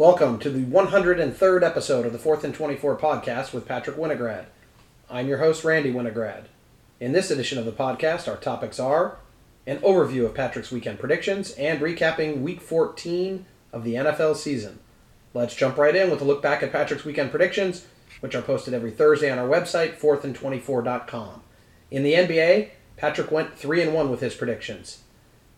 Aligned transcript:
Welcome 0.00 0.38
to 0.38 0.48
the 0.48 0.64
103rd 0.64 1.62
episode 1.62 2.06
of 2.06 2.14
the 2.14 2.18
4th 2.18 2.42
and 2.42 2.54
24 2.54 2.96
podcast 2.96 3.52
with 3.52 3.68
Patrick 3.68 3.98
Winograd. 3.98 4.46
I'm 5.10 5.28
your 5.28 5.36
host, 5.36 5.62
Randy 5.62 5.92
Winograd. 5.92 6.44
In 7.00 7.12
this 7.12 7.30
edition 7.30 7.58
of 7.58 7.66
the 7.66 7.70
podcast, 7.70 8.26
our 8.26 8.38
topics 8.38 8.80
are 8.80 9.18
an 9.66 9.76
overview 9.80 10.24
of 10.24 10.34
Patrick's 10.34 10.70
weekend 10.70 11.00
predictions 11.00 11.50
and 11.50 11.82
recapping 11.82 12.40
week 12.40 12.62
14 12.62 13.44
of 13.74 13.84
the 13.84 13.96
NFL 13.96 14.36
season. 14.36 14.78
Let's 15.34 15.54
jump 15.54 15.76
right 15.76 15.94
in 15.94 16.10
with 16.10 16.22
a 16.22 16.24
look 16.24 16.40
back 16.40 16.62
at 16.62 16.72
Patrick's 16.72 17.04
weekend 17.04 17.30
predictions, 17.30 17.86
which 18.20 18.34
are 18.34 18.40
posted 18.40 18.72
every 18.72 18.92
Thursday 18.92 19.30
on 19.30 19.38
our 19.38 19.48
website, 19.48 19.98
4thandtwenty4.com. 20.00 21.42
In 21.90 22.04
the 22.04 22.14
NBA, 22.14 22.70
Patrick 22.96 23.30
went 23.30 23.54
3 23.54 23.82
and 23.82 23.92
1 23.92 24.10
with 24.10 24.20
his 24.20 24.34
predictions. 24.34 25.02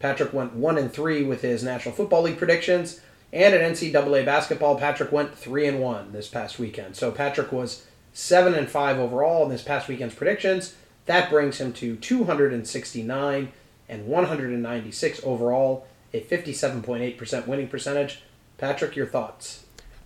Patrick 0.01 0.33
went 0.33 0.55
1 0.55 0.79
and 0.79 0.93
3 0.93 1.23
with 1.23 1.43
his 1.43 1.63
National 1.63 1.95
Football 1.95 2.23
League 2.23 2.39
predictions 2.39 3.01
and 3.33 3.55
in 3.55 3.73
NCAA 3.73 4.25
basketball, 4.25 4.79
Patrick 4.79 5.11
went 5.11 5.35
three 5.35 5.67
and 5.67 5.81
one 5.81 6.13
this 6.13 6.29
past 6.29 6.59
weekend. 6.59 6.97
So 6.97 7.11
Patrick 7.11 7.51
was 7.51 7.87
seven 8.13 8.55
and 8.55 8.69
five 8.69 8.99
overall 8.99 9.45
in 9.45 9.49
this 9.49 9.63
past 9.63 9.89
weekend's 9.89 10.15
predictions. 10.15 10.75
That 11.07 11.31
brings 11.31 11.59
him 11.59 11.73
to 11.75 11.97
269 11.97 13.53
and 13.89 14.07
196 14.07 15.21
overall, 15.25 15.87
a 16.13 16.21
57.8% 16.21 17.47
winning 17.47 17.69
percentage. 17.69 18.23
Patrick, 18.59 18.95
your 18.95 19.07
thoughts? 19.07 19.65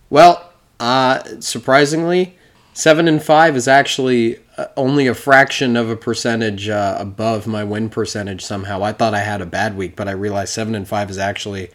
Well, 0.09 0.51
uh, 0.79 1.39
surprisingly, 1.41 2.37
seven 2.73 3.07
and 3.07 3.21
five 3.21 3.55
is 3.55 3.67
actually 3.67 4.39
uh, 4.57 4.67
only 4.77 5.07
a 5.07 5.13
fraction 5.13 5.75
of 5.75 5.89
a 5.89 5.95
percentage 5.95 6.69
uh, 6.69 6.95
above 6.97 7.45
my 7.45 7.63
win 7.63 7.89
percentage. 7.89 8.43
Somehow, 8.43 8.83
I 8.83 8.93
thought 8.93 9.13
I 9.13 9.19
had 9.19 9.41
a 9.41 9.45
bad 9.45 9.75
week, 9.75 9.95
but 9.95 10.07
I 10.07 10.11
realized 10.11 10.53
seven 10.53 10.75
and 10.75 10.87
five 10.87 11.09
is 11.09 11.17
actually 11.17 11.69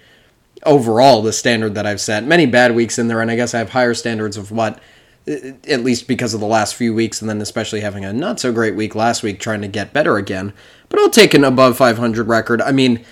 overall 0.64 1.22
the 1.22 1.32
standard 1.32 1.74
that 1.74 1.86
I've 1.86 2.00
set. 2.00 2.24
Many 2.24 2.46
bad 2.46 2.74
weeks 2.74 2.98
in 2.98 3.08
there, 3.08 3.20
and 3.20 3.30
I 3.30 3.36
guess 3.36 3.54
I 3.54 3.58
have 3.58 3.70
higher 3.70 3.94
standards 3.94 4.36
of 4.36 4.50
what, 4.50 4.78
at 5.26 5.84
least 5.84 6.08
because 6.08 6.34
of 6.34 6.40
the 6.40 6.46
last 6.46 6.74
few 6.74 6.94
weeks, 6.94 7.20
and 7.20 7.28
then 7.28 7.40
especially 7.40 7.80
having 7.80 8.04
a 8.04 8.12
not 8.12 8.40
so 8.40 8.52
great 8.52 8.74
week 8.74 8.94
last 8.94 9.22
week, 9.22 9.40
trying 9.40 9.62
to 9.62 9.68
get 9.68 9.92
better 9.92 10.16
again. 10.16 10.52
But 10.88 11.00
I'll 11.00 11.10
take 11.10 11.34
an 11.34 11.44
above 11.44 11.76
500 11.76 12.28
record. 12.28 12.60
I 12.62 12.72
mean, 12.72 13.04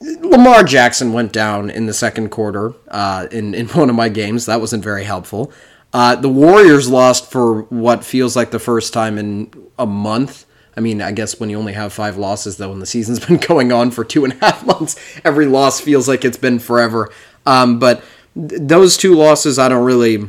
Lamar 0.00 0.62
Jackson 0.62 1.12
went 1.12 1.32
down 1.32 1.70
in 1.70 1.86
the 1.86 1.92
second 1.92 2.30
quarter 2.30 2.74
uh, 2.88 3.26
in 3.30 3.54
in 3.54 3.68
one 3.68 3.90
of 3.90 3.96
my 3.96 4.08
games. 4.08 4.46
That 4.46 4.60
wasn't 4.60 4.84
very 4.84 5.04
helpful. 5.04 5.52
Uh, 5.92 6.14
the 6.16 6.28
Warriors 6.28 6.88
lost 6.88 7.30
for 7.30 7.62
what 7.62 8.04
feels 8.04 8.36
like 8.36 8.50
the 8.50 8.58
first 8.58 8.92
time 8.92 9.16
in 9.18 9.50
a 9.78 9.86
month. 9.86 10.44
I 10.78 10.80
mean, 10.80 11.02
I 11.02 11.10
guess 11.10 11.40
when 11.40 11.50
you 11.50 11.58
only 11.58 11.72
have 11.72 11.92
five 11.92 12.16
losses, 12.16 12.56
though, 12.56 12.70
and 12.70 12.80
the 12.80 12.86
season's 12.86 13.18
been 13.26 13.38
going 13.38 13.72
on 13.72 13.90
for 13.90 14.04
two 14.04 14.24
and 14.24 14.32
a 14.34 14.36
half 14.36 14.64
months, 14.66 14.94
every 15.24 15.44
loss 15.44 15.80
feels 15.80 16.06
like 16.06 16.24
it's 16.24 16.36
been 16.36 16.60
forever. 16.60 17.10
Um, 17.44 17.80
but 17.80 18.04
th- 18.34 18.62
those 18.62 18.96
two 18.96 19.16
losses, 19.16 19.58
I 19.58 19.68
don't 19.68 19.84
really, 19.84 20.28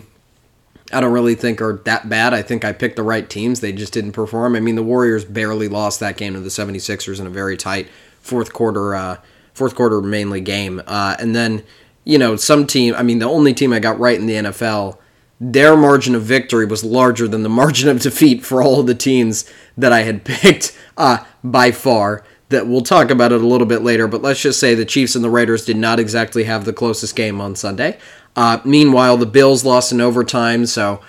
I 0.92 1.02
don't 1.02 1.14
really 1.14 1.36
think 1.36 1.62
are 1.62 1.80
that 1.86 2.10
bad. 2.10 2.34
I 2.34 2.42
think 2.42 2.66
I 2.66 2.74
picked 2.74 2.96
the 2.96 3.04
right 3.04 3.30
teams; 3.30 3.60
they 3.60 3.72
just 3.72 3.94
didn't 3.94 4.14
perform. 4.14 4.56
I 4.56 4.60
mean, 4.60 4.74
the 4.74 4.82
Warriors 4.82 5.24
barely 5.24 5.68
lost 5.68 6.00
that 6.00 6.18
game 6.18 6.34
to 6.34 6.40
the 6.40 6.50
76ers 6.50 7.20
in 7.20 7.28
a 7.28 7.30
very 7.30 7.56
tight 7.56 7.88
fourth 8.20 8.52
quarter, 8.52 8.96
uh, 8.96 9.18
fourth 9.54 9.76
quarter 9.76 10.02
mainly 10.02 10.42
game, 10.42 10.82
uh, 10.88 11.16
and 11.20 11.36
then 11.36 11.64
you 12.06 12.18
know 12.18 12.36
some 12.36 12.66
team. 12.66 12.96
I 12.96 13.04
mean, 13.04 13.20
the 13.20 13.30
only 13.30 13.54
team 13.54 13.72
I 13.72 13.78
got 13.78 14.00
right 14.00 14.20
in 14.20 14.26
the 14.26 14.34
NFL 14.34 14.98
their 15.40 15.78
margin 15.78 16.16
of 16.16 16.24
victory 16.24 16.66
was 16.66 16.84
larger 16.84 17.28
than 17.28 17.44
the 17.44 17.50
margin 17.50 17.90
of 17.90 18.02
defeat 18.02 18.46
for 18.46 18.62
all 18.62 18.80
of 18.80 18.88
the 18.88 18.96
teams 18.96 19.50
that 19.78 19.94
I 19.94 20.02
had 20.02 20.24
picked 20.26 20.78
uh, 20.98 21.24
by 21.44 21.72
far. 21.72 22.24
That 22.50 22.66
we'll 22.66 22.82
talk 22.82 23.12
about 23.12 23.32
it 23.32 23.42
a 23.42 23.46
little 23.46 23.68
bit 23.68 23.84
later, 23.84 24.08
but 24.08 24.24
let's 24.24 24.42
just 24.42 24.60
say 24.60 24.74
the 24.74 24.84
Chiefs 24.84 25.14
and 25.14 25.24
the 25.24 25.30
Raiders 25.30 25.66
did 25.66 25.78
not 25.78 26.00
exactly 26.00 26.46
have 26.46 26.66
the 26.66 26.74
closest 26.74 27.16
game 27.16 27.40
on 27.40 27.56
Sunday. 27.56 28.00
Uh, 28.36 28.60
meanwhile, 28.66 29.18
the 29.18 29.28
Bills 29.28 29.64
lost 29.64 29.92
in 29.92 30.02
overtime, 30.02 30.66
so 30.66 31.00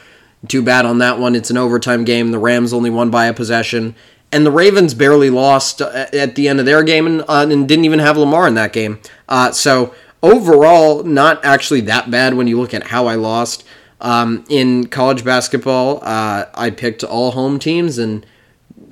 too 0.48 0.61
bad 0.61 0.84
on 0.84 0.98
that 0.98 1.19
one. 1.19 1.34
It's 1.34 1.48
an 1.48 1.56
overtime 1.56 2.05
game. 2.05 2.31
The 2.31 2.39
Rams 2.39 2.75
only 2.75 2.91
won 2.91 3.11
by 3.11 3.25
a 3.25 3.33
possession, 3.33 3.94
and 4.31 4.44
the 4.44 4.50
Ravens 4.50 4.92
barely 4.92 5.31
lost 5.31 5.81
uh, 5.81 6.09
at 6.12 6.34
the 6.34 6.47
end 6.47 6.60
of 6.60 6.66
their 6.66 6.83
game 6.83 7.06
and, 7.06 7.22
uh, 7.22 7.47
and 7.49 7.66
didn't 7.66 7.87
even 7.87 8.00
have 8.00 8.19
Lamar 8.19 8.47
in 8.47 8.54
that 8.54 8.75
game. 8.75 9.00
Uh, 9.27 9.50
so 9.50 9.94
overall, 10.22 11.04
not 11.04 11.43
actually 11.43 11.81
that 11.83 12.10
bad 12.10 12.34
when 12.34 12.49
you 12.49 12.60
look 12.60 12.75
at 12.75 12.88
how 12.88 13.06
I 13.06 13.15
lost. 13.15 13.65
Um, 14.00 14.44
in 14.49 14.87
college 14.87 15.25
basketball, 15.25 15.99
uh, 16.03 16.47
I 16.55 16.71
picked 16.71 17.05
all 17.05 17.33
home 17.33 17.59
teams, 17.59 17.99
and 17.99 18.25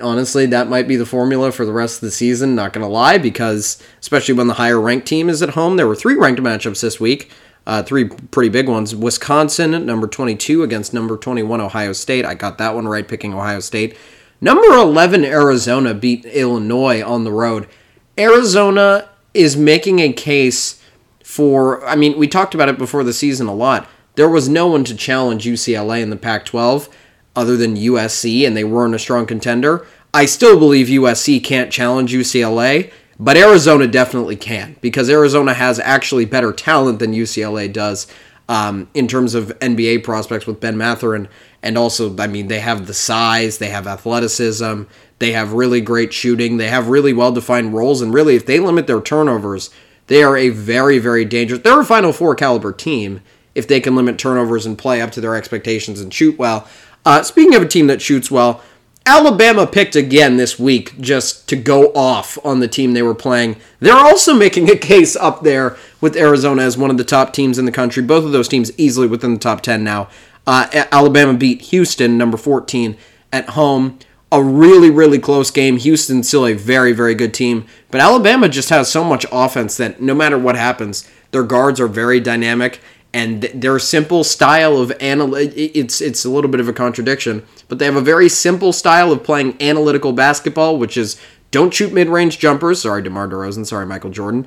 honestly, 0.02 0.46
that 0.46 0.68
might 0.68 0.86
be 0.86 0.96
the 0.96 1.06
formula 1.06 1.50
for 1.50 1.64
the 1.64 1.72
rest 1.72 1.96
of 1.96 2.00
the 2.02 2.10
season. 2.10 2.54
Not 2.54 2.72
going 2.72 2.86
to 2.86 2.92
lie, 2.92 3.18
because 3.18 3.82
especially 4.00 4.34
when 4.34 4.48
the 4.48 4.54
higher 4.54 4.80
ranked 4.80 5.06
team 5.06 5.28
is 5.28 5.42
at 5.42 5.50
home, 5.50 5.76
there 5.76 5.88
were 5.88 5.96
three 5.96 6.14
ranked 6.14 6.40
matchups 6.40 6.82
this 6.82 7.00
week. 7.00 7.30
Uh, 7.66 7.82
three 7.82 8.06
pretty 8.06 8.48
big 8.48 8.68
ones. 8.68 8.94
Wisconsin, 8.94 9.84
number 9.84 10.06
22 10.06 10.62
against 10.62 10.94
number 10.94 11.16
21 11.16 11.60
Ohio 11.60 11.92
State. 11.92 12.24
I 12.24 12.34
got 12.34 12.58
that 12.58 12.74
one 12.74 12.88
right, 12.88 13.06
picking 13.06 13.34
Ohio 13.34 13.60
State. 13.60 13.96
Number 14.40 14.68
11 14.68 15.24
Arizona 15.24 15.94
beat 15.94 16.24
Illinois 16.24 17.02
on 17.02 17.24
the 17.24 17.32
road. 17.32 17.66
Arizona 18.16 19.08
is 19.34 19.56
making 19.56 19.98
a 19.98 20.12
case 20.12 20.82
for, 21.22 21.84
I 21.86 21.94
mean, 21.94 22.16
we 22.16 22.26
talked 22.26 22.54
about 22.54 22.68
it 22.68 22.78
before 22.78 23.04
the 23.04 23.12
season 23.12 23.48
a 23.48 23.54
lot 23.54 23.88
there 24.18 24.28
was 24.28 24.48
no 24.48 24.66
one 24.66 24.82
to 24.82 24.96
challenge 24.96 25.44
UCLA 25.44 26.02
in 26.02 26.10
the 26.10 26.16
Pac 26.16 26.44
12 26.44 26.88
other 27.36 27.56
than 27.56 27.76
USC, 27.76 28.44
and 28.44 28.56
they 28.56 28.64
weren't 28.64 28.96
a 28.96 28.98
strong 28.98 29.26
contender. 29.26 29.86
I 30.12 30.26
still 30.26 30.58
believe 30.58 30.88
USC 30.88 31.42
can't 31.44 31.70
challenge 31.70 32.12
UCLA, 32.12 32.90
but 33.20 33.36
Arizona 33.36 33.86
definitely 33.86 34.34
can 34.34 34.74
because 34.80 35.08
Arizona 35.08 35.54
has 35.54 35.78
actually 35.78 36.24
better 36.24 36.52
talent 36.52 36.98
than 36.98 37.12
UCLA 37.12 37.72
does 37.72 38.08
um, 38.48 38.88
in 38.92 39.06
terms 39.06 39.34
of 39.34 39.56
NBA 39.60 40.02
prospects 40.02 40.48
with 40.48 40.58
Ben 40.58 40.76
Mathurin. 40.76 41.28
And 41.62 41.78
also, 41.78 42.16
I 42.18 42.26
mean, 42.26 42.48
they 42.48 42.58
have 42.58 42.88
the 42.88 42.94
size, 42.94 43.58
they 43.58 43.70
have 43.70 43.86
athleticism, 43.86 44.82
they 45.20 45.30
have 45.30 45.52
really 45.52 45.80
great 45.80 46.12
shooting, 46.12 46.56
they 46.56 46.70
have 46.70 46.88
really 46.88 47.12
well 47.12 47.30
defined 47.30 47.72
roles, 47.72 48.02
and 48.02 48.12
really, 48.12 48.34
if 48.34 48.46
they 48.46 48.58
limit 48.58 48.88
their 48.88 49.00
turnovers, 49.00 49.70
they 50.08 50.24
are 50.24 50.36
a 50.36 50.48
very, 50.48 50.98
very 50.98 51.24
dangerous. 51.24 51.62
They're 51.62 51.82
a 51.82 51.84
Final 51.84 52.12
Four 52.12 52.34
caliber 52.34 52.72
team 52.72 53.20
if 53.58 53.66
they 53.66 53.80
can 53.80 53.96
limit 53.96 54.18
turnovers 54.18 54.64
and 54.64 54.78
play 54.78 55.02
up 55.02 55.10
to 55.10 55.20
their 55.20 55.34
expectations 55.34 56.00
and 56.00 56.14
shoot 56.14 56.38
well. 56.38 56.66
Uh, 57.04 57.22
speaking 57.22 57.54
of 57.54 57.62
a 57.62 57.68
team 57.68 57.88
that 57.88 58.00
shoots 58.00 58.30
well, 58.30 58.62
Alabama 59.04 59.66
picked 59.66 59.96
again 59.96 60.36
this 60.36 60.58
week 60.58 61.00
just 61.00 61.48
to 61.48 61.56
go 61.56 61.92
off 61.94 62.38
on 62.44 62.60
the 62.60 62.68
team 62.68 62.92
they 62.92 63.02
were 63.02 63.14
playing. 63.14 63.56
They're 63.80 63.96
also 63.96 64.34
making 64.34 64.70
a 64.70 64.76
case 64.76 65.16
up 65.16 65.42
there 65.42 65.76
with 66.00 66.16
Arizona 66.16 66.62
as 66.62 66.76
one 66.78 66.90
of 66.90 66.98
the 66.98 67.04
top 67.04 67.32
teams 67.32 67.58
in 67.58 67.64
the 67.64 67.72
country. 67.72 68.02
Both 68.02 68.24
of 68.24 68.32
those 68.32 68.48
teams 68.48 68.70
easily 68.78 69.06
within 69.06 69.32
the 69.32 69.40
top 69.40 69.62
10 69.62 69.82
now. 69.82 70.08
Uh, 70.46 70.68
Alabama 70.92 71.34
beat 71.34 71.62
Houston, 71.62 72.16
number 72.16 72.36
14, 72.36 72.96
at 73.32 73.50
home. 73.50 73.98
A 74.30 74.42
really, 74.42 74.90
really 74.90 75.18
close 75.18 75.50
game. 75.50 75.78
Houston's 75.78 76.28
still 76.28 76.46
a 76.46 76.52
very, 76.52 76.92
very 76.92 77.14
good 77.14 77.32
team. 77.32 77.66
But 77.90 78.02
Alabama 78.02 78.48
just 78.48 78.68
has 78.68 78.90
so 78.90 79.02
much 79.02 79.24
offense 79.32 79.78
that 79.78 80.02
no 80.02 80.14
matter 80.14 80.38
what 80.38 80.54
happens, 80.54 81.08
their 81.30 81.42
guards 81.42 81.80
are 81.80 81.88
very 81.88 82.20
dynamic 82.20 82.80
and 83.14 83.42
their 83.42 83.78
simple 83.78 84.22
style 84.22 84.76
of 84.76 84.92
anal 85.00 85.34
it's 85.34 86.00
it's 86.00 86.24
a 86.26 86.30
little 86.30 86.50
bit 86.50 86.60
of 86.60 86.68
a 86.68 86.74
contradiction 86.74 87.42
but 87.66 87.78
they 87.78 87.86
have 87.86 87.96
a 87.96 88.02
very 88.02 88.28
simple 88.28 88.70
style 88.72 89.10
of 89.10 89.24
playing 89.24 89.56
analytical 89.62 90.12
basketball 90.12 90.78
which 90.78 90.96
is 90.96 91.18
don't 91.50 91.72
shoot 91.72 91.92
mid-range 91.92 92.38
jumpers. 92.38 92.82
Sorry 92.82 93.02
DeMar 93.02 93.28
DeRozan. 93.28 93.66
Sorry 93.66 93.86
Michael 93.86 94.10
Jordan. 94.10 94.46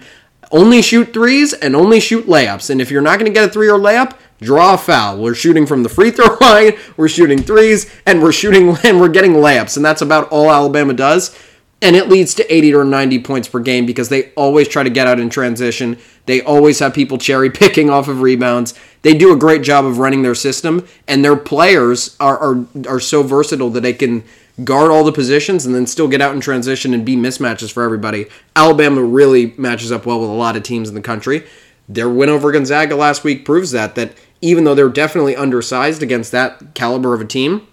Only 0.51 0.81
shoot 0.81 1.13
threes 1.13 1.53
and 1.53 1.75
only 1.75 1.99
shoot 1.99 2.27
layups. 2.27 2.69
And 2.69 2.81
if 2.81 2.91
you're 2.91 3.01
not 3.01 3.19
going 3.19 3.31
to 3.31 3.33
get 3.33 3.49
a 3.49 3.51
three 3.51 3.69
or 3.69 3.79
layup 3.79 4.17
draw 4.41 4.73
a 4.73 4.77
foul. 4.77 5.17
We're 5.17 5.35
shooting 5.35 5.65
from 5.65 5.83
the 5.83 5.89
free 5.89 6.11
throw 6.11 6.37
line. 6.41 6.73
We're 6.97 7.07
shooting 7.07 7.41
threes 7.41 7.91
and 8.05 8.21
we're 8.21 8.31
shooting 8.31 8.75
and 8.83 8.99
we're 8.99 9.09
getting 9.09 9.33
layups. 9.33 9.77
And 9.77 9.85
that's 9.85 10.01
about 10.01 10.29
all 10.29 10.51
Alabama 10.51 10.93
does. 10.93 11.35
And 11.83 11.95
it 11.95 12.09
leads 12.09 12.35
to 12.35 12.53
80 12.53 12.75
or 12.75 12.83
90 12.83 13.23
points 13.23 13.47
per 13.47 13.59
game 13.59 13.87
because 13.87 14.09
they 14.09 14.31
always 14.33 14.67
try 14.67 14.83
to 14.83 14.89
get 14.89 15.07
out 15.07 15.19
in 15.19 15.29
transition. 15.29 15.97
They 16.25 16.41
always 16.41 16.79
have 16.79 16.93
people 16.93 17.17
cherry 17.17 17.49
picking 17.49 17.89
off 17.89 18.07
of 18.07 18.21
rebounds. 18.21 18.73
They 19.01 19.13
do 19.13 19.33
a 19.33 19.37
great 19.37 19.63
job 19.63 19.85
of 19.85 19.97
running 19.97 20.21
their 20.21 20.35
system, 20.35 20.87
and 21.07 21.25
their 21.25 21.35
players 21.35 22.15
are, 22.19 22.37
are, 22.37 22.65
are 22.87 22.99
so 22.99 23.23
versatile 23.23 23.69
that 23.71 23.81
they 23.81 23.93
can 23.93 24.23
guard 24.63 24.91
all 24.91 25.03
the 25.03 25.11
positions 25.11 25.65
and 25.65 25.73
then 25.73 25.87
still 25.87 26.07
get 26.07 26.21
out 26.21 26.35
in 26.35 26.41
transition 26.41 26.93
and 26.93 27.05
be 27.05 27.15
mismatches 27.15 27.71
for 27.71 27.83
everybody. 27.83 28.27
Alabama 28.55 29.01
really 29.01 29.53
matches 29.57 29.91
up 29.91 30.05
well 30.05 30.19
with 30.19 30.29
a 30.29 30.33
lot 30.33 30.55
of 30.55 30.63
teams 30.63 30.89
in 30.89 30.95
the 30.95 31.01
country. 31.01 31.43
Their 31.89 32.09
win 32.09 32.29
over 32.29 32.51
Gonzaga 32.51 32.95
last 32.95 33.23
week 33.23 33.43
proves 33.43 33.71
that 33.71 33.95
that 33.95 34.13
even 34.41 34.63
though 34.63 34.75
they're 34.75 34.89
definitely 34.89 35.35
undersized 35.35 36.03
against 36.03 36.31
that 36.31 36.73
caliber 36.73 37.13
of 37.13 37.21
a 37.21 37.25
team, 37.25 37.67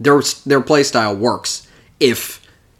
their 0.00 0.22
their 0.44 0.60
play 0.60 0.82
style 0.82 1.14
works 1.14 1.66
if 2.00 2.37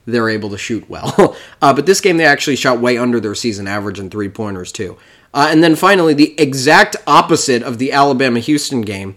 they're 0.08 0.28
able 0.28 0.50
to 0.50 0.58
shoot 0.58 0.88
well. 0.88 1.36
uh, 1.62 1.72
but 1.74 1.86
this 1.86 2.00
game, 2.00 2.16
they 2.16 2.24
actually 2.24 2.56
shot 2.56 2.80
way 2.80 2.96
under 2.96 3.20
their 3.20 3.34
season 3.34 3.68
average 3.68 4.00
in 4.00 4.10
three 4.10 4.28
pointers, 4.28 4.72
too. 4.72 4.96
Uh, 5.34 5.48
and 5.50 5.62
then 5.62 5.76
finally, 5.76 6.14
the 6.14 6.38
exact 6.40 6.96
opposite 7.06 7.62
of 7.62 7.78
the 7.78 7.92
Alabama 7.92 8.40
Houston 8.40 8.80
game, 8.80 9.16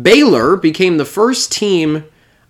Baylor 0.00 0.56
became 0.56 0.96
the 0.96 1.04
first 1.04 1.50
team, 1.50 2.04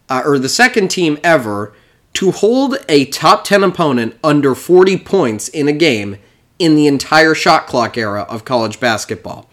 uh, 0.08 0.22
or 0.24 0.38
the 0.38 0.48
second 0.48 0.88
team 0.88 1.18
ever, 1.24 1.72
to 2.14 2.30
hold 2.30 2.76
a 2.88 3.06
top 3.06 3.44
10 3.44 3.64
opponent 3.64 4.16
under 4.22 4.54
40 4.54 4.98
points 4.98 5.48
in 5.48 5.68
a 5.68 5.72
game 5.72 6.18
in 6.58 6.74
the 6.74 6.86
entire 6.86 7.34
shot 7.34 7.66
clock 7.66 7.96
era 7.96 8.22
of 8.22 8.44
college 8.44 8.80
basketball. 8.80 9.48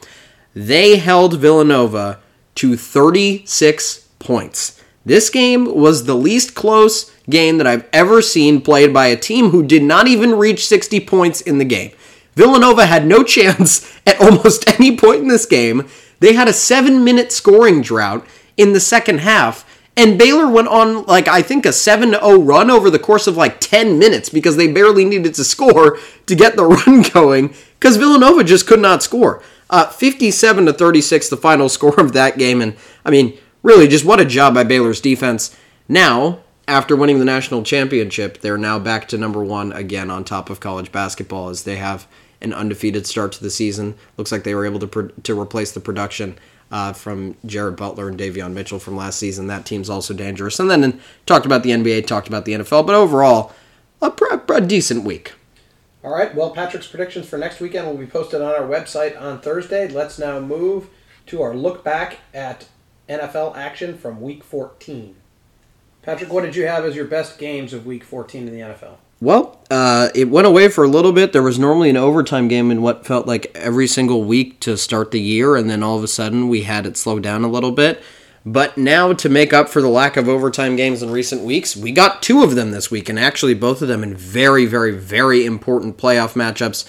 they 0.54 0.98
held 0.98 1.38
Villanova 1.40 2.20
to 2.56 2.78
36 2.78 4.08
points. 4.20 4.82
This 5.06 5.30
game 5.30 5.66
was 5.66 6.06
the 6.06 6.16
least 6.16 6.56
close 6.56 7.12
game 7.30 7.58
that 7.58 7.68
I've 7.68 7.88
ever 7.92 8.22
seen 8.22 8.62
played 8.62 8.94
by 8.94 9.08
a 9.08 9.16
team 9.16 9.50
who 9.50 9.64
did 9.64 9.84
not 9.84 10.08
even 10.08 10.36
reach 10.36 10.68
60 10.68 11.00
points 11.02 11.42
in 11.42 11.58
the 11.58 11.66
game. 11.66 11.92
Villanova 12.36 12.86
had 12.86 13.06
no 13.06 13.24
chance 13.36 13.92
at 14.06 14.20
almost 14.20 14.70
any 14.80 14.96
point 14.96 15.22
in 15.22 15.28
this 15.28 15.46
game. 15.46 15.88
They 16.20 16.34
had 16.34 16.48
a 16.48 16.54
seven 16.54 17.04
minute 17.04 17.32
scoring 17.32 17.82
drought 17.82 18.26
in 18.58 18.74
the 18.74 18.80
second 18.80 19.20
half. 19.20 19.66
And 19.98 20.20
Baylor 20.20 20.50
went 20.50 20.68
on, 20.68 21.06
like, 21.06 21.30
I 21.30 21.42
think 21.42 21.66
a 21.66 21.72
7 21.72 22.10
0 22.10 22.42
run 22.42 22.70
over 22.70 22.90
the 22.90 23.00
course 23.00 23.28
of 23.28 23.38
like 23.38 23.62
10 23.62 23.98
minutes 23.98 24.28
because 24.28 24.58
they 24.58 24.68
barely 24.68 25.06
needed 25.06 25.34
to 25.36 25.44
score 25.46 25.98
to 26.26 26.36
get 26.36 26.56
the 26.56 26.66
run 26.66 27.02
going 27.02 27.54
because 27.80 27.98
Villanova 27.98 28.44
just 28.44 28.68
could 28.68 28.82
not 28.82 29.04
score. 29.04 29.42
Uh, 29.70 29.88
57 29.88 30.66
to 30.66 30.74
36, 30.74 31.30
the 31.30 31.38
final 31.38 31.70
score 31.70 32.00
of 32.00 32.14
that 32.14 32.38
game. 32.38 32.62
And 32.62 32.76
I 33.06 33.10
mean, 33.10 33.38
really, 33.64 33.88
just 33.88 34.06
what 34.06 34.20
a 34.20 34.26
job 34.26 34.54
by 34.54 34.64
Baylor's 34.64 35.02
defense. 35.02 35.56
Now, 35.88 36.40
after 36.68 36.96
winning 36.96 37.20
the 37.20 37.26
national 37.26 37.64
championship, 37.64 38.40
they're 38.42 38.58
now 38.58 38.80
back 38.80 39.08
to 39.10 39.18
number 39.18 39.44
one 39.44 39.72
again 39.74 40.10
on 40.10 40.24
top 40.24 40.50
of 40.50 40.60
college 40.60 40.92
basketball 40.92 41.50
as 41.50 41.64
they 41.64 41.76
have 41.76 42.08
an 42.42 42.54
undefeated 42.54 43.06
start 43.06 43.32
to 43.34 43.44
the 43.44 43.50
season. 43.50 43.96
Looks 44.18 44.32
like 44.32 44.44
they 44.44 44.56
were 44.56 44.66
able 44.66 44.80
to 44.80 44.88
pro- 44.88 45.08
to 45.08 45.40
replace 45.40 45.72
the 45.72 45.80
production 45.80 46.38
uh, 46.72 46.94
from 46.94 47.36
Jared 47.46 47.76
Butler 47.76 48.10
and 48.10 48.20
Davion 48.20 48.54
Mitchell 48.54 48.80
from 48.80 48.96
last 48.96 49.20
season. 49.20 49.48
That 49.48 49.66
team's 49.66 49.90
also 49.90 50.14
dangerous. 50.14 50.60
And 50.60 50.70
then 50.70 50.84
and 50.84 51.02
talked 51.26 51.46
about 51.46 51.64
the 51.64 51.72
NBA, 51.72 52.08
talked 52.08 52.28
about 52.28 52.46
the 52.46 52.54
NFL, 52.54 52.86
but 52.86 52.96
overall, 52.96 53.54
a, 54.02 54.12
pr- 54.12 54.54
a 54.54 54.62
decent 54.62 55.04
week. 55.04 55.34
All 56.04 56.14
right. 56.14 56.34
Well, 56.36 56.52
Patrick's 56.52 56.88
predictions 56.88 57.28
for 57.28 57.38
next 57.38 57.60
weekend 57.60 57.88
will 57.88 57.98
be 57.98 58.06
posted 58.06 58.42
on 58.42 58.54
our 58.54 58.68
website 58.68 59.20
on 59.20 59.42
Thursday. 59.42 59.88
Let's 59.88 60.20
now 60.20 60.40
move 60.40 60.90
to 61.28 61.42
our 61.42 61.56
look 61.56 61.84
back 61.84 62.20
at 62.34 62.68
NFL 63.10 63.56
action 63.56 63.98
from 63.98 64.22
Week 64.22 64.44
14. 64.44 65.16
Patrick, 66.06 66.32
what 66.32 66.44
did 66.44 66.56
you 66.56 66.68
have 66.68 66.86
as 66.86 66.96
your 66.96 67.06
best 67.06 67.40
games 67.40 67.74
of 67.74 67.88
Week 67.88 68.04
14 68.04 68.48
in 68.48 68.54
the 68.54 68.60
NFL? 68.60 68.98
Well, 69.20 69.60
uh, 69.72 70.10
it 70.14 70.30
went 70.30 70.46
away 70.46 70.68
for 70.68 70.84
a 70.84 70.88
little 70.88 71.12
bit. 71.12 71.34
There 71.34 71.42
was 71.42 71.58
normally 71.58 71.90
an 71.90 71.98
overtime 71.98 72.48
game 72.48 72.70
in 72.70 72.84
what 72.84 73.08
felt 73.08 73.26
like 73.26 73.52
every 73.56 73.88
single 73.88 74.24
week 74.24 74.60
to 74.60 74.78
start 74.78 75.10
the 75.10 75.20
year, 75.20 75.56
and 75.56 75.68
then 75.68 75.82
all 75.82 75.98
of 75.98 76.04
a 76.04 76.08
sudden 76.08 76.48
we 76.48 76.62
had 76.62 76.86
it 76.86 76.96
slow 76.96 77.20
down 77.20 77.44
a 77.44 77.48
little 77.48 77.72
bit. 77.72 78.04
But 78.46 78.78
now, 78.78 79.14
to 79.14 79.28
make 79.28 79.52
up 79.52 79.68
for 79.68 79.82
the 79.82 79.88
lack 79.88 80.16
of 80.16 80.30
overtime 80.30 80.76
games 80.76 81.02
in 81.02 81.10
recent 81.10 81.42
weeks, 81.42 81.76
we 81.76 81.92
got 81.92 82.22
two 82.22 82.44
of 82.44 82.54
them 82.54 82.70
this 82.70 82.92
week, 82.92 83.10
and 83.10 83.18
actually 83.18 83.56
both 83.56 83.82
of 83.82 83.88
them 83.88 84.04
in 84.04 84.16
very, 84.16 84.68
very, 84.68 84.92
very 84.92 85.44
important 85.44 85.98
playoff 85.98 86.34
matchups. 86.34 86.88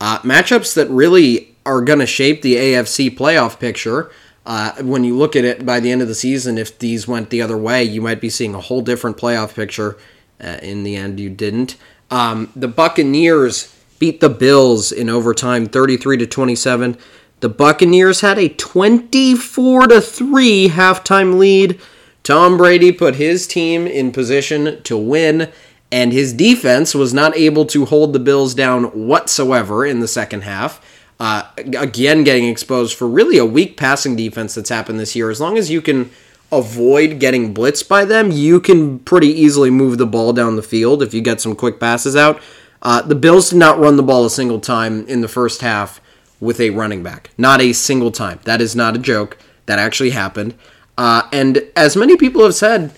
Uh, 0.00 0.20
matchups 0.20 0.72
that 0.72 0.88
really 0.88 1.54
are 1.66 1.82
going 1.82 1.98
to 1.98 2.06
shape 2.06 2.40
the 2.40 2.54
AFC 2.54 3.14
playoff 3.14 3.58
picture. 3.58 4.10
Uh, 4.46 4.72
when 4.82 5.04
you 5.04 5.16
look 5.16 5.34
at 5.34 5.44
it 5.44 5.64
by 5.64 5.80
the 5.80 5.90
end 5.90 6.02
of 6.02 6.08
the 6.08 6.14
season, 6.14 6.58
if 6.58 6.78
these 6.78 7.08
went 7.08 7.30
the 7.30 7.40
other 7.40 7.56
way, 7.56 7.82
you 7.82 8.02
might 8.02 8.20
be 8.20 8.28
seeing 8.28 8.54
a 8.54 8.60
whole 8.60 8.82
different 8.82 9.16
playoff 9.16 9.54
picture. 9.54 9.96
Uh, 10.42 10.58
in 10.62 10.82
the 10.82 10.96
end, 10.96 11.18
you 11.18 11.30
didn't. 11.30 11.76
Um, 12.10 12.52
the 12.54 12.68
Buccaneers 12.68 13.74
beat 13.98 14.20
the 14.20 14.28
Bills 14.28 14.92
in 14.92 15.08
overtime, 15.08 15.66
33 15.66 16.18
to 16.18 16.26
27. 16.26 16.98
The 17.40 17.48
Buccaneers 17.48 18.20
had 18.20 18.38
a 18.38 18.48
24 18.48 19.88
to 19.88 20.00
3 20.00 20.68
halftime 20.68 21.38
lead. 21.38 21.80
Tom 22.22 22.56
Brady 22.56 22.92
put 22.92 23.16
his 23.16 23.46
team 23.46 23.86
in 23.86 24.12
position 24.12 24.82
to 24.82 24.96
win, 24.96 25.50
and 25.92 26.12
his 26.12 26.32
defense 26.32 26.94
was 26.94 27.14
not 27.14 27.36
able 27.36 27.64
to 27.66 27.84
hold 27.84 28.12
the 28.12 28.18
Bills 28.18 28.54
down 28.54 28.84
whatsoever 29.06 29.86
in 29.86 30.00
the 30.00 30.08
second 30.08 30.42
half. 30.42 30.83
Uh, 31.24 31.48
again, 31.56 32.22
getting 32.22 32.46
exposed 32.46 32.94
for 32.98 33.08
really 33.08 33.38
a 33.38 33.46
weak 33.46 33.78
passing 33.78 34.14
defense 34.14 34.54
that's 34.54 34.68
happened 34.68 35.00
this 35.00 35.16
year. 35.16 35.30
As 35.30 35.40
long 35.40 35.56
as 35.56 35.70
you 35.70 35.80
can 35.80 36.10
avoid 36.52 37.18
getting 37.18 37.54
blitzed 37.54 37.88
by 37.88 38.04
them, 38.04 38.30
you 38.30 38.60
can 38.60 38.98
pretty 38.98 39.28
easily 39.28 39.70
move 39.70 39.96
the 39.96 40.04
ball 40.04 40.34
down 40.34 40.56
the 40.56 40.62
field 40.62 41.02
if 41.02 41.14
you 41.14 41.22
get 41.22 41.40
some 41.40 41.56
quick 41.56 41.80
passes 41.80 42.14
out. 42.14 42.42
Uh, 42.82 43.00
the 43.00 43.14
Bills 43.14 43.48
did 43.48 43.56
not 43.56 43.78
run 43.78 43.96
the 43.96 44.02
ball 44.02 44.26
a 44.26 44.30
single 44.30 44.60
time 44.60 45.06
in 45.06 45.22
the 45.22 45.26
first 45.26 45.62
half 45.62 45.98
with 46.40 46.60
a 46.60 46.68
running 46.68 47.02
back. 47.02 47.30
Not 47.38 47.62
a 47.62 47.72
single 47.72 48.10
time. 48.10 48.40
That 48.44 48.60
is 48.60 48.76
not 48.76 48.94
a 48.94 48.98
joke. 48.98 49.38
That 49.64 49.78
actually 49.78 50.10
happened. 50.10 50.52
Uh, 50.98 51.26
and 51.32 51.66
as 51.74 51.96
many 51.96 52.18
people 52.18 52.44
have 52.44 52.54
said, 52.54 52.92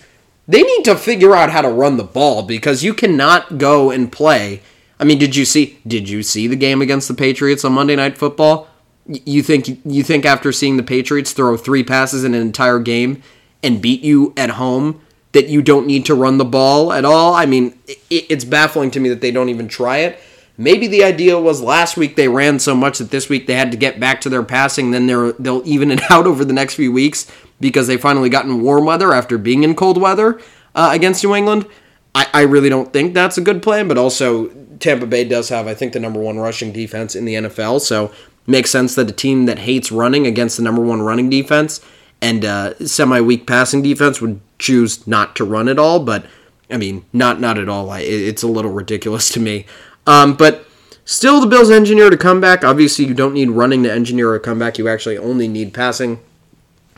they 0.48 0.64
need 0.64 0.84
to 0.86 0.96
figure 0.96 1.36
out 1.36 1.50
how 1.50 1.62
to 1.62 1.68
run 1.68 1.96
the 1.96 2.02
ball 2.02 2.42
because 2.42 2.82
you 2.82 2.92
cannot 2.92 3.58
go 3.58 3.92
and 3.92 4.10
play. 4.10 4.62
I 4.98 5.04
mean, 5.04 5.18
did 5.18 5.36
you 5.36 5.44
see? 5.44 5.78
Did 5.86 6.08
you 6.08 6.22
see 6.22 6.46
the 6.46 6.56
game 6.56 6.80
against 6.80 7.08
the 7.08 7.14
Patriots 7.14 7.64
on 7.64 7.72
Monday 7.72 7.96
Night 7.96 8.16
Football? 8.16 8.68
You 9.06 9.42
think 9.42 9.80
you 9.84 10.02
think 10.02 10.24
after 10.24 10.52
seeing 10.52 10.76
the 10.76 10.82
Patriots 10.82 11.32
throw 11.32 11.56
three 11.56 11.84
passes 11.84 12.24
in 12.24 12.34
an 12.34 12.40
entire 12.40 12.78
game 12.78 13.22
and 13.62 13.82
beat 13.82 14.02
you 14.02 14.32
at 14.36 14.50
home 14.50 15.00
that 15.32 15.48
you 15.48 15.60
don't 15.60 15.86
need 15.86 16.06
to 16.06 16.14
run 16.14 16.38
the 16.38 16.44
ball 16.44 16.92
at 16.92 17.04
all? 17.04 17.34
I 17.34 17.46
mean, 17.46 17.78
it's 18.10 18.44
baffling 18.44 18.90
to 18.92 19.00
me 19.00 19.08
that 19.10 19.20
they 19.20 19.30
don't 19.30 19.50
even 19.50 19.68
try 19.68 19.98
it. 19.98 20.18
Maybe 20.58 20.86
the 20.86 21.04
idea 21.04 21.38
was 21.38 21.60
last 21.60 21.98
week 21.98 22.16
they 22.16 22.28
ran 22.28 22.58
so 22.58 22.74
much 22.74 22.98
that 22.98 23.10
this 23.10 23.28
week 23.28 23.46
they 23.46 23.54
had 23.54 23.70
to 23.72 23.76
get 23.76 24.00
back 24.00 24.22
to 24.22 24.30
their 24.30 24.42
passing. 24.42 24.90
Then 24.90 25.06
they're, 25.06 25.32
they'll 25.32 25.62
even 25.66 25.90
it 25.90 26.00
out 26.10 26.26
over 26.26 26.44
the 26.44 26.54
next 26.54 26.74
few 26.74 26.90
weeks 26.90 27.30
because 27.60 27.86
they 27.86 27.98
finally 27.98 28.30
got 28.30 28.46
in 28.46 28.62
warm 28.62 28.86
weather 28.86 29.12
after 29.12 29.36
being 29.36 29.64
in 29.64 29.74
cold 29.74 30.00
weather 30.00 30.40
uh, 30.74 30.90
against 30.92 31.22
New 31.22 31.34
England. 31.34 31.66
I, 32.14 32.26
I 32.32 32.40
really 32.42 32.70
don't 32.70 32.90
think 32.90 33.12
that's 33.12 33.36
a 33.36 33.42
good 33.42 33.62
plan, 33.62 33.88
but 33.88 33.98
also 33.98 34.48
Tampa 34.78 35.06
Bay 35.06 35.24
does 35.24 35.48
have, 35.48 35.66
I 35.66 35.74
think, 35.74 35.92
the 35.92 36.00
number 36.00 36.20
one 36.20 36.38
rushing 36.38 36.72
defense 36.72 37.14
in 37.14 37.24
the 37.24 37.34
NFL. 37.34 37.80
So 37.80 38.12
makes 38.46 38.70
sense 38.70 38.94
that 38.94 39.10
a 39.10 39.12
team 39.12 39.46
that 39.46 39.60
hates 39.60 39.90
running 39.90 40.26
against 40.26 40.56
the 40.56 40.62
number 40.62 40.82
one 40.82 41.02
running 41.02 41.28
defense 41.28 41.80
and 42.20 42.44
uh, 42.44 42.74
semi 42.86 43.20
weak 43.20 43.46
passing 43.46 43.82
defense 43.82 44.20
would 44.20 44.40
choose 44.58 45.06
not 45.06 45.36
to 45.36 45.44
run 45.44 45.68
at 45.68 45.78
all. 45.78 46.00
But 46.00 46.26
I 46.70 46.76
mean, 46.76 47.04
not 47.12 47.40
not 47.40 47.58
at 47.58 47.68
all. 47.68 47.92
It's 47.92 48.42
a 48.42 48.48
little 48.48 48.72
ridiculous 48.72 49.28
to 49.30 49.40
me. 49.40 49.66
Um, 50.06 50.34
but 50.34 50.66
still, 51.04 51.40
the 51.40 51.46
Bills 51.46 51.70
engineered 51.70 52.14
a 52.14 52.16
comeback. 52.16 52.64
Obviously, 52.64 53.04
you 53.06 53.14
don't 53.14 53.34
need 53.34 53.50
running 53.50 53.82
to 53.82 53.92
engineer 53.92 54.34
a 54.34 54.40
comeback. 54.40 54.78
You 54.78 54.88
actually 54.88 55.18
only 55.18 55.48
need 55.48 55.74
passing. 55.74 56.20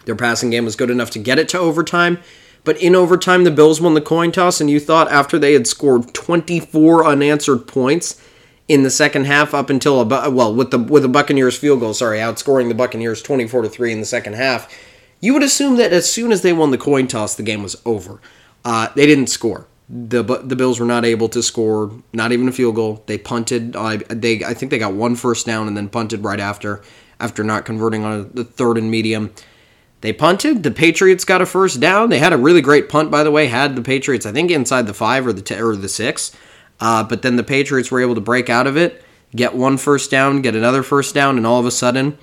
Their 0.04 0.16
passing 0.16 0.50
game 0.50 0.64
was 0.64 0.76
good 0.76 0.90
enough 0.90 1.10
to 1.10 1.18
get 1.18 1.38
it 1.38 1.48
to 1.50 1.58
overtime. 1.58 2.18
But 2.68 2.82
in 2.82 2.94
overtime, 2.94 3.44
the 3.44 3.50
Bills 3.50 3.80
won 3.80 3.94
the 3.94 4.02
coin 4.02 4.30
toss, 4.30 4.60
and 4.60 4.68
you 4.68 4.78
thought 4.78 5.10
after 5.10 5.38
they 5.38 5.54
had 5.54 5.66
scored 5.66 6.12
24 6.12 7.06
unanswered 7.06 7.66
points 7.66 8.20
in 8.68 8.82
the 8.82 8.90
second 8.90 9.24
half, 9.24 9.54
up 9.54 9.70
until 9.70 10.02
a 10.02 10.28
well 10.28 10.54
with 10.54 10.70
the 10.70 10.78
with 10.78 11.02
the 11.02 11.08
Buccaneers 11.08 11.56
field 11.56 11.80
goal, 11.80 11.94
sorry, 11.94 12.18
outscoring 12.18 12.68
the 12.68 12.74
Buccaneers 12.74 13.22
24 13.22 13.62
to 13.62 13.70
three 13.70 13.90
in 13.90 14.00
the 14.00 14.04
second 14.04 14.34
half, 14.34 14.70
you 15.18 15.32
would 15.32 15.42
assume 15.42 15.76
that 15.78 15.94
as 15.94 16.12
soon 16.12 16.30
as 16.30 16.42
they 16.42 16.52
won 16.52 16.70
the 16.70 16.76
coin 16.76 17.06
toss, 17.06 17.34
the 17.34 17.42
game 17.42 17.62
was 17.62 17.80
over. 17.86 18.20
Uh, 18.66 18.88
they 18.94 19.06
didn't 19.06 19.28
score 19.28 19.66
the 19.88 20.22
the 20.22 20.54
Bills 20.54 20.78
were 20.78 20.84
not 20.84 21.06
able 21.06 21.30
to 21.30 21.42
score, 21.42 21.90
not 22.12 22.32
even 22.32 22.48
a 22.48 22.52
field 22.52 22.74
goal. 22.74 23.02
They 23.06 23.16
punted. 23.16 23.76
I 23.76 23.96
they 23.96 24.44
I 24.44 24.52
think 24.52 24.68
they 24.68 24.78
got 24.78 24.92
one 24.92 25.16
first 25.16 25.46
down 25.46 25.68
and 25.68 25.74
then 25.74 25.88
punted 25.88 26.22
right 26.22 26.38
after 26.38 26.82
after 27.18 27.42
not 27.42 27.64
converting 27.64 28.04
on 28.04 28.30
the 28.34 28.44
third 28.44 28.76
and 28.76 28.90
medium. 28.90 29.32
They 30.00 30.12
punted. 30.12 30.62
The 30.62 30.70
Patriots 30.70 31.24
got 31.24 31.42
a 31.42 31.46
first 31.46 31.80
down. 31.80 32.10
They 32.10 32.18
had 32.18 32.32
a 32.32 32.38
really 32.38 32.60
great 32.60 32.88
punt, 32.88 33.10
by 33.10 33.24
the 33.24 33.30
way. 33.30 33.46
Had 33.46 33.74
the 33.74 33.82
Patriots, 33.82 34.26
I 34.26 34.32
think, 34.32 34.50
inside 34.50 34.86
the 34.86 34.94
five 34.94 35.26
or 35.26 35.32
the 35.32 35.42
t- 35.42 35.60
or 35.60 35.74
the 35.74 35.88
six. 35.88 36.32
Uh, 36.80 37.02
but 37.02 37.22
then 37.22 37.36
the 37.36 37.42
Patriots 37.42 37.90
were 37.90 38.00
able 38.00 38.14
to 38.14 38.20
break 38.20 38.48
out 38.48 38.68
of 38.68 38.76
it, 38.76 39.02
get 39.34 39.54
one 39.54 39.76
first 39.76 40.10
down, 40.10 40.42
get 40.42 40.54
another 40.54 40.84
first 40.84 41.14
down, 41.14 41.36
and 41.36 41.46
all 41.46 41.58
of 41.58 41.66
a 41.66 41.72
sudden, 41.72 42.16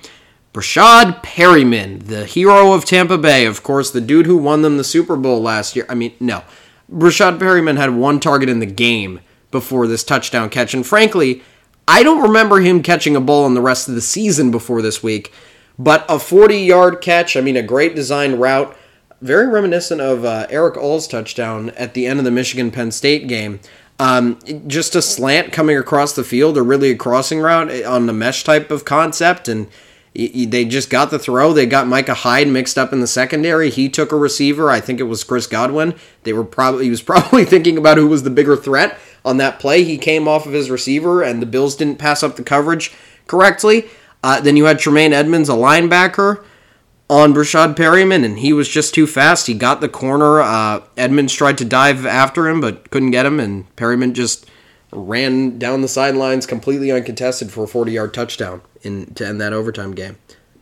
Breshad 0.54 1.22
Perriman, 1.22 2.06
the 2.06 2.24
hero 2.24 2.72
of 2.72 2.86
Tampa 2.86 3.18
Bay, 3.18 3.44
of 3.44 3.62
course, 3.62 3.90
the 3.90 4.00
dude 4.00 4.24
who 4.24 4.38
won 4.38 4.62
them 4.62 4.78
the 4.78 4.84
Super 4.84 5.14
Bowl 5.14 5.42
last 5.42 5.76
year. 5.76 5.84
I 5.90 5.94
mean, 5.94 6.14
no, 6.18 6.44
Breshad 6.90 7.38
Perriman 7.38 7.76
had 7.76 7.94
one 7.94 8.20
target 8.20 8.48
in 8.48 8.60
the 8.60 8.66
game 8.66 9.20
before 9.50 9.86
this 9.86 10.02
touchdown 10.02 10.48
catch. 10.48 10.72
And 10.72 10.86
frankly, 10.86 11.42
I 11.86 12.02
don't 12.02 12.22
remember 12.22 12.60
him 12.60 12.82
catching 12.82 13.16
a 13.16 13.20
ball 13.20 13.46
in 13.46 13.52
the 13.52 13.60
rest 13.60 13.88
of 13.88 13.94
the 13.94 14.00
season 14.00 14.50
before 14.50 14.80
this 14.80 15.02
week. 15.02 15.32
But 15.78 16.04
a 16.08 16.18
40 16.18 16.58
yard 16.58 17.00
catch, 17.00 17.36
I 17.36 17.40
mean, 17.40 17.56
a 17.56 17.62
great 17.62 17.94
design 17.94 18.36
route, 18.36 18.76
very 19.20 19.46
reminiscent 19.46 20.00
of 20.00 20.24
uh, 20.24 20.46
Erick 20.50 20.76
All's 20.76 21.08
touchdown 21.08 21.70
at 21.70 21.94
the 21.94 22.06
end 22.06 22.18
of 22.18 22.24
the 22.24 22.30
Michigan 22.30 22.70
Penn 22.70 22.90
State 22.90 23.28
game. 23.28 23.60
Um, 23.98 24.38
just 24.66 24.94
a 24.94 25.00
slant 25.00 25.52
coming 25.52 25.76
across 25.76 26.12
the 26.12 26.24
field, 26.24 26.58
or 26.58 26.62
really 26.62 26.90
a 26.90 26.96
crossing 26.96 27.40
route 27.40 27.70
on 27.84 28.06
the 28.06 28.12
mesh 28.12 28.44
type 28.44 28.70
of 28.70 28.84
concept. 28.84 29.48
And 29.48 29.68
they 30.14 30.64
just 30.64 30.90
got 30.90 31.10
the 31.10 31.18
throw. 31.18 31.52
They 31.52 31.66
got 31.66 31.86
Micah 31.86 32.14
Hyde 32.14 32.48
mixed 32.48 32.78
up 32.78 32.92
in 32.92 33.00
the 33.00 33.06
secondary. 33.06 33.70
He 33.70 33.88
took 33.88 34.12
a 34.12 34.16
receiver. 34.16 34.70
I 34.70 34.80
think 34.80 35.00
it 35.00 35.04
was 35.04 35.24
Chris 35.24 35.46
Godwin. 35.46 35.94
They 36.22 36.32
were 36.32 36.44
probably 36.44 36.84
he 36.84 36.90
was 36.90 37.02
probably 37.02 37.44
thinking 37.44 37.76
about 37.78 37.98
who 37.98 38.06
was 38.06 38.22
the 38.22 38.30
bigger 38.30 38.56
threat 38.56 38.98
on 39.24 39.38
that 39.38 39.58
play. 39.58 39.82
He 39.82 39.98
came 39.98 40.28
off 40.28 40.46
of 40.46 40.52
his 40.52 40.70
receiver, 40.70 41.22
and 41.22 41.40
the 41.40 41.46
Bills 41.46 41.76
didn't 41.76 41.98
pass 41.98 42.22
up 42.22 42.36
the 42.36 42.42
coverage 42.42 42.94
correctly. 43.26 43.88
Uh, 44.22 44.40
then 44.40 44.56
you 44.56 44.64
had 44.64 44.78
Tremaine 44.78 45.12
Edmunds, 45.12 45.48
a 45.48 45.52
linebacker, 45.52 46.44
on 47.08 47.32
Breshad 47.32 47.76
Perriman, 47.76 48.24
and 48.24 48.38
he 48.38 48.52
was 48.52 48.68
just 48.68 48.94
too 48.94 49.06
fast. 49.06 49.46
He 49.46 49.54
got 49.54 49.80
the 49.80 49.88
corner. 49.88 50.40
Uh, 50.40 50.82
Edmunds 50.96 51.32
tried 51.32 51.58
to 51.58 51.64
dive 51.64 52.04
after 52.04 52.48
him, 52.48 52.60
but 52.60 52.90
couldn't 52.90 53.12
get 53.12 53.26
him, 53.26 53.38
and 53.38 53.74
Perriman 53.76 54.12
just 54.12 54.46
ran 54.92 55.58
down 55.58 55.82
the 55.82 55.88
sidelines 55.88 56.46
completely 56.46 56.90
uncontested 56.90 57.50
for 57.50 57.64
a 57.64 57.68
40 57.68 57.92
yard 57.92 58.14
touchdown 58.14 58.62
in 58.82 59.12
to 59.14 59.26
end 59.26 59.40
that 59.40 59.52
overtime 59.52 59.92
game. 59.92 60.16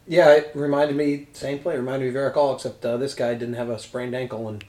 Yeah, 0.06 0.32
it 0.34 0.50
reminded 0.54 0.96
me 0.96 1.28
same 1.32 1.60
play. 1.60 1.76
Reminded 1.76 2.04
me 2.04 2.08
of 2.10 2.16
Erick 2.16 2.36
All, 2.36 2.54
except 2.54 2.84
uh, 2.84 2.96
this 2.96 3.14
guy 3.14 3.34
didn't 3.34 3.54
have 3.54 3.70
a 3.70 3.78
sprained 3.78 4.14
ankle 4.14 4.48
and 4.48 4.64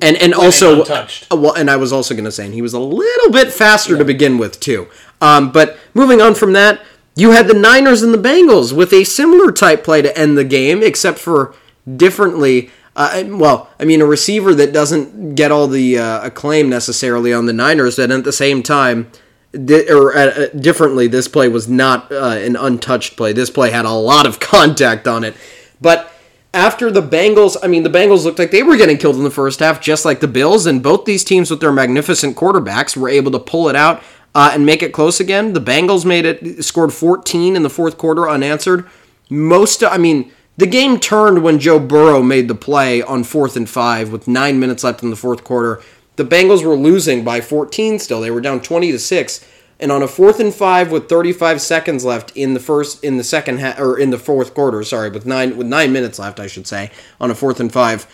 and 0.00 0.16
and 0.16 0.32
also 0.34 0.80
untouched. 0.80 1.26
uh, 1.30 1.36
well, 1.36 1.52
and 1.52 1.70
I 1.70 1.76
was 1.76 1.92
also 1.92 2.14
going 2.14 2.24
to 2.24 2.32
say 2.32 2.46
and 2.46 2.54
he 2.54 2.62
was 2.62 2.72
a 2.72 2.80
little 2.80 3.30
bit 3.30 3.52
faster 3.52 3.98
to 3.98 4.04
begin 4.04 4.38
with 4.38 4.60
too. 4.60 4.88
Um, 5.20 5.52
but 5.52 5.78
moving 5.94 6.22
on 6.22 6.34
from 6.34 6.54
that, 6.54 6.80
you 7.14 7.32
had 7.32 7.48
the 7.48 7.54
Niners 7.54 8.02
and 8.02 8.14
the 8.14 8.18
Bengals 8.18 8.72
with 8.72 8.92
a 8.92 9.04
similar 9.04 9.52
type 9.52 9.84
play 9.84 10.02
to 10.02 10.16
end 10.16 10.38
the 10.38 10.44
game, 10.44 10.82
except 10.82 11.18
for 11.18 11.54
differently. 11.96 12.70
Uh, 12.94 13.24
well, 13.26 13.70
I 13.78 13.84
mean, 13.84 14.00
a 14.00 14.06
receiver 14.06 14.54
that 14.54 14.72
doesn't 14.72 15.34
get 15.34 15.52
all 15.52 15.66
the 15.66 15.98
uh, 15.98 16.26
acclaim 16.26 16.68
necessarily 16.68 17.32
on 17.32 17.46
the 17.46 17.52
Niners, 17.52 17.98
and 17.98 18.12
at 18.12 18.24
the 18.24 18.32
same 18.32 18.62
time, 18.62 19.10
di- 19.52 19.90
or 19.90 20.16
uh, 20.16 20.26
uh, 20.26 20.46
differently, 20.48 21.06
this 21.06 21.28
play 21.28 21.48
was 21.48 21.68
not 21.68 22.10
uh, 22.12 22.36
an 22.38 22.56
untouched 22.56 23.16
play. 23.16 23.32
This 23.32 23.50
play 23.50 23.70
had 23.70 23.84
a 23.84 23.92
lot 23.92 24.26
of 24.26 24.40
contact 24.40 25.06
on 25.06 25.24
it, 25.24 25.34
but 25.80 26.12
after 26.54 26.90
the 26.90 27.02
Bengals, 27.02 27.56
I 27.62 27.66
mean, 27.66 27.82
the 27.82 27.88
Bengals 27.88 28.24
looked 28.24 28.38
like 28.38 28.50
they 28.50 28.62
were 28.62 28.76
getting 28.76 28.98
killed 28.98 29.16
in 29.16 29.24
the 29.24 29.30
first 29.30 29.60
half, 29.60 29.80
just 29.80 30.04
like 30.04 30.20
the 30.20 30.28
Bills, 30.28 30.66
and 30.66 30.82
both 30.82 31.06
these 31.06 31.24
teams 31.24 31.50
with 31.50 31.60
their 31.60 31.72
magnificent 31.72 32.36
quarterbacks 32.36 32.94
were 32.94 33.08
able 33.08 33.32
to 33.32 33.38
pull 33.38 33.70
it 33.70 33.76
out 33.76 34.02
uh, 34.34 34.50
and 34.52 34.66
make 34.66 34.82
it 34.82 34.92
close 34.92 35.20
again. 35.20 35.52
The 35.52 35.60
Bengals 35.60 36.04
made 36.04 36.24
it, 36.24 36.64
scored 36.64 36.92
14 36.92 37.56
in 37.56 37.62
the 37.62 37.70
fourth 37.70 37.98
quarter 37.98 38.28
unanswered. 38.28 38.88
Most, 39.28 39.82
I 39.82 39.98
mean, 39.98 40.32
the 40.56 40.66
game 40.66 40.98
turned 40.98 41.42
when 41.42 41.58
Joe 41.58 41.78
Burrow 41.78 42.22
made 42.22 42.48
the 42.48 42.54
play 42.54 43.02
on 43.02 43.24
fourth 43.24 43.56
and 43.56 43.68
five 43.68 44.10
with 44.12 44.28
nine 44.28 44.60
minutes 44.60 44.84
left 44.84 45.02
in 45.02 45.10
the 45.10 45.16
fourth 45.16 45.44
quarter. 45.44 45.82
The 46.16 46.24
Bengals 46.24 46.64
were 46.64 46.76
losing 46.76 47.24
by 47.24 47.40
14 47.40 47.98
still. 47.98 48.20
They 48.20 48.30
were 48.30 48.40
down 48.40 48.60
20 48.60 48.92
to 48.92 48.98
six. 48.98 49.46
And 49.80 49.90
on 49.90 50.02
a 50.02 50.06
fourth 50.06 50.38
and 50.38 50.54
five 50.54 50.92
with 50.92 51.08
35 51.08 51.60
seconds 51.60 52.04
left 52.04 52.36
in 52.36 52.54
the 52.54 52.60
first, 52.60 53.02
in 53.02 53.16
the 53.16 53.24
second 53.24 53.58
half, 53.58 53.80
or 53.80 53.98
in 53.98 54.10
the 54.10 54.18
fourth 54.18 54.54
quarter, 54.54 54.84
sorry, 54.84 55.10
with 55.10 55.26
nine 55.26 55.56
with 55.56 55.66
nine 55.66 55.92
minutes 55.92 56.20
left, 56.20 56.38
I 56.38 56.46
should 56.46 56.68
say, 56.68 56.92
on 57.20 57.32
a 57.32 57.34
fourth 57.34 57.58
and 57.58 57.72
five, 57.72 58.06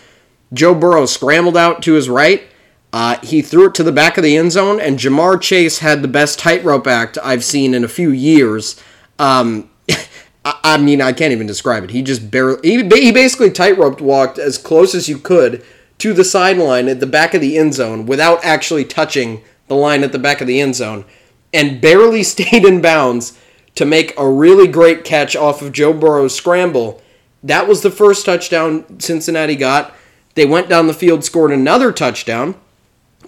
Joe 0.54 0.74
Burrow 0.74 1.04
scrambled 1.04 1.58
out 1.58 1.82
to 1.82 1.92
his 1.92 2.08
right. 2.08 2.44
Uh, 2.92 3.18
he 3.22 3.42
threw 3.42 3.66
it 3.66 3.74
to 3.74 3.82
the 3.82 3.92
back 3.92 4.16
of 4.16 4.24
the 4.24 4.36
end 4.36 4.52
zone, 4.52 4.80
and 4.80 4.98
Ja'Marr 4.98 5.40
Chase 5.40 5.80
had 5.80 6.00
the 6.00 6.08
best 6.08 6.38
tightrope 6.38 6.86
act 6.86 7.18
I've 7.22 7.44
seen 7.44 7.74
in 7.74 7.84
a 7.84 7.88
few 7.88 8.10
years. 8.10 8.80
Um, 9.18 9.70
I, 10.44 10.58
I 10.64 10.76
mean, 10.78 11.02
I 11.02 11.12
can't 11.12 11.32
even 11.32 11.46
describe 11.46 11.84
it. 11.84 11.90
He 11.90 12.02
just 12.02 12.30
barely, 12.30 12.60
he, 12.62 12.82
he 12.88 13.12
basically 13.12 13.50
tightrope 13.50 14.00
walked 14.00 14.38
as 14.38 14.56
close 14.56 14.94
as 14.94 15.08
you 15.08 15.18
could 15.18 15.64
to 15.98 16.14
the 16.14 16.24
sideline 16.24 16.88
at 16.88 17.00
the 17.00 17.06
back 17.06 17.34
of 17.34 17.40
the 17.40 17.58
end 17.58 17.74
zone 17.74 18.06
without 18.06 18.42
actually 18.44 18.84
touching 18.84 19.42
the 19.66 19.76
line 19.76 20.02
at 20.02 20.12
the 20.12 20.18
back 20.18 20.40
of 20.40 20.46
the 20.46 20.60
end 20.60 20.74
zone, 20.74 21.04
and 21.52 21.80
barely 21.82 22.22
stayed 22.22 22.64
in 22.64 22.80
bounds 22.80 23.38
to 23.74 23.84
make 23.84 24.18
a 24.18 24.28
really 24.28 24.66
great 24.66 25.04
catch 25.04 25.36
off 25.36 25.60
of 25.60 25.72
Joe 25.72 25.92
Burrow's 25.92 26.34
scramble. 26.34 27.02
That 27.42 27.68
was 27.68 27.82
the 27.82 27.90
first 27.90 28.24
touchdown 28.24 28.98
Cincinnati 28.98 29.56
got. 29.56 29.94
They 30.34 30.46
went 30.46 30.68
down 30.68 30.86
the 30.86 30.94
field, 30.94 31.22
scored 31.22 31.52
another 31.52 31.92
touchdown 31.92 32.56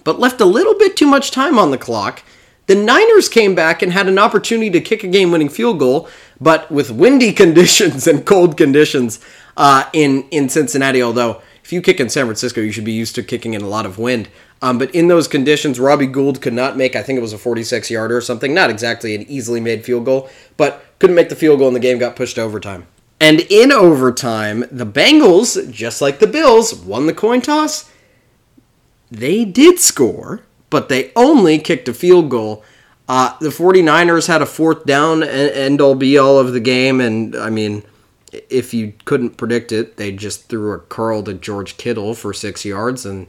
but 0.03 0.19
left 0.19 0.41
a 0.41 0.45
little 0.45 0.77
bit 0.77 0.95
too 0.95 1.07
much 1.07 1.31
time 1.31 1.57
on 1.57 1.71
the 1.71 1.77
clock. 1.77 2.23
The 2.67 2.75
Niners 2.75 3.27
came 3.27 3.55
back 3.55 3.81
and 3.81 3.91
had 3.91 4.07
an 4.07 4.19
opportunity 4.19 4.69
to 4.69 4.81
kick 4.81 5.03
a 5.03 5.07
game 5.07 5.31
winning 5.31 5.49
field 5.49 5.79
goal, 5.79 6.07
but 6.39 6.71
with 6.71 6.91
windy 6.91 7.33
conditions 7.43 8.07
and 8.07 8.25
cold 8.25 8.57
conditions 8.57 9.19
uh, 9.57 9.85
in, 9.93 10.23
in 10.31 10.49
Cincinnati, 10.49 11.01
although 11.01 11.41
if 11.63 11.73
you 11.73 11.81
kick 11.81 11.99
in 11.99 12.09
San 12.09 12.25
Francisco, 12.25 12.61
you 12.61 12.71
should 12.71 12.85
be 12.85 12.91
used 12.91 13.15
to 13.15 13.23
kicking 13.23 13.53
in 13.53 13.61
a 13.61 13.67
lot 13.67 13.85
of 13.85 13.97
wind. 13.97 14.29
Um, 14.61 14.77
but 14.77 14.93
in 14.93 15.07
those 15.07 15.27
conditions, 15.27 15.79
Robbie 15.79 16.07
Gould 16.07 16.41
could 16.41 16.53
not 16.53 16.77
make, 16.77 16.95
I 16.95 17.01
think 17.01 17.17
it 17.17 17.21
was 17.21 17.33
a 17.33 17.37
46 17.37 17.89
yarder 17.89 18.15
or 18.15 18.21
something, 18.21 18.53
not 18.53 18.69
exactly 18.69 19.15
an 19.15 19.23
easily 19.23 19.59
made 19.59 19.83
field 19.83 20.05
goal, 20.05 20.29
but 20.55 20.85
couldn't 20.99 21.15
make 21.15 21.29
the 21.29 21.35
field 21.35 21.59
goal 21.59 21.67
and 21.67 21.75
the 21.75 21.79
game 21.79 21.97
got 21.97 22.15
pushed 22.15 22.35
to 22.35 22.41
overtime. 22.41 22.85
And 23.19 23.41
in 23.49 23.71
overtime, 23.71 24.65
the 24.71 24.85
Bengals, 24.85 25.71
just 25.71 26.01
like 26.01 26.19
the 26.19 26.27
Bills, 26.27 26.73
won 26.73 27.05
the 27.05 27.13
coin 27.13 27.41
toss 27.41 27.89
they 29.11 29.43
did 29.43 29.79
score, 29.79 30.41
but 30.69 30.87
they 30.87 31.11
only 31.15 31.59
kicked 31.59 31.89
a 31.89 31.93
field 31.93 32.29
goal. 32.29 32.63
Uh, 33.09 33.37
the 33.39 33.49
49ers 33.49 34.27
had 34.27 34.41
a 34.41 34.45
fourth 34.45 34.85
down 34.85 35.21
and 35.21 35.51
end 35.51 35.81
all 35.81 35.95
be 35.95 36.17
all 36.17 36.39
of 36.39 36.53
the 36.53 36.61
game, 36.61 37.01
and 37.01 37.35
I 37.35 37.49
mean, 37.49 37.83
if 38.31 38.73
you 38.73 38.93
couldn't 39.03 39.35
predict 39.35 39.73
it, 39.73 39.97
they 39.97 40.13
just 40.13 40.47
threw 40.47 40.71
a 40.71 40.79
curl 40.79 41.21
to 41.23 41.33
George 41.33 41.75
Kittle 41.75 42.13
for 42.13 42.33
six 42.33 42.63
yards, 42.63 43.05
and 43.05 43.27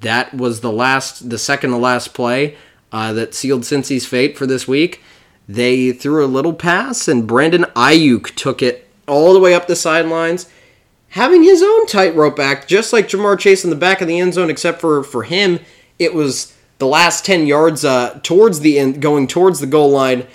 that 0.00 0.34
was 0.34 0.60
the 0.60 0.72
last, 0.72 1.30
the 1.30 1.38
second 1.38 1.70
to 1.70 1.78
last 1.78 2.12
play 2.12 2.56
uh, 2.92 3.14
that 3.14 3.34
sealed 3.34 3.62
Cincy's 3.62 4.04
fate 4.04 4.36
for 4.36 4.46
this 4.46 4.68
week. 4.68 5.00
They 5.48 5.92
threw 5.92 6.22
a 6.22 6.26
little 6.26 6.52
pass, 6.52 7.08
and 7.08 7.26
Brandon 7.26 7.64
Aiyuk 7.74 8.34
took 8.34 8.62
it 8.62 8.88
all 9.08 9.32
the 9.32 9.40
way 9.40 9.54
up 9.54 9.66
the 9.66 9.76
sidelines 9.76 10.46
having 11.12 11.42
his 11.42 11.62
own 11.62 11.86
tightrope 11.86 12.38
act, 12.38 12.68
just 12.68 12.92
like 12.92 13.08
Ja'Marr 13.08 13.38
Chase 13.38 13.64
in 13.64 13.70
the 13.70 13.76
back 13.76 14.00
of 14.00 14.08
the 14.08 14.18
end 14.18 14.34
zone, 14.34 14.50
except 14.50 14.80
for 14.80 15.02
for 15.02 15.22
him, 15.22 15.60
it 15.98 16.14
was 16.14 16.56
the 16.78 16.86
last 16.86 17.24
10 17.24 17.46
yards 17.46 17.84
uh, 17.84 18.18
towards 18.22 18.60
the 18.60 18.78
end, 18.78 19.00
going 19.00 19.26
towards 19.26 19.60
the 19.60 19.66
goal 19.66 19.90
line, 19.90 20.26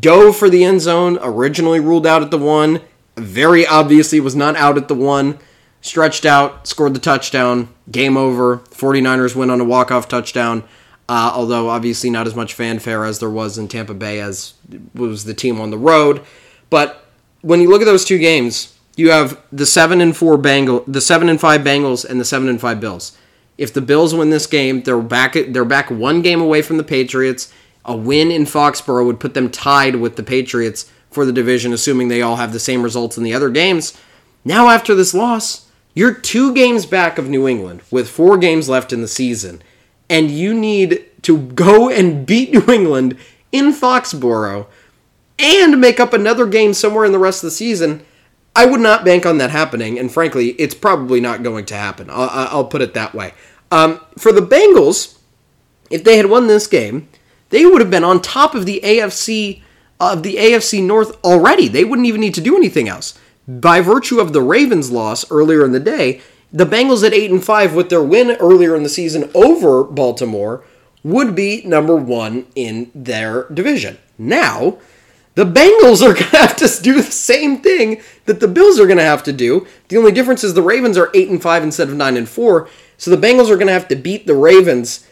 dove 0.00 0.36
for 0.36 0.48
the 0.48 0.62
end 0.64 0.80
zone, 0.80 1.18
originally 1.20 1.80
ruled 1.80 2.06
out 2.06 2.22
at 2.22 2.30
the 2.30 2.38
one, 2.38 2.80
very 3.16 3.66
obviously 3.66 4.20
was 4.20 4.36
not 4.36 4.56
out 4.56 4.76
at 4.76 4.88
the 4.88 4.94
one, 4.94 5.38
stretched 5.80 6.26
out, 6.26 6.66
scored 6.66 6.94
the 6.94 7.00
touchdown, 7.00 7.68
game 7.90 8.16
over. 8.16 8.58
49ers 8.58 9.34
win 9.34 9.50
on 9.50 9.60
a 9.60 9.64
walk-off 9.64 10.06
touchdown. 10.06 10.64
Uh, 11.08 11.30
although 11.32 11.68
obviously 11.68 12.10
not 12.10 12.26
as 12.26 12.34
much 12.34 12.52
fanfare 12.52 13.04
as 13.04 13.20
there 13.20 13.30
was 13.30 13.58
in 13.58 13.68
Tampa 13.68 13.94
Bay 13.94 14.20
as 14.20 14.54
was 14.92 15.24
the 15.24 15.34
team 15.34 15.60
on 15.60 15.70
the 15.70 15.78
road. 15.78 16.20
But 16.68 17.04
when 17.42 17.60
you 17.60 17.68
look 17.70 17.80
at 17.80 17.84
those 17.84 18.04
two 18.04 18.18
games, 18.18 18.75
you 18.96 19.10
have 19.10 19.40
the 19.52 19.66
seven 19.66 20.00
and 20.00 20.16
four 20.16 20.36
Bengal, 20.36 20.82
the 20.86 21.00
seven 21.00 21.28
and 21.28 21.40
five 21.40 21.60
Bengals, 21.60 22.04
and 22.04 22.18
the 22.18 22.24
seven 22.24 22.48
and 22.48 22.60
five 22.60 22.80
Bills. 22.80 23.16
If 23.58 23.72
the 23.72 23.80
Bills 23.80 24.14
win 24.14 24.30
this 24.30 24.46
game, 24.46 24.82
they're 24.82 25.00
back. 25.00 25.34
They're 25.34 25.64
back 25.64 25.90
one 25.90 26.22
game 26.22 26.40
away 26.40 26.62
from 26.62 26.76
the 26.78 26.84
Patriots. 26.84 27.52
A 27.84 27.96
win 27.96 28.30
in 28.30 28.44
Foxborough 28.44 29.06
would 29.06 29.20
put 29.20 29.34
them 29.34 29.50
tied 29.50 29.96
with 29.96 30.16
the 30.16 30.22
Patriots 30.22 30.90
for 31.10 31.24
the 31.24 31.32
division, 31.32 31.72
assuming 31.72 32.08
they 32.08 32.22
all 32.22 32.36
have 32.36 32.52
the 32.52 32.58
same 32.58 32.82
results 32.82 33.16
in 33.16 33.22
the 33.22 33.32
other 33.32 33.48
games. 33.48 33.96
Now, 34.44 34.68
after 34.68 34.94
this 34.94 35.14
loss, 35.14 35.68
you're 35.94 36.12
two 36.12 36.52
games 36.52 36.84
back 36.84 37.16
of 37.16 37.28
New 37.28 37.48
England 37.48 37.82
with 37.90 38.10
four 38.10 38.36
games 38.36 38.68
left 38.68 38.92
in 38.92 39.00
the 39.00 39.08
season, 39.08 39.62
and 40.10 40.30
you 40.30 40.52
need 40.52 41.06
to 41.22 41.38
go 41.38 41.88
and 41.88 42.26
beat 42.26 42.52
New 42.52 42.72
England 42.72 43.16
in 43.52 43.72
Foxborough 43.72 44.66
and 45.38 45.80
make 45.80 45.98
up 45.98 46.12
another 46.12 46.46
game 46.46 46.74
somewhere 46.74 47.04
in 47.04 47.12
the 47.12 47.18
rest 47.18 47.42
of 47.42 47.48
the 47.48 47.56
season. 47.56 48.04
I 48.56 48.64
would 48.64 48.80
not 48.80 49.04
bank 49.04 49.26
on 49.26 49.38
that 49.38 49.50
happening, 49.50 49.98
and 49.98 50.10
frankly, 50.10 50.48
it's 50.52 50.74
probably 50.74 51.20
not 51.20 51.42
going 51.42 51.66
to 51.66 51.74
happen. 51.74 52.08
I'll, 52.10 52.30
I'll 52.30 52.64
put 52.64 52.80
it 52.80 52.94
that 52.94 53.14
way. 53.14 53.34
Um, 53.70 54.00
for 54.18 54.32
the 54.32 54.40
Bengals, 54.40 55.18
if 55.90 56.02
they 56.02 56.16
had 56.16 56.26
won 56.26 56.46
this 56.46 56.66
game, 56.66 57.08
they 57.50 57.66
would 57.66 57.80
have 57.82 57.90
been 57.90 58.02
on 58.02 58.22
top 58.22 58.54
of 58.54 58.64
the 58.64 58.80
AFC 58.82 59.62
of 60.00 60.22
the 60.22 60.36
AFC 60.36 60.82
North 60.82 61.22
already. 61.24 61.68
They 61.68 61.84
wouldn't 61.84 62.08
even 62.08 62.20
need 62.20 62.34
to 62.34 62.40
do 62.40 62.56
anything 62.56 62.88
else. 62.88 63.18
By 63.46 63.80
virtue 63.80 64.20
of 64.20 64.32
the 64.32 64.42
Ravens' 64.42 64.90
loss 64.90 65.30
earlier 65.30 65.64
in 65.64 65.72
the 65.72 65.80
day, 65.80 66.20
the 66.52 66.66
Bengals 66.66 67.04
at 67.04 67.12
eight 67.12 67.30
and 67.30 67.44
five 67.44 67.74
with 67.74 67.90
their 67.90 68.02
win 68.02 68.30
earlier 68.40 68.74
in 68.74 68.82
the 68.82 68.88
season 68.88 69.30
over 69.34 69.84
Baltimore 69.84 70.64
would 71.02 71.34
be 71.34 71.62
number 71.64 71.94
one 71.94 72.46
in 72.54 72.90
their 72.94 73.44
division. 73.44 73.98
Now, 74.18 74.78
the 75.36 75.44
Bengals 75.44 76.02
are 76.02 76.12
going 76.18 76.30
to 76.30 76.38
have 76.38 76.56
to 76.56 76.82
do 76.82 76.94
the 76.94 77.02
same 77.02 77.58
thing 77.58 78.02
that 78.24 78.40
the 78.40 78.48
Bills 78.48 78.80
are 78.80 78.86
going 78.86 78.98
to 78.98 79.04
have 79.04 79.22
to 79.22 79.32
do. 79.32 79.66
The 79.88 79.96
only 79.96 80.10
difference 80.10 80.42
is 80.42 80.54
the 80.54 80.62
Ravens 80.62 80.98
are 80.98 81.10
8 81.14 81.28
and 81.30 81.40
5 81.40 81.62
instead 81.62 81.88
of 81.88 81.94
9 81.94 82.16
and 82.16 82.28
4. 82.28 82.68
So 82.98 83.10
the 83.10 83.16
Bengals 83.16 83.50
are 83.50 83.56
going 83.56 83.68
to 83.68 83.72
have 83.72 83.88
to 83.88 83.96
beat 83.96 84.26
the 84.26 84.34
Ravens 84.34 85.06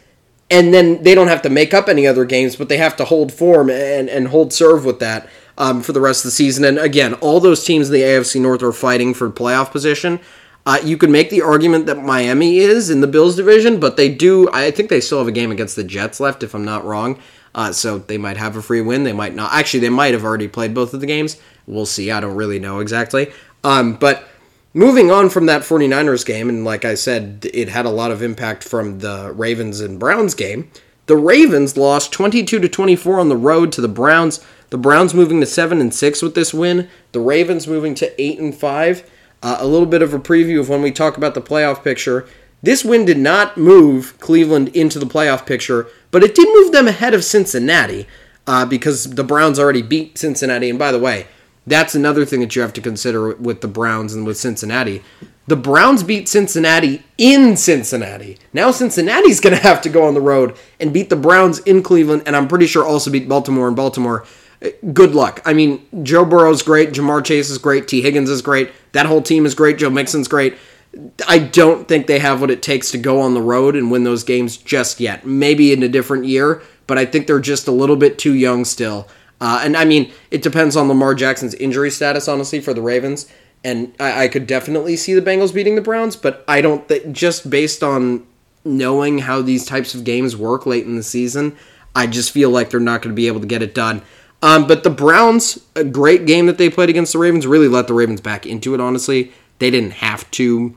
and 0.50 0.74
then 0.74 1.02
they 1.02 1.14
don't 1.14 1.28
have 1.28 1.42
to 1.42 1.50
make 1.50 1.72
up 1.72 1.88
any 1.88 2.06
other 2.06 2.24
games, 2.24 2.56
but 2.56 2.68
they 2.68 2.76
have 2.76 2.96
to 2.96 3.04
hold 3.04 3.32
form 3.32 3.70
and, 3.70 4.08
and 4.08 4.28
hold 4.28 4.52
serve 4.52 4.84
with 4.84 4.98
that 5.00 5.28
um, 5.56 5.82
for 5.82 5.92
the 5.92 6.00
rest 6.00 6.20
of 6.24 6.28
the 6.28 6.32
season. 6.32 6.64
And 6.64 6.78
again, 6.78 7.14
all 7.14 7.40
those 7.40 7.64
teams 7.64 7.88
in 7.88 7.94
the 7.94 8.02
AFC 8.02 8.40
North 8.40 8.62
are 8.62 8.72
fighting 8.72 9.14
for 9.14 9.30
playoff 9.30 9.70
position. 9.70 10.20
Uh, 10.66 10.78
you 10.82 10.96
could 10.96 11.10
make 11.10 11.30
the 11.30 11.42
argument 11.42 11.86
that 11.86 12.02
Miami 12.02 12.58
is 12.58 12.88
in 12.88 13.00
the 13.00 13.06
Bills 13.06 13.36
division, 13.36 13.78
but 13.78 13.96
they 13.96 14.12
do. 14.14 14.48
I 14.52 14.70
think 14.70 14.88
they 14.88 15.00
still 15.00 15.18
have 15.18 15.28
a 15.28 15.32
game 15.32 15.50
against 15.50 15.76
the 15.76 15.84
Jets 15.84 16.20
left, 16.20 16.42
if 16.42 16.54
I'm 16.54 16.64
not 16.64 16.84
wrong. 16.84 17.18
Uh, 17.54 17.72
so 17.72 17.98
they 17.98 18.18
might 18.18 18.36
have 18.36 18.56
a 18.56 18.62
free 18.62 18.80
win. 18.80 19.04
They 19.04 19.12
might 19.12 19.34
not. 19.34 19.52
Actually, 19.52 19.80
they 19.80 19.90
might 19.90 20.12
have 20.12 20.24
already 20.24 20.48
played 20.48 20.74
both 20.74 20.92
of 20.92 21.00
the 21.00 21.06
games. 21.06 21.40
We'll 21.66 21.86
see. 21.86 22.10
I 22.10 22.20
don't 22.20 22.34
really 22.34 22.58
know 22.58 22.80
exactly. 22.80 23.32
Um, 23.62 23.94
but 23.94 24.28
moving 24.74 25.10
on 25.10 25.30
from 25.30 25.46
that 25.46 25.62
49ers 25.62 26.26
game, 26.26 26.48
and 26.48 26.64
like 26.64 26.84
I 26.84 26.94
said, 26.94 27.48
it 27.54 27.68
had 27.68 27.86
a 27.86 27.90
lot 27.90 28.10
of 28.10 28.22
impact 28.22 28.64
from 28.64 28.98
the 28.98 29.32
Ravens 29.32 29.80
and 29.80 30.00
Browns 30.00 30.34
game. 30.34 30.70
The 31.06 31.16
Ravens 31.16 31.76
lost 31.76 32.12
22 32.12 32.58
to 32.60 32.68
24 32.68 33.20
on 33.20 33.28
the 33.28 33.36
road 33.36 33.72
to 33.72 33.80
the 33.80 33.88
Browns. 33.88 34.44
The 34.70 34.78
Browns 34.78 35.14
moving 35.14 35.40
to 35.40 35.46
7 35.46 35.80
and 35.80 35.94
6 35.94 36.22
with 36.22 36.34
this 36.34 36.54
win. 36.54 36.88
The 37.12 37.20
Ravens 37.20 37.68
moving 37.68 37.94
to 37.96 38.20
8 38.20 38.38
and 38.40 38.54
5. 38.54 39.10
Uh, 39.42 39.56
a 39.60 39.66
little 39.66 39.86
bit 39.86 40.00
of 40.00 40.14
a 40.14 40.18
preview 40.18 40.58
of 40.58 40.70
when 40.70 40.80
we 40.80 40.90
talk 40.90 41.16
about 41.16 41.34
the 41.34 41.42
playoff 41.42 41.84
picture. 41.84 42.26
This 42.62 42.82
win 42.82 43.04
did 43.04 43.18
not 43.18 43.58
move 43.58 44.18
Cleveland 44.20 44.68
into 44.68 44.98
the 44.98 45.04
playoff 45.04 45.44
picture, 45.44 45.86
but 46.14 46.22
it 46.22 46.36
did 46.36 46.46
move 46.54 46.70
them 46.70 46.86
ahead 46.86 47.12
of 47.12 47.24
Cincinnati 47.24 48.06
uh, 48.46 48.64
because 48.64 49.14
the 49.16 49.24
Browns 49.24 49.58
already 49.58 49.82
beat 49.82 50.16
Cincinnati. 50.16 50.70
And 50.70 50.78
by 50.78 50.92
the 50.92 50.98
way, 51.00 51.26
that's 51.66 51.96
another 51.96 52.24
thing 52.24 52.38
that 52.38 52.54
you 52.54 52.62
have 52.62 52.72
to 52.74 52.80
consider 52.80 53.34
with 53.34 53.62
the 53.62 53.66
Browns 53.66 54.14
and 54.14 54.24
with 54.24 54.36
Cincinnati. 54.36 55.02
The 55.48 55.56
Browns 55.56 56.04
beat 56.04 56.28
Cincinnati 56.28 57.02
in 57.18 57.56
Cincinnati. 57.56 58.38
Now 58.52 58.70
Cincinnati's 58.70 59.40
going 59.40 59.56
to 59.56 59.62
have 59.62 59.82
to 59.82 59.88
go 59.88 60.06
on 60.06 60.14
the 60.14 60.20
road 60.20 60.56
and 60.78 60.92
beat 60.92 61.10
the 61.10 61.16
Browns 61.16 61.58
in 61.58 61.82
Cleveland, 61.82 62.22
and 62.26 62.36
I'm 62.36 62.46
pretty 62.46 62.68
sure 62.68 62.84
also 62.84 63.10
beat 63.10 63.28
Baltimore 63.28 63.66
in 63.66 63.74
Baltimore. 63.74 64.24
Uh, 64.62 64.68
Good 64.92 65.16
luck. 65.16 65.42
I 65.44 65.52
mean, 65.52 65.84
Joe 66.04 66.24
Burrow's 66.24 66.62
great, 66.62 66.90
Ja'Marr 66.90 67.24
Chase 67.24 67.50
is 67.50 67.58
great, 67.58 67.88
Tee 67.88 68.02
Higgins 68.02 68.30
is 68.30 68.40
great, 68.40 68.70
that 68.92 69.06
whole 69.06 69.20
team 69.20 69.46
is 69.46 69.56
great, 69.56 69.78
Joe 69.78 69.90
Mixon's 69.90 70.28
great. 70.28 70.56
I 71.26 71.38
don't 71.38 71.88
think 71.88 72.06
they 72.06 72.18
have 72.18 72.40
what 72.40 72.50
it 72.50 72.62
takes 72.62 72.90
to 72.92 72.98
go 72.98 73.20
on 73.20 73.34
the 73.34 73.42
road 73.42 73.74
and 73.76 73.90
win 73.90 74.04
those 74.04 74.24
games 74.24 74.56
just 74.56 75.00
yet. 75.00 75.26
Maybe 75.26 75.72
in 75.72 75.82
a 75.82 75.88
different 75.88 76.24
year, 76.24 76.62
but 76.86 76.98
I 76.98 77.04
think 77.04 77.26
they're 77.26 77.40
just 77.40 77.66
a 77.66 77.72
little 77.72 77.96
bit 77.96 78.18
too 78.18 78.34
young 78.34 78.64
still. 78.64 79.08
Uh, 79.40 79.60
and 79.62 79.76
I 79.76 79.84
mean, 79.84 80.12
it 80.30 80.42
depends 80.42 80.76
on 80.76 80.88
Lamar 80.88 81.14
Jackson's 81.14 81.54
injury 81.54 81.90
status, 81.90 82.28
honestly, 82.28 82.60
for 82.60 82.72
the 82.72 82.82
Ravens. 82.82 83.28
And 83.64 83.94
I, 83.98 84.24
I 84.24 84.28
could 84.28 84.46
definitely 84.46 84.96
see 84.96 85.14
the 85.14 85.22
Bengals 85.22 85.52
beating 85.52 85.74
the 85.74 85.80
Browns, 85.80 86.16
but 86.16 86.44
I 86.46 86.60
don't 86.60 86.86
think, 86.86 87.12
just 87.12 87.50
based 87.50 87.82
on 87.82 88.26
knowing 88.64 89.18
how 89.18 89.42
these 89.42 89.66
types 89.66 89.94
of 89.94 90.04
games 90.04 90.36
work 90.36 90.66
late 90.66 90.84
in 90.84 90.96
the 90.96 91.02
season, 91.02 91.56
I 91.94 92.06
just 92.06 92.30
feel 92.30 92.50
like 92.50 92.70
they're 92.70 92.80
not 92.80 93.02
going 93.02 93.14
to 93.14 93.16
be 93.16 93.26
able 93.26 93.40
to 93.40 93.46
get 93.46 93.62
it 93.62 93.74
done. 93.74 94.02
Um, 94.42 94.66
but 94.66 94.84
the 94.84 94.90
Browns, 94.90 95.58
a 95.74 95.84
great 95.84 96.26
game 96.26 96.46
that 96.46 96.58
they 96.58 96.68
played 96.68 96.90
against 96.90 97.14
the 97.14 97.18
Ravens, 97.18 97.46
really 97.46 97.68
let 97.68 97.86
the 97.86 97.94
Ravens 97.94 98.20
back 98.20 98.46
into 98.46 98.74
it, 98.74 98.80
honestly. 98.80 99.32
They 99.58 99.70
didn't 99.70 99.92
have 99.92 100.30
to 100.32 100.76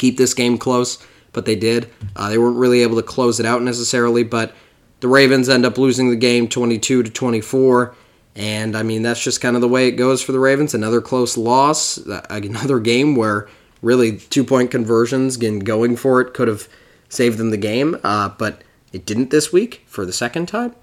keep 0.00 0.16
this 0.16 0.34
game 0.34 0.58
close, 0.58 0.98
but 1.32 1.44
they 1.44 1.56
did. 1.56 1.90
Uh, 2.16 2.30
they 2.30 2.38
weren't 2.38 2.56
really 2.56 2.82
able 2.82 2.96
to 2.96 3.02
close 3.02 3.38
it 3.38 3.46
out 3.46 3.62
necessarily, 3.62 4.24
but 4.24 4.54
the 5.00 5.08
Ravens 5.08 5.48
end 5.48 5.66
up 5.66 5.78
losing 5.78 6.10
the 6.10 6.16
game 6.16 6.48
22 6.48 7.02
to 7.02 7.10
24. 7.10 7.94
And 8.34 8.76
I 8.76 8.82
mean, 8.82 9.02
that's 9.02 9.22
just 9.22 9.40
kind 9.40 9.56
of 9.56 9.62
the 9.62 9.68
way 9.68 9.88
it 9.88 9.92
goes 9.92 10.22
for 10.22 10.32
the 10.32 10.38
Ravens. 10.38 10.74
Another 10.74 11.00
close 11.00 11.36
loss, 11.36 11.98
uh, 12.06 12.24
another 12.30 12.80
game 12.80 13.14
where 13.14 13.48
really 13.82 14.16
two 14.16 14.44
point 14.44 14.70
conversions 14.70 15.36
and 15.36 15.64
going 15.64 15.96
for 15.96 16.20
it 16.20 16.34
could 16.34 16.48
have 16.48 16.68
saved 17.08 17.38
them 17.38 17.50
the 17.50 17.56
game, 17.56 17.98
uh, 18.04 18.28
but 18.28 18.62
it 18.92 19.04
didn't 19.04 19.30
this 19.30 19.52
week 19.52 19.82
for 19.86 20.06
the 20.06 20.12
second 20.12 20.46
time. 20.46 20.74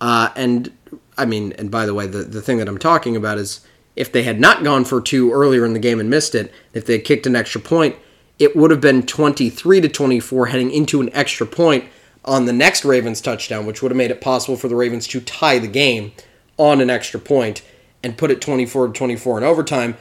Uh, 0.00 0.30
and 0.36 0.72
I 1.16 1.24
mean, 1.24 1.52
and 1.52 1.70
by 1.70 1.86
the 1.86 1.94
way, 1.94 2.06
the, 2.06 2.18
the 2.18 2.42
thing 2.42 2.58
that 2.58 2.68
I'm 2.68 2.78
talking 2.78 3.16
about 3.16 3.38
is 3.38 3.66
if 3.94 4.12
they 4.12 4.24
had 4.24 4.40
not 4.40 4.62
gone 4.62 4.84
for 4.84 5.00
two 5.00 5.32
earlier 5.32 5.64
in 5.64 5.72
the 5.72 5.78
game 5.78 6.00
and 6.00 6.10
missed 6.10 6.34
it, 6.34 6.52
if 6.74 6.84
they 6.84 6.94
had 6.94 7.04
kicked 7.04 7.26
an 7.26 7.36
extra 7.36 7.60
point, 7.60 7.96
it 8.38 8.54
would 8.56 8.70
have 8.70 8.80
been 8.80 9.04
23 9.04 9.80
to 9.80 9.88
24 9.88 10.46
heading 10.46 10.70
into 10.70 11.00
an 11.00 11.10
extra 11.12 11.46
point 11.46 11.84
on 12.24 12.44
the 12.44 12.52
next 12.52 12.84
Ravens 12.84 13.20
touchdown, 13.20 13.66
which 13.66 13.82
would 13.82 13.90
have 13.90 13.96
made 13.96 14.10
it 14.10 14.20
possible 14.20 14.56
for 14.56 14.68
the 14.68 14.74
Ravens 14.74 15.06
to 15.08 15.20
tie 15.20 15.58
the 15.58 15.68
game 15.68 16.12
on 16.58 16.80
an 16.80 16.90
extra 16.90 17.20
point 17.20 17.62
and 18.02 18.18
put 18.18 18.30
it 18.30 18.40
24 18.40 18.88
to 18.88 18.92
24 18.92 19.38
in 19.38 19.44
overtime. 19.44 19.96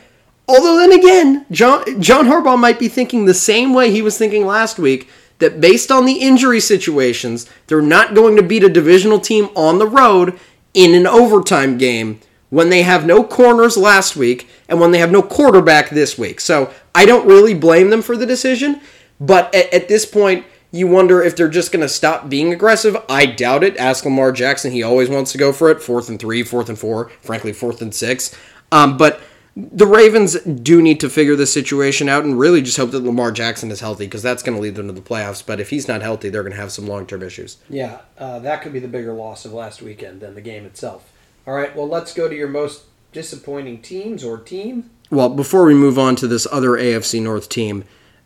Although 0.47 0.77
then 0.77 0.91
again, 0.91 1.45
John 1.49 2.01
John 2.01 2.25
Harbaugh 2.25 2.59
might 2.59 2.79
be 2.79 2.87
thinking 2.87 3.25
the 3.25 3.33
same 3.33 3.73
way 3.73 3.91
he 3.91 4.01
was 4.01 4.17
thinking 4.17 4.45
last 4.45 4.77
week 4.77 5.09
that 5.39 5.59
based 5.59 5.91
on 5.91 6.05
the 6.05 6.19
injury 6.19 6.59
situations, 6.59 7.49
they're 7.67 7.81
not 7.81 8.13
going 8.13 8.35
to 8.35 8.43
beat 8.43 8.63
a 8.63 8.69
divisional 8.69 9.19
team 9.19 9.49
on 9.55 9.79
the 9.79 9.87
road 9.87 10.39
in 10.73 10.93
an 10.93 11.07
overtime 11.07 11.77
game 11.77 12.19
when 12.55 12.69
they 12.69 12.83
have 12.83 13.05
no 13.05 13.21
corners 13.21 13.75
last 13.75 14.15
week 14.15 14.47
and 14.69 14.79
when 14.79 14.91
they 14.91 14.99
have 14.99 15.11
no 15.11 15.21
quarterback 15.21 15.89
this 15.89 16.17
week. 16.17 16.39
So 16.39 16.73
I 16.95 17.05
don't 17.05 17.27
really 17.27 17.53
blame 17.53 17.89
them 17.89 18.01
for 18.01 18.15
the 18.15 18.25
decision, 18.25 18.79
but 19.19 19.53
at, 19.53 19.73
at 19.73 19.87
this 19.89 20.05
point, 20.05 20.45
you 20.71 20.87
wonder 20.87 21.21
if 21.21 21.35
they're 21.35 21.49
just 21.49 21.73
going 21.73 21.81
to 21.81 21.89
stop 21.89 22.29
being 22.29 22.53
aggressive. 22.53 22.95
I 23.09 23.25
doubt 23.25 23.65
it. 23.65 23.75
Ask 23.75 24.05
Lamar 24.05 24.31
Jackson; 24.31 24.71
he 24.71 24.83
always 24.83 25.09
wants 25.09 25.33
to 25.33 25.37
go 25.37 25.51
for 25.51 25.69
it. 25.69 25.81
Fourth 25.81 26.07
and 26.07 26.17
three, 26.17 26.43
fourth 26.43 26.69
and 26.69 26.79
four, 26.79 27.09
frankly, 27.21 27.51
fourth 27.51 27.81
and 27.81 27.93
six. 27.93 28.33
Um, 28.71 28.95
but 28.95 29.19
the 29.57 29.85
Ravens 29.85 30.39
do 30.39 30.81
need 30.81 31.01
to 31.01 31.09
figure 31.09 31.35
this 31.35 31.51
situation 31.51 32.07
out 32.07 32.23
and 32.23 32.39
really 32.39 32.61
just 32.61 32.77
hope 32.77 32.91
that 32.91 33.03
Lamar 33.03 33.33
Jackson 33.33 33.69
is 33.69 33.81
healthy 33.81 34.05
because 34.05 34.23
that's 34.23 34.43
going 34.43 34.55
to 34.55 34.61
lead 34.61 34.75
them 34.75 34.87
to 34.87 34.93
the 34.93 35.01
playoffs. 35.01 35.45
But 35.45 35.59
if 35.59 35.71
he's 35.71 35.89
not 35.89 36.01
healthy, 36.01 36.29
they're 36.29 36.43
going 36.43 36.55
to 36.55 36.59
have 36.59 36.71
some 36.71 36.87
long 36.87 37.05
term 37.05 37.21
issues. 37.21 37.57
Yeah, 37.69 37.99
uh, 38.17 38.39
that 38.39 38.61
could 38.61 38.71
be 38.71 38.79
the 38.79 38.87
bigger 38.87 39.11
loss 39.11 39.43
of 39.43 39.51
last 39.51 39.81
weekend 39.81 40.21
than 40.21 40.35
the 40.35 40.41
game 40.41 40.65
itself. 40.65 41.11
All 41.47 41.53
right, 41.53 41.75
well, 41.75 41.87
let's 41.87 42.13
go 42.13 42.27
to 42.27 42.35
your 42.35 42.47
most 42.47 42.85
disappointing 43.11 43.81
teams 43.81 44.23
or 44.23 44.37
team. 44.37 44.89
Well, 45.11 45.29
before 45.29 45.65
we 45.65 45.75
move 45.75 45.99
on 45.99 46.15
to 46.17 46.27
this 46.27 46.47
other 46.51 46.71
AFC 46.71 47.21
North 47.21 47.49
team, 47.49 47.83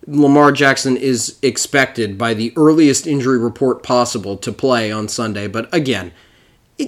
Lamar 0.08 0.51
Jackson 0.51 0.95
is 0.95 1.38
expected 1.41 2.17
by 2.17 2.34
the 2.34 2.53
earliest 2.55 3.05
injury 3.05 3.38
report 3.38 3.84
possible 3.84 4.38
to 4.38 4.51
play 4.51 4.91
on 4.91 5.08
Sunday. 5.08 5.47
But 5.47 5.73
again, 5.73 6.13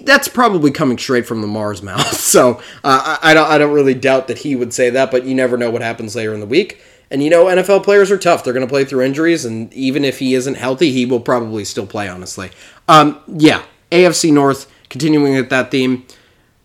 that's 0.04 0.30
probably 0.30 0.72
coming 0.72 0.98
straight 0.98 1.26
from 1.26 1.42
Lamar's 1.42 1.84
mouth. 1.84 2.16
So 2.16 2.62
uh, 2.84 3.18
I, 3.22 3.32
I, 3.32 3.34
don't, 3.34 3.50
I 3.50 3.58
don't 3.58 3.74
really 3.74 3.94
doubt 3.94 4.28
that 4.28 4.40
he 4.40 4.56
would 4.56 4.74
say 4.74 4.90
that, 4.90 5.12
but 5.12 5.26
you 5.26 5.36
never 5.36 5.58
know 5.58 5.70
what 5.70 5.82
happens 5.82 6.16
later 6.16 6.34
in 6.34 6.40
the 6.40 6.46
week. 6.46 6.82
And 7.12 7.22
you 7.22 7.30
know, 7.30 7.46
NFL 7.46 7.84
players 7.84 8.10
are 8.10 8.18
tough. 8.18 8.44
They're 8.46 8.54
going 8.54 8.66
to 8.66 8.72
play 8.72 8.86
through 8.86 9.04
injuries, 9.04 9.44
and 9.44 9.72
even 9.74 10.06
if 10.06 10.20
he 10.20 10.34
isn't 10.34 10.56
healthy, 10.56 10.94
he 10.94 11.06
will 11.06 11.20
probably 11.20 11.66
still 11.66 11.86
play, 11.86 12.08
honestly. 12.08 12.52
Um, 12.88 13.20
yeah, 13.28 13.64
AFC 13.92 14.32
North, 14.32 14.72
continuing 14.88 15.36
with 15.36 15.50
that 15.50 15.72
theme. 15.72 16.06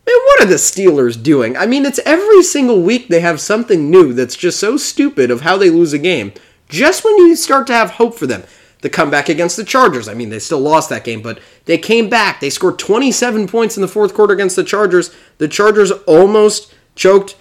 Man, 0.06 0.16
what 0.24 0.42
are 0.42 0.46
the 0.46 0.54
Steelers 0.54 1.20
doing? 1.20 1.56
I 1.56 1.66
mean, 1.66 1.84
it's 1.84 1.98
every 2.06 2.42
single 2.42 2.80
week 2.80 3.08
they 3.08 3.20
have 3.20 3.40
something 3.40 3.90
new 3.90 4.12
that's 4.12 4.36
just 4.36 4.60
so 4.60 4.76
stupid 4.76 5.30
of 5.30 5.40
how 5.40 5.56
they 5.56 5.68
lose 5.68 5.92
a 5.92 5.98
game. 5.98 6.32
Just 6.68 7.04
when 7.04 7.16
you 7.18 7.34
start 7.34 7.66
to 7.68 7.72
have 7.72 7.92
hope 7.92 8.14
for 8.14 8.26
them. 8.26 8.44
The 8.82 8.90
comeback 8.90 9.28
against 9.28 9.56
the 9.56 9.64
Chargers. 9.64 10.06
I 10.06 10.14
mean, 10.14 10.28
they 10.28 10.38
still 10.38 10.60
lost 10.60 10.90
that 10.90 11.02
game, 11.02 11.22
but 11.22 11.40
they 11.64 11.78
came 11.78 12.08
back. 12.08 12.40
They 12.40 12.50
scored 12.50 12.78
27 12.78 13.48
points 13.48 13.76
in 13.76 13.80
the 13.80 13.88
fourth 13.88 14.14
quarter 14.14 14.34
against 14.34 14.54
the 14.54 14.62
Chargers. 14.62 15.14
The 15.38 15.48
Chargers 15.48 15.90
almost 16.06 16.72
choked, 16.94 17.36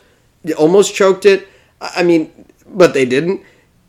almost 0.57 0.95
choked 0.95 1.25
it. 1.25 1.47
I 1.81 2.01
mean, 2.03 2.31
but 2.67 2.93
they 2.93 3.05
didn't. 3.05 3.41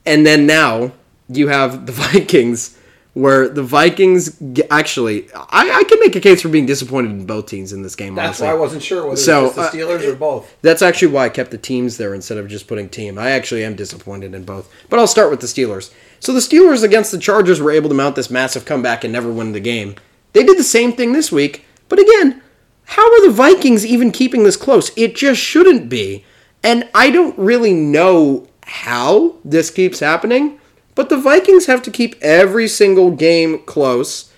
And 0.04 0.26
then 0.26 0.46
now 0.46 0.92
you 1.28 1.48
have 1.48 1.86
the 1.86 1.92
Vikings, 2.12 2.75
where 3.16 3.48
the 3.48 3.62
Vikings 3.62 4.36
actually, 4.70 5.32
I, 5.32 5.70
I 5.70 5.84
can 5.84 5.98
make 6.00 6.14
a 6.16 6.20
case 6.20 6.42
for 6.42 6.50
being 6.50 6.66
disappointed 6.66 7.12
in 7.12 7.24
both 7.24 7.46
teams 7.46 7.72
in 7.72 7.80
this 7.80 7.96
game. 7.96 8.14
That's 8.14 8.40
honestly. 8.42 8.46
why 8.46 8.52
I 8.52 8.56
wasn't 8.56 8.82
sure 8.82 9.04
whether 9.04 9.16
So, 9.16 9.38
it 9.38 9.42
was 9.44 9.56
just 9.56 9.72
the 9.72 9.82
uh, 9.82 9.88
Steelers 9.88 10.12
or 10.12 10.16
both. 10.16 10.54
That's 10.60 10.82
actually 10.82 11.08
why 11.08 11.24
I 11.24 11.28
kept 11.30 11.50
the 11.50 11.56
teams 11.56 11.96
there 11.96 12.12
instead 12.12 12.36
of 12.36 12.46
just 12.46 12.68
putting 12.68 12.90
team. 12.90 13.16
I 13.16 13.30
actually 13.30 13.64
am 13.64 13.74
disappointed 13.74 14.34
in 14.34 14.44
both. 14.44 14.70
But 14.90 14.98
I'll 14.98 15.06
start 15.06 15.30
with 15.30 15.40
the 15.40 15.46
Steelers. 15.46 15.94
So 16.20 16.34
the 16.34 16.40
Steelers 16.40 16.84
against 16.84 17.10
the 17.10 17.16
Chargers 17.16 17.58
were 17.58 17.70
able 17.70 17.88
to 17.88 17.94
mount 17.94 18.16
this 18.16 18.30
massive 18.30 18.66
comeback 18.66 19.02
and 19.02 19.14
never 19.14 19.32
win 19.32 19.52
the 19.52 19.60
game. 19.60 19.94
They 20.34 20.44
did 20.44 20.58
the 20.58 20.62
same 20.62 20.92
thing 20.92 21.14
this 21.14 21.32
week, 21.32 21.64
but 21.88 21.98
again, 21.98 22.42
how 22.84 23.02
are 23.02 23.26
the 23.26 23.32
Vikings 23.32 23.86
even 23.86 24.12
keeping 24.12 24.44
this 24.44 24.58
close? 24.58 24.90
It 24.94 25.16
just 25.16 25.40
shouldn't 25.40 25.88
be. 25.88 26.26
And 26.62 26.86
I 26.94 27.08
don't 27.08 27.38
really 27.38 27.72
know 27.72 28.46
how 28.66 29.36
this 29.42 29.70
keeps 29.70 30.00
happening, 30.00 30.60
but 30.96 31.10
the 31.10 31.16
Vikings 31.16 31.66
have 31.66 31.82
to 31.82 31.90
keep 31.92 32.16
every 32.20 32.66
single 32.66 33.12
game 33.12 33.60
close. 33.60 34.32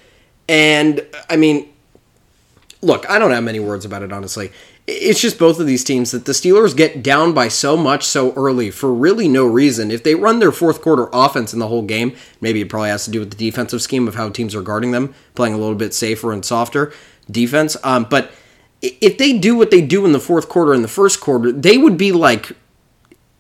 And 0.47 1.07
I 1.31 1.37
mean, 1.37 1.73
look, 2.83 3.09
I 3.09 3.18
don't 3.18 3.31
have 3.31 3.44
many 3.44 3.61
words 3.61 3.87
about 3.87 4.03
it, 4.03 4.12
honestly. 4.12 4.53
It's 4.87 5.21
just 5.21 5.38
both 5.38 5.61
of 5.61 5.66
these 5.66 5.85
teams 5.85 6.11
that 6.11 6.25
the 6.25 6.33
Steelers 6.33 6.75
get 6.75 7.03
down 7.03 7.33
by 7.35 7.49
so 7.49 7.77
much 7.77 8.05
so 8.05 8.33
early 8.33 8.71
for 8.71 8.92
really 8.92 9.29
no 9.29 9.47
reason. 9.47 9.90
If 9.90 10.03
they 10.03 10.14
run 10.14 10.38
their 10.38 10.51
fourth 10.51 10.81
quarter 10.81 11.09
offense 11.12 11.53
in 11.53 11.59
the 11.59 11.68
whole 11.68 11.83
game, 11.83 12.16
maybe 12.40 12.62
it 12.62 12.71
probably 12.71 12.88
has 12.88 13.05
to 13.05 13.11
do 13.11 13.21
with 13.21 13.31
the 13.31 13.37
defensive 13.37 13.83
scheme 13.83 14.09
of 14.09 14.14
how 14.14 14.31
teams 14.31 14.55
are 14.55 14.62
guarding 14.62 14.92
them, 14.92 15.14
playing 15.35 15.55
a 15.55 15.59
little 15.59 15.75
bit 15.75 15.92
safer 15.92 16.33
and 16.33 16.44
softer 16.44 16.92
defense. 17.31 17.77
Um, 17.85 18.07
but 18.09 18.33
if 18.81 19.18
they 19.18 19.38
do 19.38 19.57
what 19.57 19.71
they 19.71 19.83
do 19.83 20.07
in 20.07 20.12
the 20.12 20.21
fourth 20.21 20.49
quarter 20.49 20.73
and 20.73 20.83
the 20.83 20.88
first 20.88 21.21
quarter, 21.21 21.53
they 21.53 21.77
would 21.77 21.99
be 21.99 22.11
like 22.11 22.53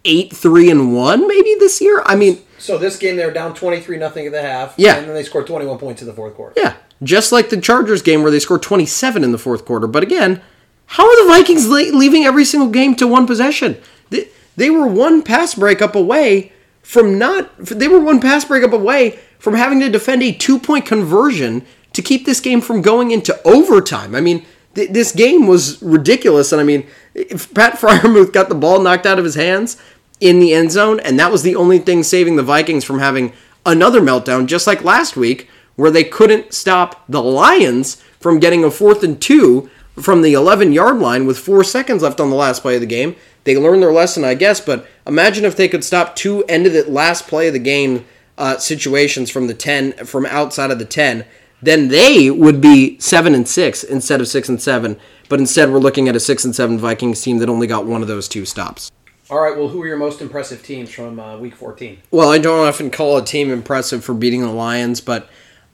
eight, 0.04 0.34
three, 0.34 0.70
and 0.70 0.94
one 0.94 1.26
maybe 1.26 1.54
this 1.58 1.80
year. 1.80 2.02
I 2.04 2.14
mean, 2.14 2.38
So 2.58 2.78
this 2.78 2.96
game 2.98 3.16
they 3.16 3.24
were 3.24 3.32
down 3.32 3.54
twenty 3.54 3.80
three 3.80 3.96
nothing 3.98 4.26
at 4.26 4.32
the 4.32 4.42
half. 4.42 4.74
Yeah. 4.76 4.96
and 4.96 5.06
then 5.06 5.14
they 5.14 5.22
scored 5.22 5.46
twenty 5.46 5.66
one 5.66 5.78
points 5.78 6.02
in 6.02 6.08
the 6.08 6.14
fourth 6.14 6.34
quarter. 6.34 6.54
Yeah, 6.56 6.74
just 7.02 7.32
like 7.32 7.50
the 7.50 7.60
Chargers 7.60 8.02
game 8.02 8.22
where 8.22 8.30
they 8.30 8.40
scored 8.40 8.62
27 8.62 9.22
in 9.24 9.32
the 9.32 9.38
fourth 9.38 9.64
quarter. 9.64 9.86
But 9.86 10.02
again, 10.02 10.42
how 10.86 11.06
are 11.06 11.22
the 11.24 11.28
Vikings 11.30 11.68
leaving 11.68 12.24
every 12.24 12.44
single 12.44 12.70
game 12.70 12.94
to 12.96 13.06
one 13.06 13.26
possession? 13.26 13.78
They, 14.10 14.28
they 14.56 14.70
were 14.70 14.86
one 14.86 15.22
pass 15.22 15.54
breakup 15.54 15.94
away 15.94 16.52
from 16.82 17.18
not. 17.18 17.56
They 17.58 17.88
were 17.88 18.00
one 18.00 18.20
pass 18.20 18.44
breakup 18.44 18.72
away 18.72 19.18
from 19.38 19.54
having 19.54 19.80
to 19.80 19.88
defend 19.90 20.22
a 20.22 20.32
two 20.32 20.58
point 20.58 20.86
conversion 20.86 21.64
to 21.92 22.02
keep 22.02 22.26
this 22.26 22.40
game 22.40 22.60
from 22.60 22.82
going 22.82 23.10
into 23.12 23.38
overtime. 23.46 24.14
I 24.14 24.20
mean, 24.20 24.44
th- 24.74 24.90
this 24.90 25.12
game 25.12 25.46
was 25.46 25.80
ridiculous. 25.82 26.52
And 26.52 26.60
I 26.60 26.64
mean, 26.64 26.86
if 27.14 27.52
Pat 27.54 27.74
Freiermuth 27.78 28.32
got 28.32 28.48
the 28.48 28.54
ball 28.54 28.80
knocked 28.80 29.06
out 29.06 29.18
of 29.18 29.24
his 29.24 29.34
hands 29.36 29.80
in 30.20 30.40
the 30.40 30.52
end 30.52 30.72
zone, 30.72 31.00
and 31.00 31.18
that 31.18 31.32
was 31.32 31.42
the 31.42 31.56
only 31.56 31.78
thing 31.78 32.02
saving 32.02 32.36
the 32.36 32.42
Vikings 32.42 32.84
from 32.84 32.98
having 32.98 33.32
another 33.64 34.00
meltdown, 34.00 34.46
just 34.46 34.66
like 34.66 34.82
last 34.82 35.16
week, 35.16 35.48
where 35.76 35.90
they 35.90 36.04
couldn't 36.04 36.52
stop 36.52 37.04
the 37.08 37.22
Lions 37.22 38.02
from 38.18 38.40
getting 38.40 38.64
a 38.64 38.70
fourth 38.70 39.02
and 39.04 39.20
two 39.20 39.70
from 39.94 40.22
the 40.22 40.32
11 40.32 40.72
yard 40.72 40.98
line 40.98 41.26
with 41.26 41.38
four 41.38 41.62
seconds 41.64 42.02
left 42.02 42.20
on 42.20 42.30
the 42.30 42.36
last 42.36 42.62
play 42.62 42.74
of 42.74 42.80
the 42.80 42.86
game. 42.86 43.16
They 43.44 43.56
learned 43.56 43.82
their 43.82 43.92
lesson, 43.92 44.24
I 44.24 44.34
guess, 44.34 44.60
but 44.60 44.86
imagine 45.06 45.44
if 45.44 45.56
they 45.56 45.68
could 45.68 45.84
stop 45.84 46.14
two 46.16 46.44
end 46.44 46.66
of 46.66 46.72
the 46.72 46.84
last 46.90 47.26
play 47.26 47.48
of 47.48 47.52
the 47.52 47.58
game 47.58 48.04
uh, 48.36 48.58
situations 48.58 49.30
from 49.30 49.46
the 49.46 49.54
10, 49.54 50.04
from 50.04 50.26
outside 50.26 50.70
of 50.70 50.78
the 50.78 50.84
10. 50.84 51.24
then 51.60 51.88
they 51.88 52.30
would 52.30 52.60
be 52.60 52.98
seven 53.00 53.34
and 53.34 53.48
six 53.48 53.82
instead 53.82 54.20
of 54.20 54.28
six 54.28 54.48
and 54.48 54.62
seven. 54.62 54.96
But 55.28 55.40
instead, 55.40 55.70
we're 55.70 55.78
looking 55.78 56.08
at 56.08 56.16
a 56.16 56.20
six 56.20 56.44
and 56.44 56.54
seven 56.54 56.78
Vikings 56.78 57.20
team 57.20 57.38
that 57.38 57.48
only 57.48 57.66
got 57.66 57.84
one 57.84 58.02
of 58.02 58.08
those 58.08 58.28
two 58.28 58.44
stops. 58.44 58.90
All 59.30 59.40
right. 59.40 59.56
Well, 59.56 59.68
who 59.68 59.82
are 59.82 59.86
your 59.86 59.98
most 59.98 60.22
impressive 60.22 60.62
teams 60.62 60.90
from 60.90 61.20
uh, 61.20 61.36
Week 61.36 61.54
14? 61.54 61.98
Well, 62.10 62.30
I 62.30 62.38
don't 62.38 62.66
often 62.66 62.90
call 62.90 63.18
a 63.18 63.24
team 63.24 63.50
impressive 63.50 64.02
for 64.02 64.14
beating 64.14 64.40
the 64.40 64.50
Lions, 64.50 65.00
but 65.02 65.28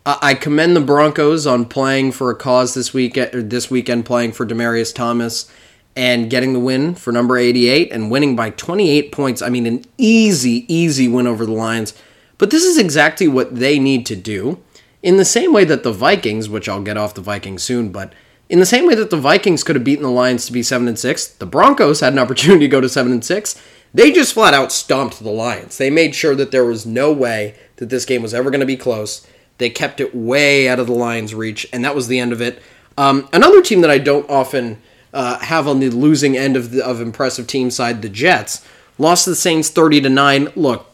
I 0.05 0.19
I 0.23 0.35
commend 0.35 0.75
the 0.75 0.81
Broncos 0.81 1.47
on 1.47 1.67
playing 1.67 2.13
for 2.13 2.31
a 2.31 2.35
cause 2.35 2.75
this 2.75 2.93
week 2.93 3.15
this 3.15 3.71
weekend, 3.71 4.07
playing 4.07 4.33
for 4.33 4.45
Demaryius 4.45 4.93
Thomas 4.93 5.51
and 5.97 6.29
getting 6.29 6.53
the 6.53 6.59
win 6.59 6.95
for 6.97 7.13
number 7.13 7.39
88 7.39 7.93
and 7.93 8.11
winning 8.11 8.35
by 8.35 8.51
28 8.51 9.13
points. 9.13 9.41
I 9.41 9.49
mean, 9.49 9.67
an 9.67 9.85
easy, 9.97 10.65
easy 10.73 11.07
win 11.07 11.29
over 11.29 11.47
the 11.47 11.53
Lions. 11.53 11.95
But 12.37 12.51
this 12.51 12.65
is 12.65 12.77
exactly 12.77 13.29
what 13.29 13.55
they 13.55 13.79
need 13.79 14.05
to 14.07 14.17
do. 14.17 14.61
In 15.03 15.19
the 15.19 15.25
same 15.25 15.53
way 15.53 15.65
that 15.67 15.85
the 15.85 15.93
Vikings, 15.93 16.49
which 16.49 16.69
I'll 16.69 16.83
get 16.83 16.97
off 16.97 17.15
the 17.15 17.21
Vikings 17.21 17.63
soon, 17.63 17.93
but 17.93 18.13
in 18.49 18.59
the 18.59 18.67
same 18.67 18.87
way 18.87 18.95
that 18.95 19.11
the 19.11 19.17
Vikings 19.17 19.65
could 19.65 19.77
have 19.77 19.85
beaten 19.85 20.03
the 20.03 20.11
Lions 20.11 20.47
to 20.47 20.53
be 20.53 20.63
7 20.63 20.87
and 20.87 20.99
6, 20.99 21.27
the 21.27 21.47
Broncos 21.47 22.01
had 22.01 22.13
an 22.13 22.19
opportunity 22.19 22.61
to 22.61 22.69
go 22.69 22.81
to 22.81 22.89
7 22.89 23.11
and 23.11 23.25
6. 23.25 23.63
They 23.93 24.11
just 24.11 24.35
flat 24.35 24.55
out 24.55 24.73
stomped 24.73 25.21
the 25.21 25.31
Lions. 25.31 25.79
They 25.79 25.91
made 25.91 26.15
sure 26.15 26.35
that 26.35 26.51
there 26.51 26.65
was 26.65 26.85
no 26.85 27.13
way 27.13 27.55
that 27.77 27.91
this 27.91 28.05
game 28.05 28.23
was 28.23 28.35
ever 28.35 28.51
going 28.51 28.61
to 28.61 28.67
be 28.67 28.77
close. 28.77 29.27
They 29.59 29.71
kept 29.71 30.01
it 30.01 30.15
way 30.15 30.69
out 30.69 30.81
of 30.81 30.89
the 30.89 30.93
Lions' 30.93 31.35
reach, 31.35 31.67
and 31.73 31.85
that 31.85 31.95
was 31.95 32.09
the 32.09 32.19
end 32.19 32.33
of 32.33 32.41
it. 32.41 32.61
Um, 32.99 33.29
another 33.33 33.63
team 33.63 33.81
that 33.83 33.91
I 33.91 33.99
don't 33.99 34.29
often 34.29 34.81
uh, 35.13 35.39
have 35.39 35.69
on 35.69 35.81
the 35.81 35.91
losing 35.91 36.37
end 36.37 36.57
of 36.57 36.73
the 36.73 36.85
of 36.85 37.01
impressive 37.01 37.47
team 37.47 37.71
side, 37.71 38.03
the 38.03 38.09
Jets, 38.09 38.67
lost 38.99 39.25
to 39.25 39.31
the 39.31 39.37
Saints 39.37 39.71
30 39.71 40.03
to 40.03 40.11
9. 40.11 40.49
Look, 40.57 40.87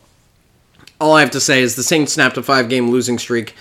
all 1.00 1.14
I 1.14 1.20
have 1.20 1.30
to 1.32 1.40
say 1.40 1.62
is 1.62 1.76
the 1.76 1.82
Saints 1.82 2.12
snapped 2.12 2.36
a 2.36 2.42
five 2.42 2.68
game 2.68 2.90
losing 2.90 3.18
streak, 3.18 3.54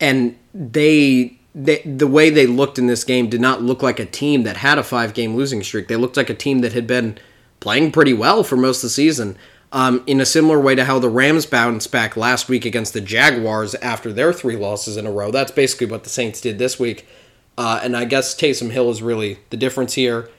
and 0.00 0.36
they, 0.54 1.37
they 1.54 1.82
the 1.82 2.06
way 2.06 2.30
they 2.30 2.46
looked 2.46 2.78
in 2.78 2.86
this 2.86 3.04
game 3.04 3.28
did 3.28 3.40
not 3.40 3.62
look 3.62 3.82
like 3.82 3.98
a 3.98 4.06
team 4.06 4.42
that 4.44 4.58
had 4.58 4.78
a 4.78 4.82
five 4.82 5.14
game 5.14 5.36
losing 5.36 5.62
streak. 5.62 5.88
They 5.88 5.96
looked 5.96 6.16
like 6.16 6.30
a 6.30 6.34
team 6.34 6.60
that 6.60 6.72
had 6.72 6.86
been 6.86 7.18
playing 7.60 7.92
pretty 7.92 8.12
well 8.12 8.42
for 8.42 8.56
most 8.56 8.78
of 8.78 8.82
the 8.82 8.90
season. 8.90 9.36
Um, 9.70 10.02
in 10.06 10.18
a 10.18 10.24
similar 10.24 10.58
way 10.58 10.74
to 10.76 10.86
how 10.86 10.98
the 10.98 11.10
Rams 11.10 11.44
bounced 11.44 11.92
back 11.92 12.16
last 12.16 12.48
week 12.48 12.64
against 12.64 12.94
the 12.94 13.02
Jaguars 13.02 13.74
after 13.76 14.14
their 14.14 14.32
three 14.32 14.56
losses 14.56 14.96
in 14.96 15.06
a 15.06 15.10
row. 15.12 15.30
That's 15.30 15.50
basically 15.50 15.88
what 15.88 16.04
the 16.04 16.10
Saints 16.10 16.40
did 16.40 16.58
this 16.58 16.80
week. 16.80 17.06
Uh, 17.58 17.78
and 17.82 17.94
I 17.94 18.06
guess 18.06 18.34
Taysom 18.34 18.70
Hill 18.70 18.88
is 18.88 19.02
really 19.02 19.40
the 19.50 19.58
difference 19.58 19.92
here. 19.92 20.30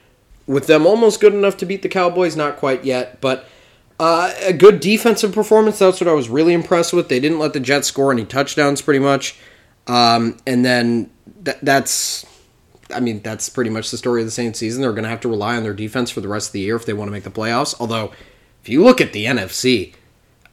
With 0.47 0.65
them 0.65 0.87
almost 0.87 1.21
good 1.21 1.35
enough 1.35 1.57
to 1.57 1.67
beat 1.67 1.83
the 1.83 1.89
Cowboys, 1.89 2.35
not 2.35 2.57
quite 2.57 2.83
yet, 2.83 3.21
but 3.21 3.45
uh, 3.99 4.33
a 4.41 4.53
good 4.53 4.79
defensive 4.79 5.33
performance. 5.33 5.77
That's 5.77 6.01
what 6.01 6.07
I 6.07 6.13
was 6.13 6.29
really 6.29 6.53
impressed 6.53 6.93
with. 6.93 7.09
They 7.09 7.19
didn't 7.19 7.37
let 7.37 7.53
the 7.53 7.59
Jets 7.59 7.87
score 7.87 8.11
any 8.11 8.25
touchdowns, 8.25 8.81
pretty 8.81 8.99
much. 8.99 9.37
Um, 9.87 10.37
and 10.45 10.63
then 10.63 11.09
th- 11.43 11.57
that's, 11.61 12.25
I 12.93 12.99
mean, 12.99 13.21
that's 13.21 13.49
pretty 13.49 13.69
much 13.69 13.91
the 13.91 13.97
story 13.97 14.21
of 14.21 14.27
the 14.27 14.31
Saints 14.31 14.59
season. 14.59 14.81
They're 14.81 14.91
going 14.91 15.03
to 15.03 15.09
have 15.09 15.21
to 15.21 15.29
rely 15.29 15.55
on 15.55 15.63
their 15.63 15.73
defense 15.73 16.11
for 16.11 16.21
the 16.21 16.27
rest 16.27 16.49
of 16.49 16.53
the 16.53 16.59
year 16.59 16.75
if 16.75 16.85
they 16.85 16.93
want 16.93 17.07
to 17.07 17.11
make 17.11 17.23
the 17.23 17.31
playoffs. 17.31 17.75
Although, 17.79 18.11
if 18.61 18.69
you 18.69 18.83
look 18.83 19.01
at 19.01 19.13
the 19.13 19.25
NFC, 19.25 19.93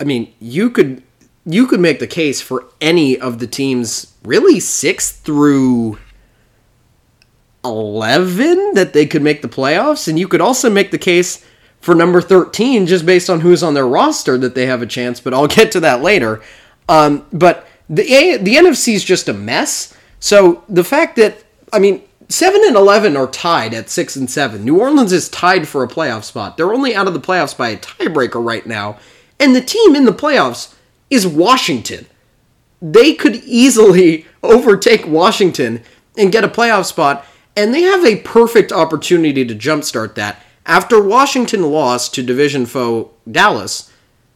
I 0.01 0.05
mean, 0.05 0.33
you 0.41 0.71
could 0.71 1.03
you 1.49 1.67
could 1.69 1.81
make 1.81 2.01
the 2.01 2.09
case 2.09 2.41
for 2.41 2.65
any 2.81 3.19
of 3.19 3.39
the 3.39 3.47
teams, 3.47 4.15
really 4.25 4.59
six 4.59 5.13
through 5.13 5.99
11 7.65 8.75
that 8.75 8.93
they 8.93 9.07
could 9.07 9.23
make 9.23 9.43
the 9.43 9.49
playoffs 9.49 10.09
and 10.09 10.19
you 10.19 10.29
could 10.29 10.41
also 10.41 10.71
make 10.71 10.91
the 10.91 10.99
case 10.99 11.45
for 11.81 11.95
number 11.95 12.21
13 12.21 12.87
just 12.87 13.05
based 13.05 13.29
on 13.29 13.41
who's 13.41 13.63
on 13.63 13.75
their 13.75 13.87
roster 13.87 14.39
that 14.39 14.55
they 14.55 14.67
have 14.67 14.83
a 14.83 14.87
chance 14.87 15.21
but 15.21 15.35
i'll 15.35 15.49
get 15.49 15.73
to 15.73 15.81
that 15.81 16.01
later 16.01 16.41
um, 16.89 17.27
but 17.33 17.67
the 17.89 18.03
the 18.39 18.57
nfc 18.57 18.93
is 18.93 19.05
just 19.05 19.29
a 19.29 19.33
mess. 19.33 19.97
So 20.19 20.65
the 20.69 20.85
fact 20.85 21.17
that 21.17 21.45
i 21.73 21.79
mean 21.79 22.03
7 22.29 22.61
and 22.67 22.75
11 22.75 23.17
are 23.17 23.29
tied 23.29 23.73
at 23.73 23.89
6 23.89 24.17
and 24.17 24.31
7 24.31 24.65
new 24.65 24.81
orleans 24.81 25.13
is 25.13 25.29
tied 25.29 25.69
for 25.69 25.83
a 25.83 25.89
playoff 25.89 26.25
spot. 26.25 26.57
They're 26.57 26.75
only 26.75 26.95
out 26.95 27.07
of 27.07 27.15
the 27.15 27.21
playoffs 27.21 27.57
by 27.57 27.69
a 27.69 27.77
tiebreaker 27.77 28.45
right 28.45 28.67
now. 28.67 28.99
And 29.39 29.55
the 29.55 29.61
team 29.61 29.95
in 29.95 30.07
the 30.07 30.13
playoffs 30.13 30.75
is 31.11 31.27
washington. 31.27 32.07
They 32.83 33.15
could 33.15 33.37
easily 33.37 34.27
overtake 34.43 35.07
washington 35.07 35.83
and 36.17 36.33
get 36.33 36.45
a 36.45 36.49
playoff 36.49 36.87
spot 36.87 37.25
and 37.57 37.73
they 37.73 37.83
have 37.83 38.05
a 38.05 38.21
perfect 38.21 38.71
opportunity 38.71 39.45
to 39.45 39.55
jumpstart 39.55 40.15
that. 40.15 40.43
After 40.67 41.03
Washington 41.03 41.63
lost 41.71 42.15
to 42.15 42.23
division 42.23 42.67
foe 42.67 43.13
Dallas, 43.31 43.91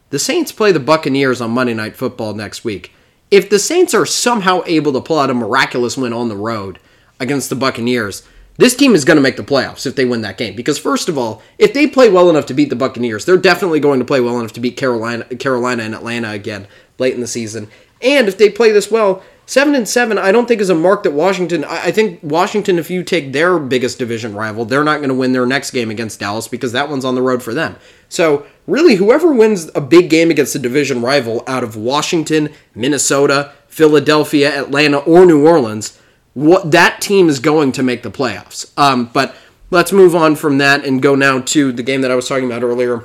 the 0.08 0.18
Saints 0.18 0.52
play 0.52 0.72
the 0.72 0.80
Buccaneers 0.80 1.40
on 1.40 1.50
Monday 1.50 1.74
Night 1.74 1.96
Football 1.96 2.34
next 2.34 2.64
week. 2.64 2.92
If 3.30 3.48
the 3.48 3.58
Saints 3.58 3.94
are 3.94 4.06
somehow 4.06 4.62
able 4.66 4.92
to 4.92 5.00
pull 5.00 5.18
out 5.18 5.30
a 5.30 5.34
miraculous 5.34 5.96
win 5.96 6.12
on 6.12 6.28
the 6.28 6.36
road 6.36 6.78
against 7.20 7.48
the 7.48 7.56
Buccaneers, 7.56 8.24
this 8.56 8.74
team 8.74 8.94
is 8.94 9.04
going 9.04 9.16
to 9.16 9.22
make 9.22 9.36
the 9.36 9.42
playoffs 9.42 9.86
if 9.86 9.94
they 9.94 10.04
win 10.04 10.20
that 10.22 10.36
game. 10.36 10.54
Because 10.54 10.78
first 10.78 11.08
of 11.08 11.16
all, 11.16 11.40
if 11.56 11.72
they 11.72 11.86
play 11.86 12.10
well 12.10 12.28
enough 12.28 12.46
to 12.46 12.54
beat 12.54 12.70
the 12.70 12.76
Buccaneers, 12.76 13.24
they're 13.24 13.36
definitely 13.36 13.80
going 13.80 14.00
to 14.00 14.04
play 14.04 14.20
well 14.20 14.38
enough 14.38 14.52
to 14.54 14.60
beat 14.60 14.76
Carolina, 14.76 15.24
Carolina 15.36 15.82
and 15.84 15.94
Atlanta 15.94 16.30
again 16.32 16.66
late 16.98 17.14
in 17.14 17.20
the 17.20 17.26
season. 17.26 17.68
And 18.02 18.28
if 18.28 18.36
they 18.36 18.50
play 18.50 18.72
this 18.72 18.90
well, 18.90 19.22
seven 19.46 19.74
and 19.74 19.88
seven, 19.88 20.18
I 20.18 20.30
don't 20.30 20.46
think 20.46 20.60
is 20.60 20.70
a 20.70 20.74
mark 20.74 21.02
that 21.04 21.12
Washington. 21.12 21.64
I 21.64 21.90
think 21.90 22.20
Washington, 22.22 22.78
if 22.78 22.90
you 22.90 23.02
take 23.02 23.32
their 23.32 23.58
biggest 23.58 23.98
division 23.98 24.34
rival, 24.34 24.64
they're 24.64 24.84
not 24.84 24.98
going 24.98 25.08
to 25.08 25.14
win 25.14 25.32
their 25.32 25.46
next 25.46 25.70
game 25.70 25.90
against 25.90 26.20
Dallas 26.20 26.46
because 26.46 26.72
that 26.72 26.88
one's 26.88 27.04
on 27.04 27.14
the 27.14 27.22
road 27.22 27.42
for 27.42 27.54
them. 27.54 27.76
So 28.08 28.46
really, 28.70 28.96
whoever 28.96 29.32
wins 29.32 29.70
a 29.74 29.80
big 29.80 30.08
game 30.08 30.30
against 30.30 30.54
a 30.54 30.58
division 30.58 31.02
rival 31.02 31.42
out 31.46 31.64
of 31.64 31.76
Washington, 31.76 32.50
Minnesota, 32.74 33.52
Philadelphia, 33.68 34.58
Atlanta, 34.58 34.98
or 34.98 35.26
New 35.26 35.46
Orleans, 35.46 35.98
what 36.34 36.70
that 36.70 37.00
team 37.00 37.28
is 37.28 37.40
going 37.40 37.72
to 37.72 37.82
make 37.82 38.02
the 38.02 38.10
playoffs. 38.10 38.72
Um, 38.78 39.10
but 39.12 39.34
let's 39.70 39.92
move 39.92 40.14
on 40.14 40.36
from 40.36 40.58
that 40.58 40.84
and 40.84 41.02
go 41.02 41.14
now 41.14 41.40
to 41.40 41.72
the 41.72 41.82
game 41.82 42.00
that 42.02 42.10
I 42.10 42.14
was 42.16 42.28
talking 42.28 42.46
about 42.46 42.62
earlier. 42.62 43.04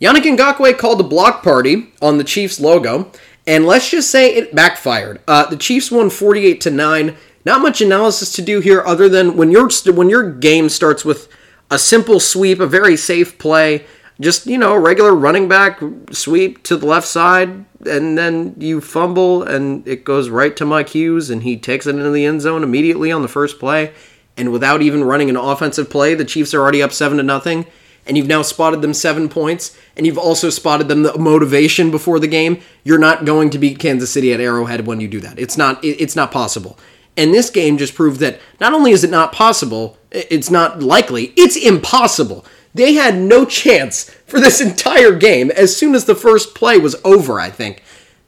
Yannick 0.00 0.22
Ngakoue 0.22 0.78
called 0.78 1.00
a 1.00 1.04
block 1.04 1.42
party 1.42 1.92
on 2.00 2.16
the 2.16 2.24
Chiefs 2.24 2.58
logo, 2.58 3.10
and 3.46 3.66
let's 3.66 3.90
just 3.90 4.10
say 4.10 4.34
it 4.34 4.54
backfired. 4.54 5.20
Uh, 5.28 5.46
the 5.46 5.56
Chiefs 5.56 5.90
won 5.90 6.08
48 6.08 6.60
to 6.62 6.70
9. 6.70 7.16
Not 7.44 7.62
much 7.62 7.80
analysis 7.80 8.32
to 8.34 8.42
do 8.42 8.60
here 8.60 8.82
other 8.84 9.08
than 9.08 9.36
when 9.36 9.50
your 9.50 9.68
when 9.92 10.10
your 10.10 10.30
game 10.30 10.68
starts 10.68 11.04
with 11.04 11.28
a 11.70 11.78
simple 11.78 12.20
sweep, 12.20 12.60
a 12.60 12.66
very 12.66 12.96
safe 12.96 13.38
play, 13.38 13.86
just 14.20 14.46
you 14.46 14.58
know, 14.58 14.76
regular 14.76 15.14
running 15.14 15.48
back 15.48 15.80
sweep 16.12 16.62
to 16.64 16.76
the 16.76 16.86
left 16.86 17.08
side, 17.08 17.64
and 17.86 18.16
then 18.16 18.54
you 18.58 18.80
fumble 18.80 19.42
and 19.42 19.86
it 19.88 20.04
goes 20.04 20.28
right 20.28 20.54
to 20.56 20.66
Mike 20.66 20.90
Hughes 20.90 21.30
and 21.30 21.42
he 21.42 21.56
takes 21.56 21.86
it 21.86 21.96
into 21.96 22.10
the 22.10 22.26
end 22.26 22.42
zone 22.42 22.62
immediately 22.62 23.10
on 23.10 23.22
the 23.22 23.28
first 23.28 23.58
play, 23.58 23.92
and 24.36 24.52
without 24.52 24.82
even 24.82 25.04
running 25.04 25.30
an 25.30 25.36
offensive 25.36 25.90
play, 25.90 26.14
the 26.14 26.24
Chiefs 26.24 26.54
are 26.54 26.60
already 26.60 26.82
up 26.82 26.92
seven 26.92 27.16
to 27.16 27.22
nothing 27.22 27.66
and 28.06 28.16
you've 28.16 28.26
now 28.26 28.42
spotted 28.42 28.82
them 28.82 28.94
seven 28.94 29.28
points, 29.28 29.76
and 29.96 30.06
you've 30.06 30.18
also 30.18 30.50
spotted 30.50 30.88
them 30.88 31.02
the 31.02 31.16
motivation 31.18 31.90
before 31.90 32.18
the 32.18 32.26
game, 32.26 32.60
you're 32.82 32.98
not 32.98 33.24
going 33.24 33.50
to 33.50 33.58
beat 33.58 33.78
Kansas 33.78 34.10
City 34.10 34.32
at 34.32 34.40
Arrowhead 34.40 34.86
when 34.86 35.00
you 35.00 35.08
do 35.08 35.20
that. 35.20 35.38
It's 35.38 35.56
not. 35.56 35.78
It's 35.84 36.16
not 36.16 36.32
possible. 36.32 36.78
And 37.16 37.34
this 37.34 37.50
game 37.50 37.76
just 37.76 37.94
proved 37.94 38.20
that 38.20 38.40
not 38.60 38.72
only 38.72 38.92
is 38.92 39.04
it 39.04 39.10
not 39.10 39.32
possible, 39.32 39.98
it's 40.10 40.50
not 40.50 40.80
likely, 40.82 41.34
it's 41.36 41.56
impossible. 41.56 42.44
They 42.74 42.94
had 42.94 43.16
no 43.16 43.44
chance 43.44 44.04
for 44.26 44.40
this 44.40 44.60
entire 44.60 45.12
game 45.12 45.50
as 45.50 45.76
soon 45.76 45.94
as 45.94 46.04
the 46.04 46.14
first 46.14 46.54
play 46.54 46.78
was 46.78 46.96
over, 47.04 47.40
I 47.40 47.50
think. 47.50 47.82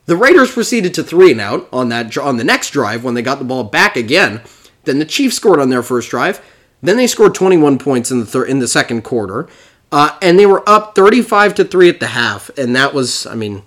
The 0.05 0.17
Raiders 0.17 0.51
proceeded 0.51 0.93
to 0.95 1.03
three 1.03 1.31
and 1.31 1.39
out 1.39 1.67
on 1.71 1.89
that 1.89 2.17
on 2.17 2.37
the 2.37 2.43
next 2.43 2.71
drive 2.71 3.03
when 3.03 3.13
they 3.13 3.21
got 3.21 3.39
the 3.39 3.45
ball 3.45 3.63
back 3.63 3.95
again. 3.95 4.41
Then 4.83 4.99
the 4.99 5.05
Chiefs 5.05 5.37
scored 5.37 5.59
on 5.59 5.69
their 5.69 5.83
first 5.83 6.09
drive. 6.09 6.41
Then 6.81 6.97
they 6.97 7.07
scored 7.07 7.33
21 7.33 7.77
points 7.77 8.11
in 8.11 8.19
the 8.19 8.25
thir- 8.25 8.43
in 8.43 8.59
the 8.59 8.67
second 8.67 9.03
quarter, 9.03 9.47
uh, 9.93 10.17
and 10.21 10.37
they 10.37 10.45
were 10.45 10.67
up 10.69 10.95
35 10.95 11.55
to 11.55 11.63
three 11.63 11.87
at 11.87 12.01
the 12.01 12.07
half. 12.07 12.49
And 12.57 12.75
that 12.75 12.93
was, 12.93 13.25
I 13.25 13.35
mean, 13.35 13.63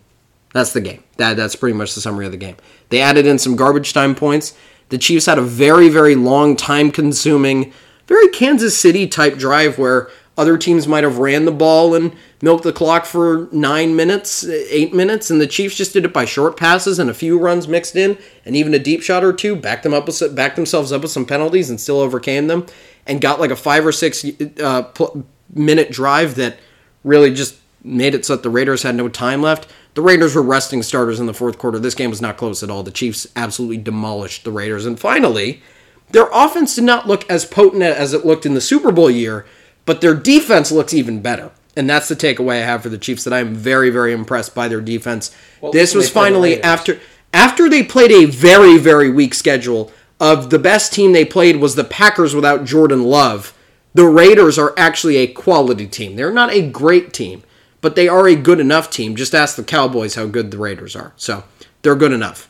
that's 0.53 0.75
the 0.75 0.83
game. 0.83 1.03
That 1.17 1.39
that's 1.39 1.57
pretty 1.57 1.77
much 1.77 1.95
the 1.95 2.03
summary 2.03 2.27
of 2.27 2.33
the 2.33 2.39
game. 2.39 2.57
They 2.91 3.01
added 3.01 3.27
in 3.27 3.39
some 3.39 3.57
garbage 3.57 3.95
time 3.95 4.15
points. 4.15 4.55
The 4.91 4.99
Chiefs 4.99 5.25
had 5.27 5.39
a 5.39 5.43
very 5.43 5.89
very 5.89 6.15
long 6.15 6.55
time 6.55 6.91
consuming, 6.91 7.73
very 8.07 8.29
Kansas 8.29 8.79
City 8.79 9.09
type 9.09 9.39
drive 9.39 9.79
where 9.79 10.11
other 10.37 10.59
teams 10.59 10.87
might 10.87 11.05
have 11.05 11.19
ran 11.19 11.47
the 11.47 11.53
ball 11.53 11.95
and 11.95 12.15
milked 12.43 12.65
the 12.65 12.73
clock 12.73 13.07
for 13.07 13.49
nine 13.53 13.97
minutes, 13.97 14.45
eight 14.45 14.93
minutes, 14.93 15.31
and 15.31 15.41
the 15.41 15.47
Chiefs 15.47 15.77
just 15.77 15.95
did 15.95 16.05
it 16.05 16.13
by 16.13 16.27
short 16.27 16.57
passes 16.57 16.99
and 16.99 17.09
a 17.09 17.15
few 17.15 17.39
runs 17.39 17.67
mixed 17.67 17.97
in, 17.97 18.19
and 18.45 18.55
even 18.55 18.75
a 18.75 18.79
deep 18.79 19.03
shot 19.03 19.25
or 19.25 19.33
two. 19.33 19.57
Backed 19.57 19.83
them 19.83 19.95
up, 19.95 20.07
with, 20.07 20.37
backed 20.37 20.57
themselves 20.57 20.93
up 20.93 21.03
with 21.03 21.11
some 21.11 21.25
penalties, 21.25 21.71
and 21.71 21.81
still 21.81 22.01
overcame 22.01 22.49
them, 22.49 22.67
and 23.07 23.21
got 23.21 23.41
like 23.41 23.51
a 23.51 23.57
five 23.57 23.87
or 23.87 23.93
six 23.93 24.27
uh, 24.63 24.83
pl- 24.83 25.25
minute 25.55 25.91
drive 25.91 26.35
that 26.35 26.59
really 27.03 27.33
just 27.33 27.57
made 27.83 28.15
it 28.15 28.27
so 28.27 28.37
that 28.37 28.43
the 28.43 28.51
Raiders 28.51 28.83
had 28.83 28.95
no 28.95 29.09
time 29.09 29.41
left. 29.41 29.73
The 29.95 30.03
Raiders 30.03 30.35
were 30.35 30.43
resting 30.43 30.83
starters 30.83 31.19
in 31.19 31.27
the 31.27 31.33
fourth 31.33 31.57
quarter. 31.57 31.79
This 31.79 31.95
game 31.95 32.11
was 32.11 32.21
not 32.21 32.37
close 32.37 32.63
at 32.63 32.69
all. 32.69 32.83
The 32.83 32.91
Chiefs 32.91 33.27
absolutely 33.37 33.79
demolished 33.79 34.45
the 34.45 34.53
Raiders, 34.53 34.85
and 34.85 35.01
finally, 35.01 35.63
their 36.11 36.29
offense 36.31 36.75
did 36.75 36.85
not 36.85 37.09
look 37.09 37.29
as 37.31 37.47
potent 37.47 37.83
as 37.83 38.13
it 38.13 38.27
looked 38.27 38.45
in 38.45 38.53
the 38.53 38.61
Super 38.61 38.93
Bowl 38.93 39.11
year 39.11 39.47
but 39.87 40.01
their 40.03 40.15
defense 40.15 40.71
looks 40.71 40.93
even 40.93 41.23
better. 41.23 41.51
And 41.77 41.89
that's 41.89 42.09
the 42.09 42.17
takeaway 42.17 42.63
I 42.63 42.67
have 42.67 42.83
for 42.83 42.89
the 42.89 42.99
Chiefs 42.99 43.25
that 43.25 43.35
I'm 43.35 43.55
very, 43.55 43.91
very 43.91 44.13
impressed 44.13 44.55
by 44.55 44.67
their 44.69 44.81
defense. 44.81 45.35
Well, 45.61 45.73
this 45.73 45.95
was 45.95 46.11
finally 46.11 46.63
after 46.63 46.99
after 47.33 47.69
they 47.69 47.83
played 47.83 48.11
a 48.11 48.25
very, 48.25 48.79
very 48.79 49.11
weak 49.11 49.35
schedule 49.35 49.93
of 50.19 50.49
the 50.49 50.59
best 50.59 50.93
team 50.93 51.13
they 51.13 51.25
played 51.25 51.57
was 51.57 51.75
the 51.75 51.85
Packers 51.85 52.35
without 52.35 52.65
Jordan 52.65 53.03
Love. 53.03 53.53
The 53.95 54.07
Raiders 54.07 54.59
are 54.59 54.75
actually 54.77 55.17
a 55.17 55.27
quality 55.27 55.87
team. 55.87 56.17
They're 56.17 56.33
not 56.33 56.53
a 56.53 56.67
great 56.67 57.13
team, 57.13 57.43
but 57.81 57.95
they 57.95 58.09
are 58.09 58.27
a 58.27 58.37
good 58.37 58.61
enough 58.61 58.91
team. 58.91 59.17
Just 59.17 59.35
ask 59.35 59.57
the 59.57 59.65
Cowboys 59.65 60.15
how 60.15 60.27
good 60.27 60.51
the 60.51 60.59
Raiders 60.59 60.97
are. 60.97 61.13
So 61.17 61.45
they're 61.83 61.95
good 61.95 62.13
enough. 62.13 62.49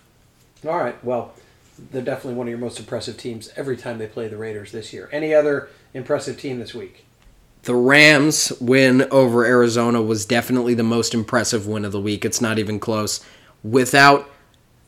All 0.64 0.78
right. 0.78 1.02
Well, 1.04 1.34
they're 1.90 2.02
definitely 2.02 2.34
one 2.34 2.46
of 2.46 2.50
your 2.50 2.58
most 2.58 2.78
impressive 2.78 3.16
teams 3.16 3.50
every 3.56 3.76
time 3.76 3.98
they 3.98 4.06
play 4.06 4.28
the 4.28 4.36
Raiders 4.36 4.72
this 4.72 4.92
year. 4.92 5.08
Any 5.12 5.34
other 5.34 5.68
impressive 5.94 6.38
team 6.38 6.58
this 6.58 6.74
week? 6.74 7.05
The 7.66 7.74
Rams 7.74 8.52
win 8.60 9.08
over 9.10 9.44
Arizona 9.44 10.00
was 10.00 10.24
definitely 10.24 10.74
the 10.74 10.84
most 10.84 11.12
impressive 11.12 11.66
win 11.66 11.84
of 11.84 11.90
the 11.90 12.00
week. 12.00 12.24
It's 12.24 12.40
not 12.40 12.60
even 12.60 12.78
close. 12.78 13.18
Without 13.64 14.30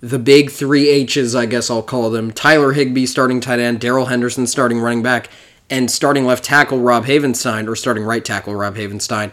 the 0.00 0.20
big 0.20 0.52
three 0.52 0.88
H's, 0.88 1.34
I 1.34 1.46
guess 1.46 1.70
I'll 1.70 1.82
call 1.82 2.08
them 2.08 2.30
Tyler 2.30 2.74
Higbee 2.74 3.06
starting 3.06 3.40
tight 3.40 3.58
end, 3.58 3.80
Darrell 3.80 4.06
Henderson 4.06 4.46
starting 4.46 4.78
running 4.78 5.02
back, 5.02 5.28
and 5.68 5.90
starting 5.90 6.24
left 6.24 6.44
tackle 6.44 6.78
Rob 6.78 7.06
Havenstein, 7.06 7.66
or 7.66 7.74
starting 7.74 8.04
right 8.04 8.24
tackle 8.24 8.54
Rob 8.54 8.76
Havenstein. 8.76 9.32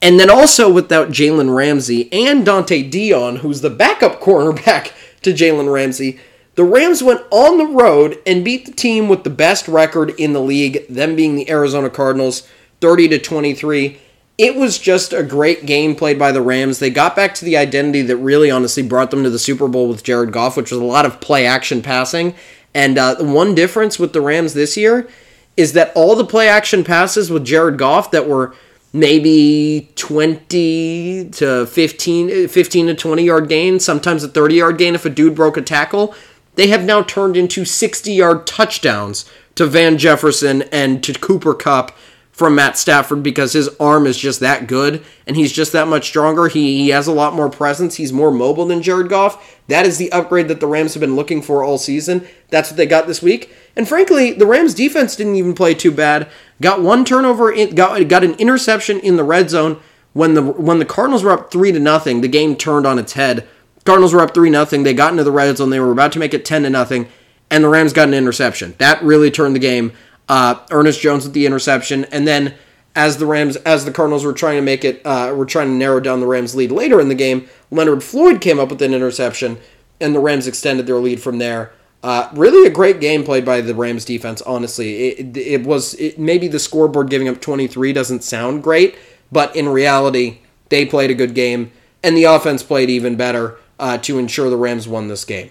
And 0.00 0.18
then 0.18 0.30
also 0.30 0.72
without 0.72 1.10
Jalen 1.10 1.54
Ramsey 1.54 2.10
and 2.10 2.46
Dont'e 2.46 2.90
Deayon, 2.90 3.40
who's 3.40 3.60
the 3.60 3.68
backup 3.68 4.18
cornerback 4.18 4.92
to 5.20 5.34
Jalen 5.34 5.70
Ramsey, 5.70 6.18
the 6.54 6.64
Rams 6.64 7.02
went 7.02 7.20
on 7.30 7.58
the 7.58 7.66
road 7.66 8.18
and 8.26 8.42
beat 8.42 8.64
the 8.64 8.72
team 8.72 9.10
with 9.10 9.24
the 9.24 9.30
best 9.30 9.68
record 9.68 10.18
in 10.18 10.32
the 10.32 10.40
league, 10.40 10.86
them 10.88 11.14
being 11.14 11.36
the 11.36 11.50
Arizona 11.50 11.90
Cardinals, 11.90 12.48
30 12.82 13.08
to 13.08 13.18
23. 13.18 13.98
It 14.36 14.56
was 14.56 14.78
just 14.78 15.12
a 15.12 15.22
great 15.22 15.64
game 15.64 15.94
played 15.94 16.18
by 16.18 16.32
the 16.32 16.42
Rams. 16.42 16.80
They 16.80 16.90
got 16.90 17.16
back 17.16 17.34
to 17.36 17.44
the 17.44 17.56
identity 17.56 18.02
that 18.02 18.16
really 18.16 18.50
honestly 18.50 18.82
brought 18.82 19.10
them 19.10 19.22
to 19.22 19.30
the 19.30 19.38
Super 19.38 19.68
Bowl 19.68 19.88
with 19.88 20.02
Jared 20.02 20.32
Goff, 20.32 20.56
which 20.56 20.70
was 20.70 20.80
a 20.80 20.84
lot 20.84 21.06
of 21.06 21.20
play 21.20 21.46
action 21.46 21.80
passing. 21.80 22.34
And 22.74 22.98
uh, 22.98 23.14
the 23.14 23.24
one 23.24 23.54
difference 23.54 23.98
with 23.98 24.12
the 24.12 24.20
Rams 24.20 24.52
this 24.52 24.76
year 24.76 25.08
is 25.56 25.74
that 25.74 25.92
all 25.94 26.16
the 26.16 26.24
play 26.24 26.48
action 26.48 26.82
passes 26.82 27.30
with 27.30 27.44
Jared 27.44 27.78
Goff 27.78 28.10
that 28.10 28.28
were 28.28 28.54
maybe 28.92 29.90
20 29.96 31.30
to 31.30 31.66
15, 31.66 32.48
15 32.48 32.86
to 32.86 32.94
20 32.94 33.22
yard 33.22 33.48
gain, 33.48 33.78
sometimes 33.78 34.24
a 34.24 34.28
30 34.28 34.54
yard 34.56 34.78
gain 34.78 34.94
if 34.94 35.04
a 35.04 35.10
dude 35.10 35.34
broke 35.34 35.56
a 35.56 35.62
tackle, 35.62 36.14
they 36.56 36.66
have 36.66 36.84
now 36.84 37.02
turned 37.02 37.36
into 37.36 37.64
60 37.64 38.12
yard 38.12 38.46
touchdowns 38.46 39.30
to 39.54 39.66
Van 39.66 39.98
Jefferson 39.98 40.62
and 40.72 41.02
to 41.04 41.12
Cooper 41.12 41.54
Kupp 41.54 41.96
from 42.32 42.54
Matt 42.54 42.78
Stafford 42.78 43.22
because 43.22 43.52
his 43.52 43.68
arm 43.78 44.06
is 44.06 44.16
just 44.16 44.40
that 44.40 44.66
good 44.66 45.04
and 45.26 45.36
he's 45.36 45.52
just 45.52 45.72
that 45.72 45.86
much 45.86 46.08
stronger. 46.08 46.48
He, 46.48 46.78
he 46.78 46.88
has 46.88 47.06
a 47.06 47.12
lot 47.12 47.34
more 47.34 47.50
presence. 47.50 47.96
He's 47.96 48.12
more 48.12 48.30
mobile 48.30 48.64
than 48.64 48.82
Jared 48.82 49.10
Goff. 49.10 49.60
That 49.68 49.84
is 49.84 49.98
the 49.98 50.10
upgrade 50.10 50.48
that 50.48 50.58
the 50.58 50.66
Rams 50.66 50.94
have 50.94 51.02
been 51.02 51.14
looking 51.14 51.42
for 51.42 51.62
all 51.62 51.76
season. 51.76 52.26
That's 52.48 52.70
what 52.70 52.78
they 52.78 52.86
got 52.86 53.06
this 53.06 53.22
week. 53.22 53.54
And 53.76 53.86
frankly, 53.86 54.32
the 54.32 54.46
Rams 54.46 54.74
defense 54.74 55.14
didn't 55.14 55.36
even 55.36 55.54
play 55.54 55.74
too 55.74 55.92
bad. 55.92 56.28
Got 56.60 56.82
one 56.82 57.04
turnover, 57.04 57.52
in, 57.52 57.74
got 57.74 58.08
got 58.08 58.24
an 58.24 58.34
interception 58.34 58.98
in 59.00 59.16
the 59.16 59.24
red 59.24 59.50
zone 59.50 59.80
when 60.14 60.34
the 60.34 60.42
when 60.42 60.78
the 60.78 60.84
Cardinals 60.84 61.22
were 61.22 61.32
up 61.32 61.52
3 61.52 61.72
to 61.72 61.80
nothing. 61.80 62.22
The 62.22 62.28
game 62.28 62.56
turned 62.56 62.86
on 62.86 62.98
its 62.98 63.12
head. 63.12 63.46
Cardinals 63.84 64.14
were 64.14 64.20
up 64.20 64.32
3 64.34 64.48
nothing. 64.48 64.82
They 64.82 64.94
got 64.94 65.12
into 65.12 65.24
the 65.24 65.32
red 65.32 65.56
zone. 65.58 65.70
They 65.70 65.80
were 65.80 65.92
about 65.92 66.12
to 66.12 66.18
make 66.18 66.34
it 66.34 66.44
10 66.44 66.62
to 66.62 66.70
nothing 66.70 67.08
and 67.52 67.62
the 67.62 67.68
Rams 67.68 67.92
got 67.92 68.08
an 68.08 68.14
interception. 68.14 68.74
That 68.78 69.02
really 69.02 69.30
turned 69.30 69.54
the 69.54 69.60
game. 69.60 69.92
Uh, 70.28 70.64
Ernest 70.70 71.00
Jones 71.00 71.24
with 71.24 71.34
the 71.34 71.46
interception, 71.46 72.04
and 72.06 72.26
then 72.26 72.54
as 72.94 73.16
the 73.16 73.26
Rams, 73.26 73.56
as 73.56 73.84
the 73.84 73.92
Cardinals 73.92 74.24
were 74.24 74.32
trying 74.32 74.56
to 74.56 74.62
make 74.62 74.84
it, 74.84 75.04
uh, 75.04 75.34
were 75.36 75.46
trying 75.46 75.68
to 75.68 75.74
narrow 75.74 76.00
down 76.00 76.20
the 76.20 76.26
Rams' 76.26 76.54
lead 76.54 76.70
later 76.70 77.00
in 77.00 77.08
the 77.08 77.14
game, 77.14 77.48
Leonard 77.70 78.02
Floyd 78.02 78.40
came 78.40 78.58
up 78.58 78.70
with 78.70 78.82
an 78.82 78.94
interception, 78.94 79.58
and 80.00 80.14
the 80.14 80.20
Rams 80.20 80.46
extended 80.46 80.86
their 80.86 80.98
lead 80.98 81.20
from 81.22 81.38
there. 81.38 81.72
Uh, 82.02 82.28
really 82.32 82.66
a 82.66 82.70
great 82.70 83.00
game 83.00 83.24
played 83.24 83.44
by 83.44 83.60
the 83.60 83.74
Rams 83.74 84.04
defense. 84.04 84.42
Honestly, 84.42 85.08
it, 85.08 85.36
it 85.36 85.64
was 85.64 85.94
it, 85.94 86.18
maybe 86.18 86.48
the 86.48 86.58
scoreboard 86.58 87.08
giving 87.08 87.28
up 87.28 87.40
23 87.40 87.92
doesn't 87.92 88.24
sound 88.24 88.62
great, 88.62 88.96
but 89.30 89.54
in 89.54 89.68
reality, 89.68 90.38
they 90.68 90.84
played 90.84 91.10
a 91.10 91.14
good 91.14 91.34
game, 91.34 91.70
and 92.02 92.16
the 92.16 92.24
offense 92.24 92.62
played 92.62 92.90
even 92.90 93.16
better 93.16 93.56
uh, 93.78 93.98
to 93.98 94.18
ensure 94.18 94.50
the 94.50 94.56
Rams 94.56 94.88
won 94.88 95.08
this 95.08 95.24
game. 95.24 95.50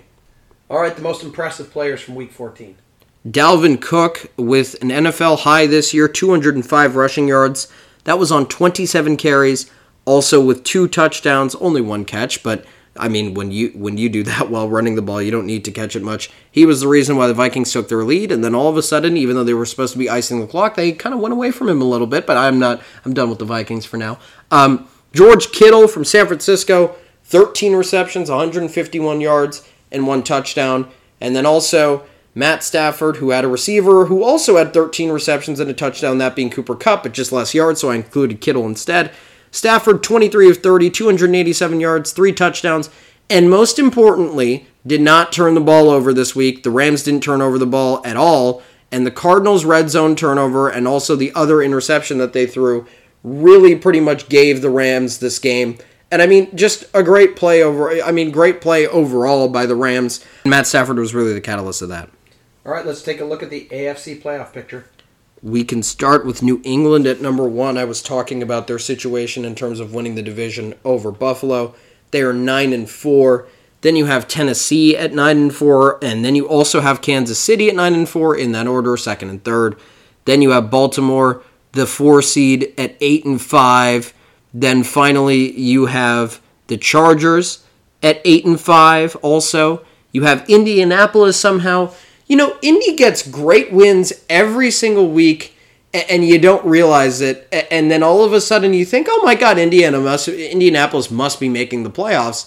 All 0.70 0.80
right, 0.80 0.96
the 0.96 1.02
most 1.02 1.24
impressive 1.24 1.72
players 1.72 2.02
from 2.02 2.16
Week 2.16 2.32
14. 2.32 2.76
Dalvin 3.28 3.80
Cook 3.80 4.32
with 4.36 4.82
an 4.82 4.90
NFL 4.90 5.40
high 5.40 5.68
this 5.68 5.94
year, 5.94 6.08
205 6.08 6.96
rushing 6.96 7.28
yards. 7.28 7.72
That 8.06 8.18
was 8.18 8.32
on 8.32 8.48
27 8.48 9.16
carries, 9.18 9.70
also 10.06 10.44
with 10.44 10.64
two 10.64 10.88
touchdowns, 10.88 11.54
only 11.56 11.82
one 11.82 12.04
catch, 12.06 12.42
but 12.42 12.66
I 12.98 13.08
mean, 13.08 13.34
when 13.34 13.52
you 13.52 13.70
when 13.70 13.98
you 13.98 14.10
do 14.10 14.24
that 14.32 14.50
while 14.50 14.70
running 14.70 14.96
the 14.96 15.02
ball, 15.02 15.22
you 15.22 15.32
don't 15.32 15.46
need 15.46 15.64
to 15.66 15.72
catch 15.72 15.96
it 15.96 16.04
much. 16.04 16.30
He 16.52 16.66
was 16.66 16.82
the 16.82 16.88
reason 16.88 17.16
why 17.16 17.28
the 17.28 17.34
Vikings 17.34 17.72
took 17.72 17.90
their 17.90 18.04
lead, 18.04 18.32
and 18.32 18.44
then 18.44 18.56
all 18.56 18.70
of 18.70 18.78
a 18.78 18.84
sudden, 18.84 19.18
even 19.18 19.36
though 19.36 19.44
they 19.44 19.54
were 19.54 19.66
supposed 19.66 19.94
to 19.94 20.00
be 20.00 20.10
icing 20.10 20.40
the 20.40 20.48
clock, 20.48 20.76
they 20.76 20.92
kind 20.92 21.14
of 21.14 21.22
went 21.22 21.34
away 21.34 21.52
from 21.52 21.70
him 21.70 21.82
a 21.82 21.86
little 21.86 22.08
bit. 22.08 22.26
But 22.26 22.38
I'm 22.38 22.60
not. 22.60 22.82
I'm 23.06 23.14
done 23.14 23.30
with 23.30 23.40
the 23.40 23.46
Vikings 23.46 23.86
for 23.86 23.98
now. 23.98 24.20
Um, 24.50 24.88
George 25.14 25.52
Kittle 25.52 25.88
from 25.88 26.06
San 26.06 26.28
Francisco, 26.28 26.96
13 27.26 27.76
receptions, 27.76 28.30
151 28.30 29.22
yards, 29.22 29.68
and 29.92 30.08
one 30.08 30.24
touchdown, 30.24 30.90
and 31.20 31.36
then 31.36 31.46
also 31.46 32.06
Matt 32.34 32.64
Stafford, 32.64 33.18
who 33.18 33.32
had 33.32 33.44
a 33.44 33.50
receiver 33.50 34.06
who 34.06 34.24
also 34.24 34.58
had 34.58 34.74
13 34.74 35.10
receptions 35.10 35.60
and 35.60 35.70
a 35.70 35.74
touchdown, 35.74 36.18
that 36.20 36.36
being 36.36 36.50
Cooper 36.50 36.76
Kupp, 36.76 37.04
but 37.04 37.12
just 37.12 37.32
less 37.32 37.54
yards, 37.54 37.82
so 37.82 37.90
I 37.90 37.96
included 37.96 38.40
Kittle 38.40 38.66
instead. 38.66 39.12
Stafford, 39.52 40.02
23 40.02 40.50
of 40.50 40.58
30, 40.58 40.90
287 40.90 41.80
yards, 41.82 42.12
three 42.14 42.32
touchdowns, 42.32 42.90
and 43.30 43.50
most 43.50 43.78
importantly, 43.78 44.66
did 44.88 45.02
not 45.02 45.32
turn 45.32 45.56
the 45.56 45.62
ball 45.62 45.90
over 45.90 46.14
this 46.14 46.36
week. 46.36 46.64
The 46.64 46.72
Rams 46.72 47.04
didn't 47.04 47.24
turn 47.24 47.42
over 47.42 47.58
the 47.58 47.66
ball 47.66 48.02
at 48.06 48.16
all, 48.16 48.62
and 48.92 49.06
the 49.06 49.12
Cardinals' 49.12 49.66
red 49.66 49.90
zone 49.90 50.16
turnover 50.16 50.70
and 50.70 50.88
also 50.88 51.16
the 51.16 51.34
other 51.36 51.62
interception 51.62 52.18
that 52.18 52.34
they 52.34 52.46
threw 52.46 52.86
really 53.24 53.76
pretty 53.76 54.00
much 54.00 54.30
gave 54.30 54.62
the 54.62 54.70
Rams 54.70 55.20
this 55.20 55.38
game. 55.38 55.78
And 56.12 56.22
I 56.22 56.28
mean, 56.28 56.56
just 56.56 56.86
a 56.94 57.04
great 57.04 57.36
play 57.36 57.64
over. 57.64 58.02
I 58.02 58.12
mean, 58.12 58.32
great 58.32 58.60
play 58.60 58.86
overall 58.88 59.48
by 59.48 59.66
the 59.66 59.76
Rams. 59.76 60.26
Matt 60.46 60.68
Stafford 60.68 60.98
was 60.98 61.14
really 61.14 61.34
the 61.34 61.42
catalyst 61.42 61.82
of 61.82 61.90
that. 61.90 62.10
All 62.72 62.78
right, 62.78 62.86
let's 62.86 63.02
take 63.02 63.20
a 63.20 63.26
look 63.26 63.44
at 63.44 63.50
the 63.50 63.68
AFC 63.70 64.22
playoff 64.22 64.54
picture. 64.54 64.86
We 65.44 65.66
can 65.66 65.84
start 65.84 66.26
with 66.26 66.42
New 66.42 66.62
England 66.64 67.06
at 67.06 67.20
number 67.20 67.46
one. 67.46 67.78
I 67.78 67.84
was 67.84 68.02
talking 68.02 68.42
about 68.42 68.68
their 68.68 68.80
situation 68.80 69.44
in 69.44 69.56
terms 69.56 69.82
of 69.82 69.94
winning 69.94 70.16
the 70.16 70.22
division 70.22 70.76
over 70.86 71.12
Buffalo. 71.12 71.76
They 72.12 72.22
are 72.22 72.32
nine 72.32 72.72
and 72.72 72.90
four. 72.90 73.46
Then 73.82 73.98
you 73.98 74.06
have 74.06 74.26
Tennessee 74.26 74.96
at 74.96 75.14
nine 75.14 75.38
and 75.38 75.54
four, 75.54 76.02
and 76.02 76.24
then 76.24 76.34
you 76.34 76.48
also 76.48 76.80
have 76.80 77.02
Kansas 77.02 77.38
City 77.38 77.68
at 77.68 77.76
nine 77.76 77.94
and 77.94 78.08
four 78.08 78.38
in 78.38 78.54
that 78.54 78.68
order, 78.68 78.96
second 78.96 79.32
and 79.32 79.44
third. 79.44 79.78
Then 80.24 80.42
you 80.42 80.52
have 80.52 80.72
Baltimore, 80.72 81.44
the 81.74 81.86
four 81.86 82.22
seed 82.22 82.74
at 82.78 82.96
eight 83.02 83.26
and 83.26 83.42
five. 83.42 84.14
Then 84.54 84.84
finally 84.84 85.52
you 85.60 85.88
have 85.88 86.40
the 86.68 86.78
Chargers 86.78 87.66
at 88.02 88.22
eight 88.24 88.46
and 88.46 88.58
five. 88.58 89.18
Also, 89.18 89.86
you 90.14 90.24
have 90.24 90.50
Indianapolis 90.50 91.38
somehow 91.38 91.94
you 92.32 92.38
know, 92.38 92.56
Indy 92.62 92.96
gets 92.96 93.28
great 93.28 93.74
wins 93.74 94.14
every 94.30 94.72
single 94.72 95.10
week, 95.10 95.54
and 95.94 96.26
you 96.26 96.40
don't 96.40 96.66
realize 96.66 97.20
it. 97.20 97.46
And 97.70 97.92
then 97.92 98.04
all 98.04 98.24
of 98.24 98.32
a 98.32 98.40
sudden, 98.40 98.74
you 98.74 98.86
think, 98.86 99.08
"Oh 99.10 99.22
my 99.22 99.36
God, 99.36 99.58
Indiana 99.58 100.00
must, 100.00 100.30
Indianapolis 100.30 101.12
must 101.12 101.42
be 101.42 101.50
making 101.50 101.84
the 101.84 101.90
playoffs." 101.90 102.46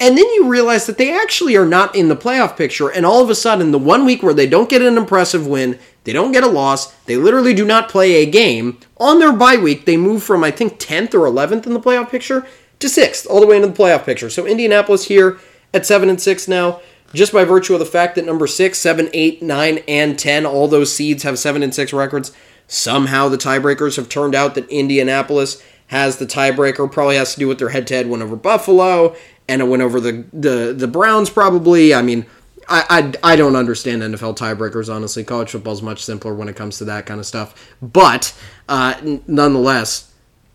And 0.00 0.16
then 0.16 0.24
you 0.24 0.48
realize 0.48 0.86
that 0.86 0.96
they 0.96 1.12
actually 1.12 1.54
are 1.54 1.66
not 1.66 1.94
in 1.94 2.08
the 2.08 2.16
playoff 2.16 2.56
picture. 2.56 2.88
And 2.88 3.04
all 3.04 3.22
of 3.22 3.28
a 3.28 3.34
sudden, 3.34 3.72
the 3.72 3.78
one 3.78 4.06
week 4.06 4.22
where 4.22 4.32
they 4.32 4.46
don't 4.46 4.70
get 4.70 4.80
an 4.80 4.96
impressive 4.96 5.46
win, 5.46 5.78
they 6.04 6.14
don't 6.14 6.32
get 6.32 6.42
a 6.42 6.46
loss, 6.46 6.90
they 7.04 7.18
literally 7.18 7.52
do 7.52 7.66
not 7.66 7.90
play 7.90 8.14
a 8.14 8.24
game. 8.24 8.78
On 8.96 9.18
their 9.18 9.32
bye 9.32 9.58
week, 9.58 9.84
they 9.84 9.98
move 9.98 10.22
from, 10.22 10.42
I 10.42 10.50
think, 10.50 10.78
10th 10.78 11.12
or 11.12 11.26
11th 11.26 11.66
in 11.66 11.74
the 11.74 11.80
playoff 11.80 12.08
picture 12.08 12.46
to 12.78 12.88
6th, 12.88 13.26
all 13.28 13.40
the 13.40 13.46
way 13.46 13.56
into 13.56 13.68
the 13.68 13.74
playoff 13.74 14.06
picture. 14.06 14.30
So 14.30 14.46
Indianapolis 14.46 15.04
here 15.04 15.38
at 15.74 15.84
7 15.84 16.08
and 16.08 16.18
6 16.18 16.48
now 16.48 16.80
just 17.12 17.32
by 17.32 17.44
virtue 17.44 17.74
of 17.74 17.80
the 17.80 17.86
fact 17.86 18.14
that 18.14 18.24
number 18.24 18.46
six, 18.46 18.78
seven, 18.78 19.08
eight, 19.12 19.42
nine, 19.42 19.78
and 19.88 20.18
10, 20.18 20.46
all 20.46 20.68
those 20.68 20.92
seeds 20.92 21.22
have 21.22 21.38
7 21.38 21.62
and 21.62 21.74
6 21.74 21.92
records. 21.92 22.32
Somehow 22.66 23.28
the 23.28 23.36
tiebreakers 23.36 23.96
have 23.96 24.08
turned 24.08 24.34
out 24.34 24.54
that 24.54 24.68
Indianapolis 24.68 25.62
has 25.88 26.18
the 26.18 26.26
tiebreaker. 26.26 26.90
Probably 26.90 27.16
has 27.16 27.34
to 27.34 27.40
do 27.40 27.48
with 27.48 27.58
their 27.58 27.70
head 27.70 27.86
to 27.88 27.94
head 27.94 28.08
win 28.08 28.22
over 28.22 28.36
Buffalo 28.36 29.16
and 29.48 29.60
a 29.60 29.66
win 29.66 29.80
over 29.80 29.98
the, 29.98 30.24
the, 30.32 30.72
the 30.72 30.86
Browns, 30.86 31.30
probably. 31.30 31.92
I 31.92 32.02
mean, 32.02 32.26
I, 32.68 33.12
I, 33.22 33.32
I 33.32 33.36
don't 33.36 33.56
understand 33.56 34.02
NFL 34.02 34.36
tiebreakers, 34.36 34.92
honestly. 34.94 35.24
College 35.24 35.50
football 35.50 35.72
is 35.72 35.82
much 35.82 36.04
simpler 36.04 36.32
when 36.32 36.48
it 36.48 36.54
comes 36.54 36.78
to 36.78 36.84
that 36.84 37.06
kind 37.06 37.18
of 37.18 37.26
stuff. 37.26 37.74
But 37.82 38.38
uh, 38.68 39.18
nonetheless, 39.26 40.12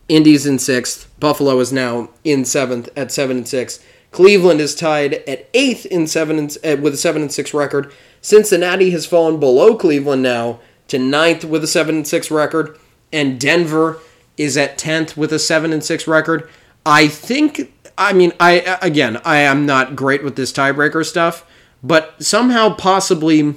Indy's 0.08 0.46
in 0.46 0.60
sixth. 0.60 1.12
Buffalo 1.20 1.60
is 1.60 1.74
now 1.74 2.10
in 2.24 2.46
seventh 2.46 2.88
at 2.96 3.12
7 3.12 3.36
and 3.36 3.48
6. 3.48 3.84
Cleveland 4.16 4.62
is 4.62 4.74
tied 4.74 5.16
at 5.28 5.50
eighth 5.54 5.86
in 5.88 6.08
seven 6.08 6.40
and, 6.40 6.58
uh, 6.64 6.78
with 6.82 6.94
a 6.94 6.98
seven 6.98 7.22
and 7.22 7.30
six 7.30 7.54
record. 7.54 7.92
Cincinnati 8.22 8.92
has 8.92 9.06
fallen 9.06 9.42
below 9.42 9.76
Cleveland 9.76 10.22
now 10.22 10.62
to 10.88 10.98
ninth 10.98 11.44
with 11.44 11.66
a 11.66 11.68
seven 11.68 11.98
and 11.98 12.08
six 12.08 12.32
record, 12.32 12.80
and 13.12 13.38
Denver 13.38 14.00
is 14.38 14.56
at 14.56 14.78
tenth 14.78 15.18
with 15.18 15.34
a 15.34 15.38
seven 15.38 15.74
and 15.74 15.84
six 15.84 16.08
record. 16.08 16.50
I 16.86 17.10
think 17.10 17.74
I 17.98 18.14
mean, 18.14 18.32
I 18.40 18.78
again, 18.82 19.20
I 19.26 19.40
am 19.40 19.66
not 19.66 19.98
great 19.98 20.24
with 20.24 20.38
this 20.38 20.54
tiebreaker 20.54 21.06
stuff, 21.06 21.46
but 21.84 22.24
somehow, 22.24 22.74
possibly, 22.74 23.56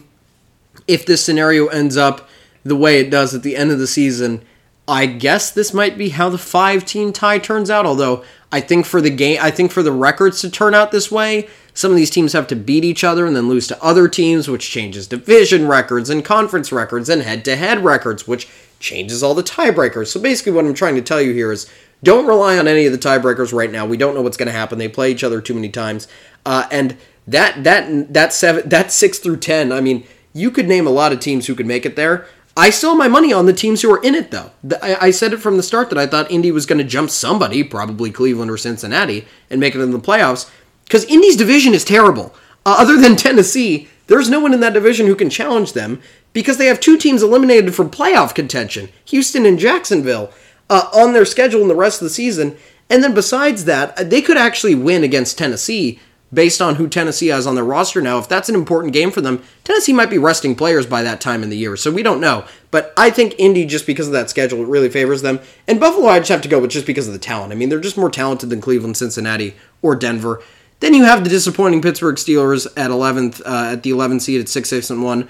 if 0.89 1.07
this 1.07 1.25
scenario 1.25 1.69
ends 1.69 1.97
up 1.97 2.29
the 2.65 2.75
way 2.75 2.99
it 2.99 3.11
does 3.11 3.33
at 3.33 3.45
the 3.45 3.55
end 3.55 3.71
of 3.71 3.79
the 3.79 3.87
season, 3.87 4.45
I 4.89 5.05
guess 5.05 5.51
this 5.51 5.75
might 5.75 5.99
be 5.99 6.09
how 6.09 6.31
the 6.31 6.39
five 6.39 6.85
team 6.87 7.13
tie 7.13 7.39
turns 7.39 7.71
out. 7.71 7.85
Although 7.85 8.25
I 8.51 8.61
think 8.61 8.87
for 8.87 9.03
the 9.03 9.11
game, 9.11 9.39
I 9.41 9.51
think 9.51 9.71
for 9.71 9.83
the 9.83 9.93
records 9.93 10.41
to 10.41 10.51
turn 10.51 10.75
out 10.75 10.91
this 10.91 11.11
way, 11.13 11.49
some 11.75 11.91
of 11.91 11.97
these 11.97 12.11
teams 12.11 12.33
have 12.33 12.47
to 12.49 12.57
beat 12.57 12.85
each 12.85 13.05
other 13.05 13.27
and 13.27 13.37
then 13.37 13.49
lose 13.49 13.67
to 13.69 13.81
other 13.85 14.09
teams, 14.09 14.49
which 14.49 14.71
changes 14.71 15.07
division 15.07 15.69
records 15.69 16.09
and 16.09 16.25
conference 16.25 16.73
records 16.73 17.11
and 17.11 17.23
head 17.23 17.45
to 17.45 17.55
head 17.55 17.85
records, 17.85 18.27
which 18.27 18.49
changes 18.81 19.23
all 19.23 19.35
the 19.35 19.43
tiebreakers. 19.43 20.09
So 20.09 20.21
basically, 20.21 20.53
what 20.53 20.65
I'm 20.65 20.75
trying 20.75 20.95
to 20.95 21.03
tell 21.03 21.21
you 21.21 21.35
here 21.35 21.53
is 21.53 21.71
don't 22.03 22.27
rely 22.27 22.59
on 22.59 22.67
any 22.67 22.87
of 22.87 22.93
the 22.93 22.99
tiebreakers 22.99 23.53
right 23.53 23.71
now. 23.71 23.85
We 23.85 23.97
don't 23.99 24.15
know 24.15 24.23
what's 24.23 24.37
going 24.37 24.47
to 24.47 24.53
happen. 24.53 24.79
They 24.79 24.89
play 24.89 25.11
each 25.11 25.23
other 25.25 25.41
too 25.41 25.55
many 25.55 25.69
times, 25.69 26.09
uh, 26.47 26.67
and 26.71 26.97
that 27.27 27.63
that 27.65 28.15
that 28.15 28.33
seven 28.33 28.69
that 28.69 28.91
six 28.91 29.19
through 29.19 29.39
ten. 29.39 29.71
I 29.71 29.81
mean, 29.81 30.07
you 30.33 30.51
could 30.51 30.67
name 30.67 30.87
a 30.87 30.91
lot 30.91 31.13
of 31.13 31.21
teams 31.21 31.47
who 31.47 31.55
could 31.55 31.67
make 31.67 31.85
it 31.85 31.97
there. 31.97 32.27
I 32.59 32.71
still 32.71 32.91
have 32.91 32.99
my 32.99 33.07
money 33.07 33.33
on 33.33 33.47
the 33.47 33.53
teams 33.53 33.83
who 33.83 33.93
are 33.93 34.03
in 34.03 34.17
it, 34.17 34.33
though. 34.33 34.51
I, 34.83 35.13
said 35.13 35.33
it 35.33 35.39
from 35.39 35.57
the 35.57 35.63
start 35.63 35.91
that 35.91 35.99
I 35.99 36.09
thought 36.09 36.29
Indy 36.29 36.51
was 36.51 36.67
going 36.67 36.79
to 36.79 36.85
jump 36.85 37.09
somebody, 37.09 37.63
probably 37.63 38.11
Cleveland 38.11 38.51
or 38.51 38.57
Cincinnati, 38.57 39.29
and 39.49 39.61
make 39.61 39.77
it 39.77 39.81
in 39.81 39.93
the 39.93 40.01
playoffs. 40.01 40.51
Because 40.83 41.05
Indy's 41.05 41.37
division 41.37 41.73
is 41.73 41.85
terrible. 41.85 42.35
Uh, 42.67 42.75
other 42.77 42.97
than 42.97 43.15
Tennessee, 43.17 43.89
there's 44.09 44.29
no 44.29 44.41
one 44.41 44.53
in 44.53 44.59
that 44.59 44.73
division 44.73 45.07
who 45.07 45.15
can 45.15 45.31
challenge 45.31 45.73
them 45.73 46.03
because 46.33 46.59
they 46.59 46.67
have 46.67 46.81
two 46.81 46.99
teams 46.99 47.23
eliminated 47.23 47.77
from 47.77 47.91
playoff 47.91 48.35
contention 48.35 48.89
Houston 49.05 49.47
and 49.47 49.59
Jacksonville 49.59 50.33
uh, 50.69 50.91
on 50.93 51.13
their 51.13 51.25
schedule 51.25 51.63
in 51.63 51.69
the 51.69 51.77
rest 51.77 52.03
of 52.03 52.07
the 52.07 52.15
season. 52.15 52.57
And 52.91 53.05
then 53.05 53.15
besides 53.15 53.67
that, 53.67 53.97
uh, 53.97 54.03
they 54.03 54.21
could 54.21 54.37
actually 54.37 54.75
win 54.75 55.05
against 55.05 55.39
Tennessee 55.39 56.01
based 56.33 56.61
on 56.61 56.75
who 56.75 56.89
Tennessee 56.89 57.29
has 57.29 57.47
on 57.47 57.55
their 57.55 57.65
roster 57.65 58.01
now. 58.01 58.19
If 58.19 58.29
that's 58.29 58.49
an 58.49 58.55
important 58.55 58.93
game 58.93 59.11
for 59.11 59.21
them, 59.21 59.43
Tennessee 59.65 59.93
might 59.93 60.11
be 60.11 60.19
resting 60.19 60.55
players 60.55 60.87
by 60.87 61.03
that 61.03 61.21
time 61.21 61.43
in 61.43 61.51
the 61.51 61.57
year. 61.57 61.77
So 61.77 61.91
we 61.91 62.03
don't 62.03 62.21
know. 62.21 62.45
But 62.71 62.93
I 62.97 63.11
think 63.11 63.35
Indy, 63.39 63.65
just 63.65 63.87
because 63.87 64.07
of 64.07 64.13
that 64.13 64.29
schedule, 64.29 64.63
it 64.63 64.69
really 64.69 64.91
favors 64.91 65.23
them. 65.23 65.41
And 65.67 65.81
Buffalo, 65.81 66.09
I 66.09 66.19
just 66.19 66.31
have 66.31 66.43
to 66.43 66.49
go 66.49 66.61
with 66.61 66.71
just 66.71 66.87
because 66.87 67.07
of 67.07 67.13
the 67.13 67.19
talent. 67.19 67.53
I 67.53 67.57
mean, 67.57 67.69
they're 67.69 67.81
just 67.81 67.97
more 67.97 68.11
talented 68.11 68.51
than 68.51 68.61
Cleveland, 68.61 68.97
Cincinnati, 68.97 69.55
or 69.81 69.97
Denver. 69.97 70.43
Then 70.81 70.95
you 70.95 71.05
have 71.05 71.25
the 71.25 71.31
disappointing 71.31 71.83
Pittsburgh 71.83 72.17
Steelers 72.17 72.67
at 72.77 72.91
11th, 72.91 73.41
uh, 73.45 73.73
at 73.73 73.83
the 73.83 73.91
11th 73.91 74.23
seed 74.23 74.41
at 74.41 74.49
6 74.49 74.69
6 74.69 74.91
and 74.91 75.03
1. 75.03 75.29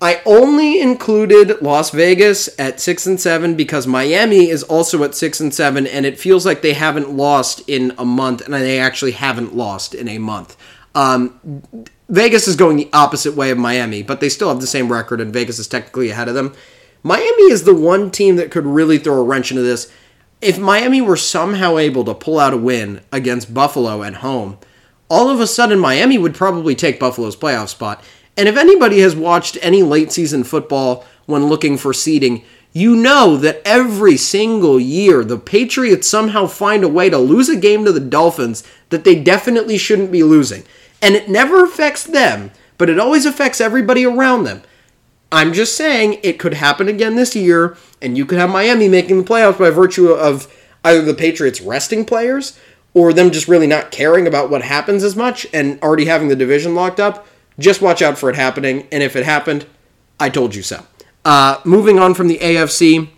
I 0.00 0.22
only 0.24 0.80
included 0.80 1.60
Las 1.60 1.90
Vegas 1.90 2.48
at 2.58 2.80
six 2.80 3.04
and 3.04 3.20
seven 3.20 3.56
because 3.56 3.86
Miami 3.86 4.48
is 4.48 4.62
also 4.62 5.02
at 5.02 5.16
six 5.16 5.40
and 5.40 5.52
seven, 5.52 5.88
and 5.88 6.06
it 6.06 6.20
feels 6.20 6.46
like 6.46 6.62
they 6.62 6.74
haven't 6.74 7.10
lost 7.10 7.68
in 7.68 7.92
a 7.98 8.04
month, 8.04 8.42
and 8.42 8.54
they 8.54 8.78
actually 8.78 9.12
haven't 9.12 9.56
lost 9.56 9.94
in 9.94 10.06
a 10.06 10.18
month. 10.18 10.56
Um, 10.94 11.62
Vegas 12.08 12.46
is 12.46 12.54
going 12.54 12.76
the 12.76 12.88
opposite 12.92 13.34
way 13.34 13.50
of 13.50 13.58
Miami, 13.58 14.02
but 14.04 14.20
they 14.20 14.28
still 14.28 14.48
have 14.50 14.60
the 14.60 14.68
same 14.68 14.90
record, 14.90 15.20
and 15.20 15.32
Vegas 15.32 15.58
is 15.58 15.66
technically 15.66 16.10
ahead 16.10 16.28
of 16.28 16.34
them. 16.34 16.54
Miami 17.02 17.50
is 17.50 17.64
the 17.64 17.74
one 17.74 18.10
team 18.10 18.36
that 18.36 18.50
could 18.52 18.66
really 18.66 18.98
throw 18.98 19.20
a 19.20 19.22
wrench 19.24 19.50
into 19.50 19.62
this. 19.62 19.92
If 20.40 20.58
Miami 20.58 21.00
were 21.00 21.16
somehow 21.16 21.76
able 21.76 22.04
to 22.04 22.14
pull 22.14 22.38
out 22.38 22.54
a 22.54 22.56
win 22.56 23.00
against 23.10 23.52
Buffalo 23.52 24.04
at 24.04 24.14
home, 24.14 24.58
all 25.08 25.28
of 25.28 25.40
a 25.40 25.46
sudden 25.46 25.78
Miami 25.78 26.18
would 26.18 26.34
probably 26.34 26.74
take 26.74 27.00
Buffalo's 27.00 27.36
playoff 27.36 27.68
spot. 27.68 28.02
And 28.38 28.48
if 28.48 28.56
anybody 28.56 29.00
has 29.00 29.16
watched 29.16 29.58
any 29.60 29.82
late 29.82 30.12
season 30.12 30.44
football 30.44 31.04
when 31.26 31.46
looking 31.46 31.76
for 31.76 31.92
seeding, 31.92 32.44
you 32.72 32.94
know 32.94 33.36
that 33.36 33.60
every 33.64 34.16
single 34.16 34.78
year 34.78 35.24
the 35.24 35.38
Patriots 35.38 36.06
somehow 36.06 36.46
find 36.46 36.84
a 36.84 36.88
way 36.88 37.10
to 37.10 37.18
lose 37.18 37.48
a 37.48 37.56
game 37.56 37.84
to 37.84 37.90
the 37.90 37.98
Dolphins 37.98 38.62
that 38.90 39.02
they 39.02 39.20
definitely 39.20 39.76
shouldn't 39.76 40.12
be 40.12 40.22
losing. 40.22 40.62
And 41.02 41.16
it 41.16 41.28
never 41.28 41.64
affects 41.64 42.04
them, 42.04 42.52
but 42.78 42.88
it 42.88 43.00
always 43.00 43.26
affects 43.26 43.60
everybody 43.60 44.06
around 44.06 44.44
them. 44.44 44.62
I'm 45.32 45.52
just 45.52 45.76
saying 45.76 46.20
it 46.22 46.38
could 46.38 46.54
happen 46.54 46.86
again 46.86 47.16
this 47.16 47.34
year, 47.34 47.76
and 48.00 48.16
you 48.16 48.24
could 48.24 48.38
have 48.38 48.50
Miami 48.50 48.88
making 48.88 49.18
the 49.18 49.28
playoffs 49.28 49.58
by 49.58 49.70
virtue 49.70 50.10
of 50.10 50.46
either 50.84 51.02
the 51.02 51.12
Patriots 51.12 51.60
resting 51.60 52.04
players 52.04 52.58
or 52.94 53.12
them 53.12 53.32
just 53.32 53.48
really 53.48 53.66
not 53.66 53.90
caring 53.90 54.28
about 54.28 54.48
what 54.48 54.62
happens 54.62 55.02
as 55.02 55.16
much 55.16 55.44
and 55.52 55.82
already 55.82 56.04
having 56.04 56.28
the 56.28 56.36
division 56.36 56.76
locked 56.76 57.00
up 57.00 57.26
just 57.58 57.82
watch 57.82 58.02
out 58.02 58.18
for 58.18 58.30
it 58.30 58.36
happening. 58.36 58.86
And 58.92 59.02
if 59.02 59.16
it 59.16 59.24
happened, 59.24 59.66
I 60.20 60.28
told 60.28 60.54
you 60.54 60.62
so. 60.62 60.84
Uh, 61.24 61.60
moving 61.64 61.98
on 61.98 62.14
from 62.14 62.28
the 62.28 62.38
AFC, 62.38 63.08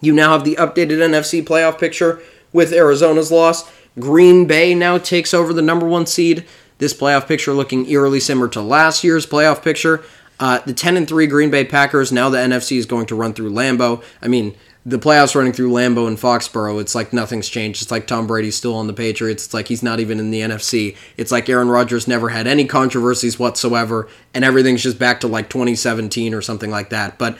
you 0.00 0.12
now 0.12 0.32
have 0.32 0.44
the 0.44 0.56
updated 0.56 0.98
NFC 0.98 1.44
playoff 1.44 1.78
picture 1.78 2.20
with 2.52 2.72
Arizona's 2.72 3.30
loss. 3.30 3.70
Green 3.98 4.46
Bay 4.46 4.74
now 4.74 4.98
takes 4.98 5.34
over 5.34 5.52
the 5.52 5.62
number 5.62 5.86
one 5.86 6.06
seed. 6.06 6.44
This 6.78 6.94
playoff 6.94 7.26
picture 7.26 7.52
looking 7.52 7.88
eerily 7.88 8.20
similar 8.20 8.48
to 8.48 8.62
last 8.62 9.04
year's 9.04 9.26
playoff 9.26 9.62
picture. 9.62 10.02
Uh, 10.38 10.58
the 10.60 10.72
10 10.72 10.96
and 10.96 11.06
3 11.06 11.26
Green 11.26 11.50
Bay 11.50 11.64
Packers, 11.66 12.10
now 12.10 12.30
the 12.30 12.38
NFC 12.38 12.78
is 12.78 12.86
going 12.86 13.04
to 13.06 13.14
run 13.14 13.34
through 13.34 13.50
Lambeau. 13.50 14.02
I 14.22 14.28
mean, 14.28 14.56
the 14.86 14.98
playoffs 14.98 15.34
running 15.34 15.52
through 15.52 15.70
Lambeau 15.70 16.08
and 16.08 16.16
Foxborough, 16.16 16.80
it's 16.80 16.94
like 16.94 17.12
nothing's 17.12 17.48
changed. 17.48 17.82
It's 17.82 17.90
like 17.90 18.06
Tom 18.06 18.26
Brady's 18.26 18.56
still 18.56 18.74
on 18.74 18.86
the 18.86 18.94
Patriots. 18.94 19.44
It's 19.44 19.54
like 19.54 19.68
he's 19.68 19.82
not 19.82 20.00
even 20.00 20.18
in 20.18 20.30
the 20.30 20.40
NFC. 20.40 20.96
It's 21.18 21.30
like 21.30 21.48
Aaron 21.48 21.68
Rodgers 21.68 22.08
never 22.08 22.30
had 22.30 22.46
any 22.46 22.64
controversies 22.64 23.38
whatsoever, 23.38 24.08
and 24.32 24.44
everything's 24.44 24.82
just 24.82 24.98
back 24.98 25.20
to 25.20 25.28
like 25.28 25.50
2017 25.50 26.32
or 26.32 26.40
something 26.40 26.70
like 26.70 26.88
that. 26.90 27.18
But 27.18 27.36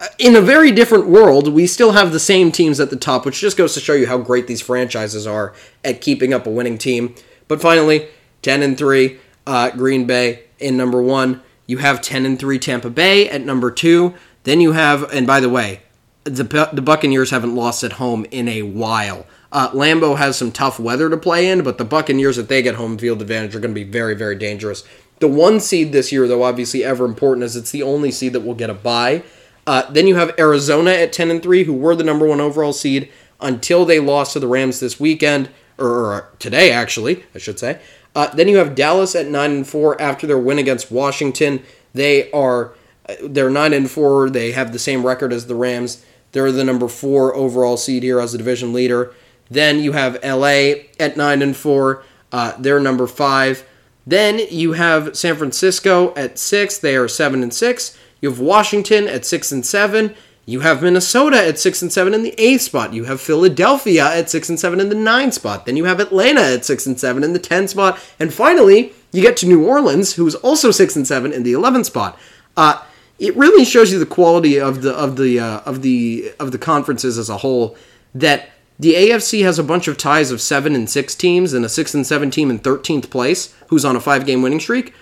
uh, 0.00 0.08
in 0.18 0.34
a 0.34 0.40
very 0.40 0.72
different 0.72 1.06
world, 1.06 1.46
we 1.46 1.68
still 1.68 1.92
have 1.92 2.10
the 2.10 2.18
same 2.18 2.50
teams 2.50 2.80
at 2.80 2.90
the 2.90 2.96
top, 2.96 3.24
which 3.24 3.40
just 3.40 3.56
goes 3.56 3.74
to 3.74 3.80
show 3.80 3.94
you 3.94 4.08
how 4.08 4.18
great 4.18 4.48
these 4.48 4.60
franchises 4.60 5.26
are 5.26 5.54
at 5.84 6.00
keeping 6.00 6.34
up 6.34 6.46
a 6.46 6.50
winning 6.50 6.78
team. 6.78 7.14
But 7.46 7.60
finally, 7.60 8.08
10 8.42 8.60
and 8.62 8.76
3, 8.76 9.18
uh, 9.46 9.70
Green 9.70 10.04
Bay 10.04 10.44
in 10.58 10.76
number 10.76 11.00
one. 11.00 11.42
You 11.66 11.78
have 11.78 12.02
10 12.02 12.26
and 12.26 12.38
3 12.38 12.58
Tampa 12.58 12.90
Bay 12.90 13.28
at 13.28 13.42
number 13.42 13.70
two. 13.70 14.14
Then 14.42 14.60
you 14.60 14.72
have, 14.72 15.10
and 15.12 15.28
by 15.28 15.38
the 15.38 15.48
way, 15.48 15.81
the 16.24 16.68
the 16.72 16.82
Buccaneers 16.82 17.30
haven't 17.30 17.54
lost 17.54 17.82
at 17.82 17.94
home 17.94 18.26
in 18.30 18.48
a 18.48 18.62
while. 18.62 19.26
Uh, 19.50 19.70
Lambeau 19.70 20.16
has 20.16 20.38
some 20.38 20.50
tough 20.50 20.80
weather 20.80 21.10
to 21.10 21.16
play 21.16 21.48
in, 21.48 21.62
but 21.62 21.76
the 21.76 21.84
Buccaneers, 21.84 22.38
if 22.38 22.48
they 22.48 22.62
get 22.62 22.76
home 22.76 22.96
field 22.96 23.20
advantage, 23.20 23.54
are 23.54 23.60
going 23.60 23.74
to 23.74 23.84
be 23.84 23.90
very, 23.90 24.14
very 24.14 24.34
dangerous. 24.34 24.84
The 25.18 25.28
one 25.28 25.60
seed 25.60 25.92
this 25.92 26.10
year, 26.10 26.26
though, 26.26 26.42
obviously 26.42 26.82
ever 26.82 27.04
important, 27.04 27.44
as 27.44 27.54
it's 27.54 27.70
the 27.70 27.82
only 27.82 28.10
seed 28.10 28.32
that 28.32 28.40
will 28.40 28.54
get 28.54 28.70
a 28.70 28.74
bye. 28.74 29.22
Uh, 29.66 29.88
then 29.90 30.06
you 30.06 30.16
have 30.16 30.34
Arizona 30.38 30.90
at 30.90 31.12
ten 31.12 31.30
and 31.30 31.42
three, 31.42 31.64
who 31.64 31.74
were 31.74 31.94
the 31.94 32.02
number 32.02 32.26
one 32.26 32.40
overall 32.40 32.72
seed 32.72 33.10
until 33.40 33.84
they 33.84 34.00
lost 34.00 34.32
to 34.32 34.40
the 34.40 34.46
Rams 34.46 34.80
this 34.80 34.98
weekend, 34.98 35.50
or, 35.78 35.86
or 35.86 36.28
today 36.38 36.72
actually, 36.72 37.24
I 37.34 37.38
should 37.38 37.58
say. 37.58 37.80
Uh, 38.14 38.28
then 38.34 38.48
you 38.48 38.56
have 38.58 38.74
Dallas 38.74 39.14
at 39.14 39.26
nine 39.26 39.52
and 39.52 39.66
four 39.66 40.00
after 40.00 40.26
their 40.26 40.38
win 40.38 40.58
against 40.58 40.90
Washington. 40.90 41.62
They 41.94 42.30
are 42.32 42.72
they're 43.22 43.50
nine 43.50 43.72
and 43.72 43.90
four. 43.90 44.30
They 44.30 44.52
have 44.52 44.72
the 44.72 44.78
same 44.78 45.04
record 45.04 45.32
as 45.32 45.46
the 45.46 45.54
Rams. 45.54 46.04
They're 46.32 46.52
the 46.52 46.64
number 46.64 46.88
four 46.88 47.34
overall 47.34 47.76
seed 47.76 48.02
here 48.02 48.20
as 48.20 48.34
a 48.34 48.38
division 48.38 48.72
leader. 48.72 49.14
Then 49.50 49.80
you 49.80 49.92
have 49.92 50.22
LA 50.24 50.86
at 50.98 51.16
nine 51.16 51.42
and 51.42 51.56
four. 51.56 52.04
Uh, 52.32 52.54
they're 52.58 52.80
number 52.80 53.06
five. 53.06 53.66
Then 54.06 54.40
you 54.50 54.72
have 54.72 55.16
San 55.16 55.36
Francisco 55.36 56.14
at 56.14 56.38
six. 56.38 56.78
They 56.78 56.96
are 56.96 57.08
seven 57.08 57.42
and 57.42 57.52
six. 57.52 57.96
You 58.20 58.30
have 58.30 58.40
Washington 58.40 59.06
at 59.06 59.24
six 59.24 59.52
and 59.52 59.64
seven. 59.64 60.14
You 60.44 60.60
have 60.60 60.82
Minnesota 60.82 61.36
at 61.36 61.58
six 61.58 61.82
and 61.82 61.92
seven 61.92 62.14
in 62.14 62.22
the 62.22 62.34
eighth 62.36 62.62
spot. 62.62 62.92
You 62.92 63.04
have 63.04 63.20
Philadelphia 63.20 64.04
at 64.04 64.28
six 64.28 64.48
and 64.48 64.58
seven 64.58 64.80
in 64.80 64.88
the 64.88 64.96
ninth 64.96 65.34
spot. 65.34 65.66
Then 65.66 65.76
you 65.76 65.84
have 65.84 66.00
Atlanta 66.00 66.40
at 66.40 66.64
six 66.64 66.84
and 66.84 66.98
seven 66.98 67.22
in 67.22 67.32
the 67.32 67.38
ten 67.38 67.68
spot. 67.68 68.00
And 68.18 68.34
finally, 68.34 68.92
you 69.12 69.22
get 69.22 69.36
to 69.38 69.46
New 69.46 69.64
Orleans, 69.64 70.14
who's 70.14 70.34
also 70.34 70.72
six 70.72 70.96
and 70.96 71.06
seven 71.06 71.32
in 71.32 71.44
the 71.44 71.52
eleventh 71.52 71.86
spot. 71.86 72.18
Uh, 72.56 72.82
it 73.22 73.36
really 73.36 73.64
shows 73.64 73.92
you 73.92 74.00
the 74.00 74.04
quality 74.04 74.58
of 74.60 74.82
the 74.82 74.92
of 74.92 75.16
the 75.16 75.38
uh, 75.38 75.60
of 75.60 75.82
the 75.82 76.34
of 76.40 76.50
the 76.50 76.58
conferences 76.58 77.16
as 77.16 77.30
a 77.30 77.38
whole. 77.38 77.76
That 78.12 78.50
the 78.80 78.94
AFC 78.94 79.44
has 79.44 79.60
a 79.60 79.64
bunch 79.64 79.86
of 79.86 79.96
ties 79.96 80.32
of 80.32 80.40
seven 80.40 80.74
and 80.74 80.90
six 80.90 81.14
teams, 81.14 81.52
and 81.52 81.64
a 81.64 81.68
six 81.68 81.94
and 81.94 82.04
seven 82.04 82.32
team 82.32 82.50
in 82.50 82.58
thirteenth 82.58 83.10
place, 83.10 83.54
who's 83.68 83.84
on 83.84 83.94
a 83.94 84.00
five 84.00 84.26
game 84.26 84.42
winning 84.42 84.58
streak, 84.58 84.92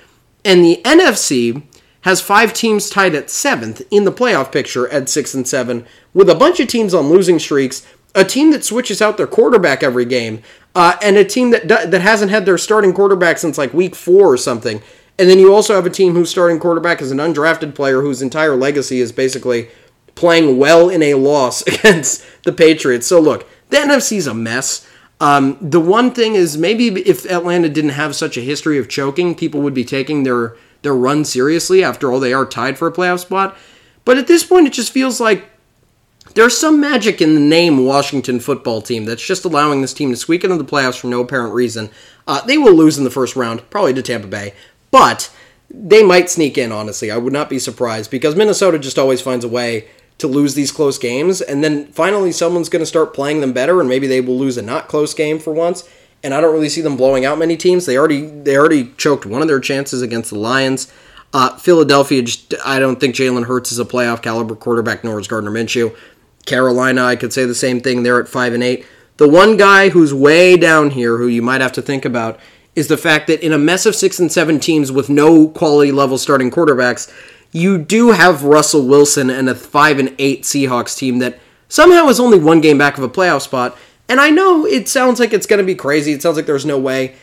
and 0.44 0.62
the 0.62 0.82
NFC 0.84 1.62
has 2.02 2.20
five 2.20 2.52
teams 2.52 2.90
tied 2.90 3.14
at 3.14 3.30
seventh 3.30 3.82
in 3.90 4.04
the 4.04 4.12
playoff 4.12 4.52
picture 4.52 4.86
at 4.90 5.08
six 5.08 5.32
and 5.32 5.48
seven, 5.48 5.86
with 6.12 6.28
a 6.28 6.34
bunch 6.34 6.60
of 6.60 6.68
teams 6.68 6.92
on 6.92 7.08
losing 7.08 7.38
streaks, 7.38 7.86
a 8.14 8.24
team 8.24 8.50
that 8.50 8.64
switches 8.64 9.00
out 9.00 9.16
their 9.16 9.26
quarterback 9.26 9.82
every 9.82 10.04
game, 10.04 10.42
uh, 10.74 10.94
and 11.02 11.16
a 11.16 11.24
team 11.24 11.52
that 11.52 11.68
that 11.68 12.02
hasn't 12.02 12.30
had 12.30 12.44
their 12.44 12.58
starting 12.58 12.92
quarterback 12.92 13.38
since 13.38 13.56
like 13.56 13.72
week 13.72 13.94
four 13.94 14.30
or 14.30 14.36
something. 14.36 14.82
And 15.20 15.28
then 15.28 15.38
you 15.38 15.54
also 15.54 15.74
have 15.74 15.84
a 15.84 15.90
team 15.90 16.14
whose 16.14 16.30
starting 16.30 16.58
quarterback 16.58 17.02
is 17.02 17.10
an 17.12 17.18
undrafted 17.18 17.74
player 17.74 18.00
whose 18.00 18.22
entire 18.22 18.56
legacy 18.56 19.00
is 19.00 19.12
basically 19.12 19.68
playing 20.14 20.56
well 20.58 20.88
in 20.88 21.02
a 21.02 21.14
loss 21.14 21.60
against 21.66 22.24
the 22.44 22.52
Patriots. 22.52 23.06
So 23.06 23.20
look, 23.20 23.46
the 23.68 23.76
NFC's 23.76 24.26
a 24.26 24.34
mess. 24.34 24.88
Um, 25.20 25.58
the 25.60 25.78
one 25.80 26.12
thing 26.14 26.34
is 26.34 26.56
maybe 26.56 26.86
if 27.06 27.30
Atlanta 27.30 27.68
didn't 27.68 27.90
have 27.90 28.16
such 28.16 28.38
a 28.38 28.40
history 28.40 28.78
of 28.78 28.88
choking, 28.88 29.34
people 29.34 29.60
would 29.60 29.74
be 29.74 29.84
taking 29.84 30.22
their 30.22 30.56
their 30.82 30.94
run 30.94 31.26
seriously. 31.26 31.84
After 31.84 32.10
all, 32.10 32.20
they 32.20 32.32
are 32.32 32.46
tied 32.46 32.78
for 32.78 32.88
a 32.88 32.92
playoff 32.92 33.20
spot. 33.20 33.54
But 34.06 34.16
at 34.16 34.26
this 34.26 34.42
point, 34.44 34.66
it 34.66 34.72
just 34.72 34.92
feels 34.92 35.20
like 35.20 35.44
There's 36.34 36.56
some 36.56 36.80
magic 36.80 37.20
in 37.20 37.34
the 37.34 37.40
name 37.40 37.84
Washington 37.84 38.38
football 38.40 38.80
team 38.82 39.04
that's 39.04 39.24
just 39.26 39.44
allowing 39.44 39.80
this 39.82 39.92
team 39.92 40.10
to 40.10 40.16
squeak 40.16 40.44
into 40.44 40.56
the 40.56 40.64
playoffs 40.64 40.98
for 41.00 41.08
no 41.08 41.20
apparent 41.20 41.54
reason. 41.54 41.90
Uh, 42.26 42.40
they 42.42 42.56
will 42.56 42.74
lose 42.74 42.96
in 42.98 43.04
the 43.04 43.10
first 43.10 43.34
round, 43.34 43.68
probably 43.68 43.92
to 43.94 44.02
Tampa 44.02 44.28
Bay, 44.28 44.54
but 44.90 45.34
they 45.70 46.02
might 46.02 46.30
sneak 46.30 46.58
in, 46.58 46.72
honestly. 46.72 47.10
I 47.10 47.16
would 47.16 47.32
not 47.32 47.48
be 47.48 47.58
surprised 47.58 48.10
because 48.10 48.34
Minnesota 48.34 48.78
just 48.78 48.98
always 48.98 49.20
finds 49.20 49.44
a 49.44 49.48
way 49.48 49.88
to 50.18 50.26
lose 50.26 50.54
these 50.54 50.72
close 50.72 50.98
games, 50.98 51.40
and 51.40 51.64
then 51.64 51.86
finally 51.92 52.32
someone's 52.32 52.68
going 52.68 52.80
to 52.80 52.86
start 52.86 53.14
playing 53.14 53.40
them 53.40 53.52
better, 53.52 53.80
and 53.80 53.88
maybe 53.88 54.06
they 54.06 54.20
will 54.20 54.38
lose 54.38 54.58
a 54.58 54.62
not 54.62 54.88
close 54.88 55.14
game 55.14 55.38
for 55.38 55.52
once. 55.52 55.88
And 56.22 56.34
I 56.34 56.40
don't 56.42 56.52
really 56.52 56.68
see 56.68 56.82
them 56.82 56.98
blowing 56.98 57.24
out 57.24 57.38
many 57.38 57.56
teams. 57.56 57.86
They 57.86 57.96
already 57.96 58.26
they 58.26 58.56
already 58.56 58.92
choked 58.98 59.24
one 59.24 59.40
of 59.40 59.48
their 59.48 59.60
chances 59.60 60.02
against 60.02 60.30
the 60.30 60.38
Lions. 60.38 60.92
Uh, 61.32 61.56
Philadelphia, 61.56 62.22
just, 62.22 62.54
I 62.64 62.78
don't 62.78 62.98
think 62.98 63.14
Jalen 63.14 63.46
Hurts 63.46 63.72
is 63.72 63.78
a 63.78 63.84
playoff 63.84 64.20
caliber 64.20 64.56
quarterback, 64.56 65.04
nor 65.04 65.18
is 65.18 65.28
Gardner 65.28 65.50
Minshew. 65.50 65.96
Carolina, 66.44 67.04
I 67.04 67.16
could 67.16 67.32
say 67.32 67.44
the 67.44 67.54
same 67.54 67.80
thing. 67.80 68.02
They're 68.02 68.20
at 68.20 68.28
five 68.28 68.52
and 68.52 68.62
eight. 68.62 68.84
The 69.16 69.28
one 69.28 69.56
guy 69.56 69.90
who's 69.90 70.12
way 70.12 70.56
down 70.56 70.90
here, 70.90 71.16
who 71.18 71.28
you 71.28 71.40
might 71.40 71.60
have 71.60 71.72
to 71.72 71.82
think 71.82 72.04
about, 72.04 72.40
is 72.76 72.88
the 72.88 72.96
fact 72.96 73.26
that 73.26 73.44
in 73.44 73.52
a 73.52 73.58
mess 73.58 73.86
of 73.86 73.94
six 73.94 74.18
and 74.18 74.30
seven 74.30 74.60
teams 74.60 74.92
with 74.92 75.08
no 75.08 75.48
quality 75.48 75.92
level 75.92 76.18
starting 76.18 76.50
quarterbacks, 76.50 77.12
you 77.52 77.78
do 77.78 78.12
have 78.12 78.44
Russell 78.44 78.86
Wilson 78.86 79.28
and 79.30 79.48
a 79.48 79.54
five 79.54 79.98
and 79.98 80.14
eight 80.18 80.42
Seahawks 80.42 80.96
team 80.96 81.18
that 81.18 81.38
somehow 81.68 82.08
is 82.08 82.20
only 82.20 82.38
one 82.38 82.60
game 82.60 82.78
back 82.78 82.96
of 82.96 83.04
a 83.04 83.08
playoff 83.08 83.42
spot. 83.42 83.76
And 84.08 84.20
I 84.20 84.30
know 84.30 84.66
it 84.66 84.88
sounds 84.88 85.20
like 85.20 85.32
it's 85.32 85.46
going 85.46 85.58
to 85.58 85.64
be 85.64 85.74
crazy. 85.74 86.12
It 86.12 86.22
sounds 86.22 86.36
like 86.36 86.46
there's 86.46 86.66
no 86.66 86.78
way. 86.78 87.14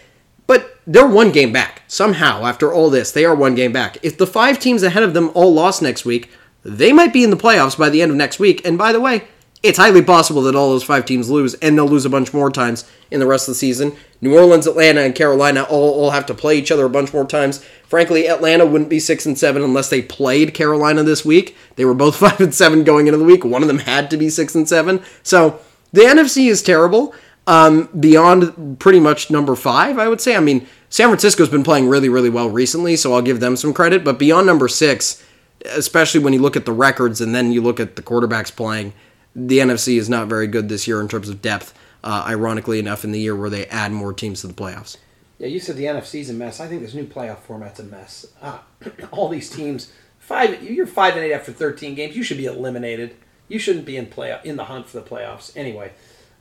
But 0.47 0.79
they're 0.87 1.07
one 1.07 1.31
game 1.31 1.51
back. 1.51 1.81
Somehow, 1.87 2.45
after 2.45 2.73
all 2.73 2.89
this, 2.89 3.11
they 3.11 3.25
are 3.25 3.35
one 3.35 3.55
game 3.55 3.73
back. 3.73 3.97
If 4.01 4.17
the 4.17 4.27
five 4.27 4.59
teams 4.59 4.83
ahead 4.83 5.03
of 5.03 5.13
them 5.13 5.29
all 5.33 5.53
lost 5.53 5.81
next 5.81 6.05
week, 6.05 6.29
they 6.63 6.93
might 6.93 7.11
be 7.11 7.23
in 7.23 7.29
the 7.29 7.37
playoffs 7.37 7.77
by 7.77 7.89
the 7.89 8.01
end 8.01 8.11
of 8.11 8.17
next 8.17 8.39
week. 8.39 8.65
And 8.65 8.77
by 8.77 8.93
the 8.93 9.01
way, 9.01 9.27
it's 9.63 9.77
highly 9.77 10.03
possible 10.03 10.43
that 10.43 10.55
all 10.55 10.69
those 10.69 10.83
five 10.83 11.05
teams 11.05 11.29
lose, 11.29 11.55
and 11.55 11.77
they'll 11.77 11.87
lose 11.87 12.05
a 12.05 12.09
bunch 12.09 12.33
more 12.33 12.51
times 12.51 12.89
in 13.09 13.19
the 13.19 13.25
rest 13.25 13.47
of 13.47 13.53
the 13.53 13.59
season. 13.59 13.95
New 14.21 14.35
Orleans, 14.37 14.67
Atlanta, 14.67 15.01
and 15.01 15.15
Carolina 15.15 15.63
all, 15.63 15.93
all 15.93 16.11
have 16.11 16.25
to 16.27 16.33
play 16.33 16.57
each 16.57 16.71
other 16.71 16.85
a 16.85 16.89
bunch 16.89 17.13
more 17.13 17.25
times. 17.25 17.63
Frankly, 17.87 18.27
Atlanta 18.27 18.65
wouldn't 18.65 18.89
be 18.89 18.99
six 18.99 19.25
and 19.25 19.37
seven 19.37 19.63
unless 19.63 19.89
they 19.89 20.01
played 20.01 20.53
Carolina 20.53 21.03
this 21.03 21.25
week. 21.25 21.55
They 21.75 21.85
were 21.85 21.93
both 21.93 22.15
five 22.17 22.39
and 22.39 22.53
seven 22.53 22.83
going 22.83 23.07
into 23.07 23.17
the 23.17 23.25
week. 23.25 23.43
One 23.43 23.61
of 23.61 23.67
them 23.67 23.79
had 23.79 24.09
to 24.11 24.17
be 24.17 24.29
six 24.29 24.53
and 24.53 24.69
seven. 24.69 25.03
So 25.23 25.59
the 25.91 26.01
NFC 26.01 26.49
is 26.49 26.61
terrible. 26.61 27.13
Um, 27.47 27.87
beyond 27.97 28.77
pretty 28.79 28.99
much 28.99 29.31
number 29.31 29.55
five, 29.55 29.97
I 29.97 30.09
would 30.09 30.19
say. 30.19 30.35
I 30.35 30.41
mean, 30.41 30.67
San 30.89 31.07
Francisco's 31.07 31.49
been 31.49 31.63
playing 31.63 31.87
really, 31.87 32.09
really 32.09 32.29
well 32.29 32.49
recently, 32.49 32.97
so 32.97 33.13
I'll 33.13 33.21
give 33.21 33.39
them 33.39 33.55
some 33.55 33.73
credit. 33.73 34.03
But 34.03 34.19
beyond 34.19 34.45
number 34.45 34.67
six, 34.67 35.23
especially 35.65 36.19
when 36.19 36.33
you 36.33 36.41
look 36.41 36.57
at 36.57 36.65
the 36.65 36.73
records 36.73 37.21
and 37.21 37.33
then 37.33 37.53
you 37.53 37.61
look 37.61 37.79
at 37.79 37.95
the 37.95 38.01
quarterbacks 38.01 38.53
playing, 38.53 38.91
the 39.37 39.59
NFC 39.59 39.99
is 39.99 40.09
not 40.09 40.27
very 40.27 40.47
good 40.47 40.67
this 40.67 40.87
year 40.87 40.99
in 40.99 41.07
terms 41.07 41.29
of 41.29 41.41
depth. 41.41 41.73
Uh, 42.03 42.23
ironically 42.27 42.79
enough, 42.79 43.03
in 43.03 43.11
the 43.11 43.19
year 43.19 43.35
where 43.35 43.49
they 43.49 43.65
add 43.67 43.91
more 43.91 44.13
teams 44.13 44.41
to 44.41 44.47
the 44.47 44.53
playoffs. 44.53 44.97
Yeah, 45.39 45.47
you 45.47 45.59
said 45.59 45.75
the 45.75 45.85
NFC's 45.85 46.29
a 46.29 46.33
mess. 46.33 46.59
I 46.59 46.67
think 46.67 46.81
this 46.81 46.93
new 46.93 47.05
playoff 47.05 47.39
format's 47.39 47.79
a 47.79 47.83
mess. 47.83 48.25
Uh, 48.41 48.59
all 49.11 49.29
these 49.29 49.49
teams, 49.49 49.91
five, 50.19 50.63
you're 50.63 50.87
five 50.87 51.15
and 51.15 51.23
eight 51.23 51.33
after 51.33 51.51
13 51.51 51.95
games. 51.95 52.15
You 52.15 52.23
should 52.23 52.37
be 52.37 52.45
eliminated. 52.45 53.15
You 53.47 53.59
shouldn't 53.59 53.85
be 53.85 53.97
in 53.97 54.07
play 54.07 54.37
in 54.43 54.55
the 54.55 54.65
hunt 54.65 54.87
for 54.87 54.99
the 54.99 55.07
playoffs 55.07 55.55
anyway. 55.55 55.91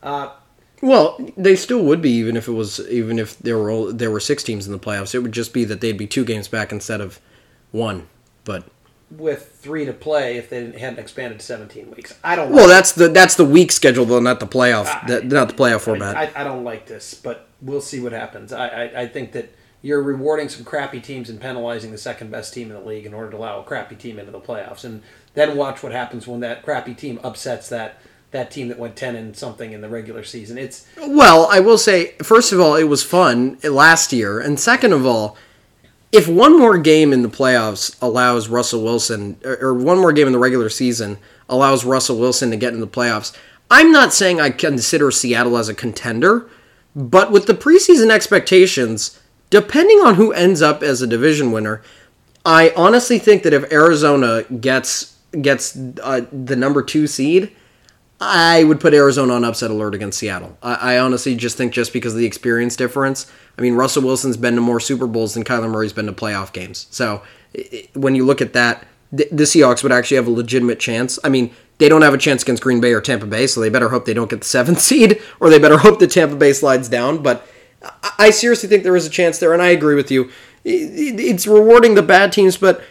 Uh, 0.02 0.32
well, 0.82 1.18
they 1.36 1.56
still 1.56 1.82
would 1.84 2.02
be 2.02 2.10
even 2.10 2.36
if 2.36 2.48
it 2.48 2.52
was 2.52 2.80
even 2.88 3.18
if 3.18 3.38
there 3.38 3.58
were 3.58 3.92
there 3.92 4.10
were 4.10 4.20
six 4.20 4.42
teams 4.42 4.66
in 4.66 4.72
the 4.72 4.78
playoffs. 4.78 5.14
It 5.14 5.20
would 5.20 5.32
just 5.32 5.52
be 5.52 5.64
that 5.64 5.80
they'd 5.80 5.96
be 5.96 6.06
two 6.06 6.24
games 6.24 6.48
back 6.48 6.70
instead 6.70 7.00
of 7.00 7.20
one. 7.72 8.08
But 8.44 8.64
with 9.10 9.56
three 9.60 9.84
to 9.84 9.92
play 9.92 10.36
if 10.36 10.50
they 10.50 10.72
hadn't 10.72 10.98
expanded 10.98 11.38
to 11.38 11.46
17 11.46 11.90
weeks. 11.90 12.18
I 12.24 12.34
don't. 12.36 12.50
Well, 12.50 12.68
that's 12.68 12.92
the 12.92 13.08
that's 13.08 13.36
the 13.36 13.44
week 13.44 13.70
schedule 13.70 14.04
though, 14.04 14.20
not 14.20 14.40
the 14.40 14.46
playoff, 14.46 14.86
I, 14.86 15.06
the, 15.06 15.22
not 15.22 15.48
the 15.48 15.54
playoff 15.54 15.82
format. 15.82 16.16
I, 16.16 16.30
I, 16.34 16.44
don't 16.44 16.64
like 16.64 16.86
this, 16.86 17.14
but 17.14 17.48
we'll 17.60 17.80
see 17.80 18.00
what 18.00 18.12
happens. 18.12 18.52
I, 18.52 18.66
I, 18.66 19.02
I 19.02 19.06
think 19.06 19.32
that 19.32 19.52
you're 19.82 20.02
rewarding 20.02 20.48
some 20.48 20.64
crappy 20.64 21.00
teams 21.00 21.30
and 21.30 21.40
penalizing 21.40 21.92
the 21.92 21.98
second 21.98 22.30
best 22.30 22.52
team 22.52 22.70
in 22.70 22.74
the 22.74 22.84
league 22.84 23.06
in 23.06 23.14
order 23.14 23.30
to 23.30 23.36
allow 23.36 23.60
a 23.60 23.64
crappy 23.64 23.94
team 23.94 24.18
into 24.18 24.32
the 24.32 24.40
playoffs, 24.40 24.84
and 24.84 25.02
then 25.34 25.56
watch 25.56 25.82
what 25.82 25.92
happens 25.92 26.26
when 26.26 26.40
that 26.40 26.64
crappy 26.64 26.94
team 26.94 27.20
upsets 27.22 27.68
that 27.68 28.00
that 28.32 28.50
team 28.50 28.66
that 28.68 28.78
went 28.78 28.96
10 28.96 29.14
and 29.14 29.36
something 29.36 29.72
in 29.72 29.80
the 29.80 29.88
regular 29.88 30.24
season. 30.24 30.58
It's 30.58 30.84
well, 30.98 31.46
I 31.46 31.60
will 31.60 31.78
say 31.78 32.16
first 32.22 32.52
of 32.52 32.58
all, 32.58 32.74
it 32.74 32.84
was 32.84 33.04
fun 33.04 33.58
last 33.62 34.12
year, 34.12 34.40
and 34.40 34.58
second 34.58 34.92
of 34.92 35.06
all 35.06 35.36
if 36.12 36.28
one 36.28 36.58
more 36.58 36.78
game 36.78 37.12
in 37.12 37.22
the 37.22 37.28
playoffs 37.28 37.96
allows 38.00 38.48
Russell 38.48 38.82
Wilson, 38.82 39.38
or, 39.44 39.74
one 39.74 39.98
more 39.98 40.12
game 40.12 40.26
in 40.26 40.32
the 40.32 40.38
regular 40.38 40.68
season 40.68 41.18
allows 41.48 41.84
Russell 41.84 42.18
Wilson 42.18 42.50
to 42.50 42.56
get 42.56 42.72
in 42.72 42.80
the 42.80 42.86
playoffs, 42.86 43.36
I'm 43.70 43.90
not 43.90 44.14
saying 44.14 44.40
I 44.40 44.50
consider 44.50 45.10
Seattle 45.10 45.58
as 45.58 45.68
a 45.68 45.74
contender, 45.74 46.48
but 46.94 47.32
with 47.32 47.46
the 47.46 47.54
preseason 47.54 48.10
expectations, 48.10 49.20
depending 49.50 49.98
on 49.98 50.14
who 50.14 50.32
ends 50.32 50.62
up 50.62 50.82
as 50.82 51.02
a 51.02 51.06
division 51.06 51.52
winner, 51.52 51.82
I 52.44 52.72
honestly 52.76 53.18
think 53.18 53.42
that 53.42 53.52
if 53.52 53.70
Arizona 53.72 54.44
gets 54.44 55.16
gets 55.42 55.76
uh, 56.02 56.22
the 56.32 56.56
number 56.56 56.82
two 56.82 57.06
seed, 57.06 57.50
I 58.20 58.64
would 58.64 58.80
put 58.80 58.94
Arizona 58.94 59.34
on 59.34 59.44
upset 59.44 59.70
alert 59.70 59.94
against 59.94 60.18
Seattle. 60.18 60.56
I, 60.62 60.94
I, 60.94 60.98
honestly 60.98 61.34
just 61.34 61.56
think 61.58 61.72
just 61.72 61.92
because 61.92 62.14
of 62.14 62.18
the 62.18 62.24
experience 62.24 62.76
difference. 62.76 63.30
I 63.58 63.62
mean, 63.62 63.74
Russell 63.74 64.02
Wilson's 64.02 64.36
been 64.36 64.54
to 64.54 64.60
more 64.60 64.80
Super 64.80 65.06
Bowls 65.06 65.34
than 65.34 65.44
Kyler 65.44 65.70
Murray's 65.70 65.92
been 65.92 66.06
to 66.06 66.12
playoff 66.12 66.52
games. 66.52 66.86
So 66.90 67.22
it, 67.54 67.90
when 67.94 68.14
you 68.14 68.24
look 68.24 68.40
at 68.42 68.52
that, 68.52 68.86
the, 69.10 69.28
the 69.32 69.44
Seahawks 69.44 69.82
would 69.82 69.92
actually 69.92 70.16
have 70.16 70.26
a 70.26 70.30
legitimate 70.30 70.78
chance. 70.78 71.18
I 71.24 71.28
mean, 71.28 71.54
they 71.78 71.88
don't 71.88 72.02
have 72.02 72.14
a 72.14 72.18
chance 72.18 72.42
against 72.42 72.62
Green 72.62 72.80
Bay 72.80 72.92
or 72.92 73.00
Tampa 73.00 73.26
Bay, 73.26 73.46
so 73.46 73.60
they 73.60 73.70
better 73.70 73.88
hope 73.88 74.04
they 74.04 74.14
don't 74.14 74.30
get 74.30 74.40
the 74.40 74.46
seventh 74.46 74.80
seed, 74.82 75.20
or 75.40 75.48
they 75.48 75.58
better 75.58 75.78
hope 75.78 75.98
that 76.00 76.10
Tampa 76.10 76.36
Bay 76.36 76.52
slides 76.52 76.88
down. 76.88 77.22
But 77.22 77.46
I, 77.82 78.12
I 78.18 78.30
seriously 78.30 78.68
think 78.68 78.82
there 78.82 78.96
is 78.96 79.06
a 79.06 79.10
chance 79.10 79.38
there, 79.38 79.52
and 79.52 79.62
I 79.62 79.68
agree 79.68 79.94
with 79.94 80.10
you. 80.10 80.30
It, 80.64 81.20
it's 81.20 81.46
rewarding 81.46 81.94
the 81.94 82.02
bad 82.02 82.32
teams, 82.32 82.56
but 82.56 82.82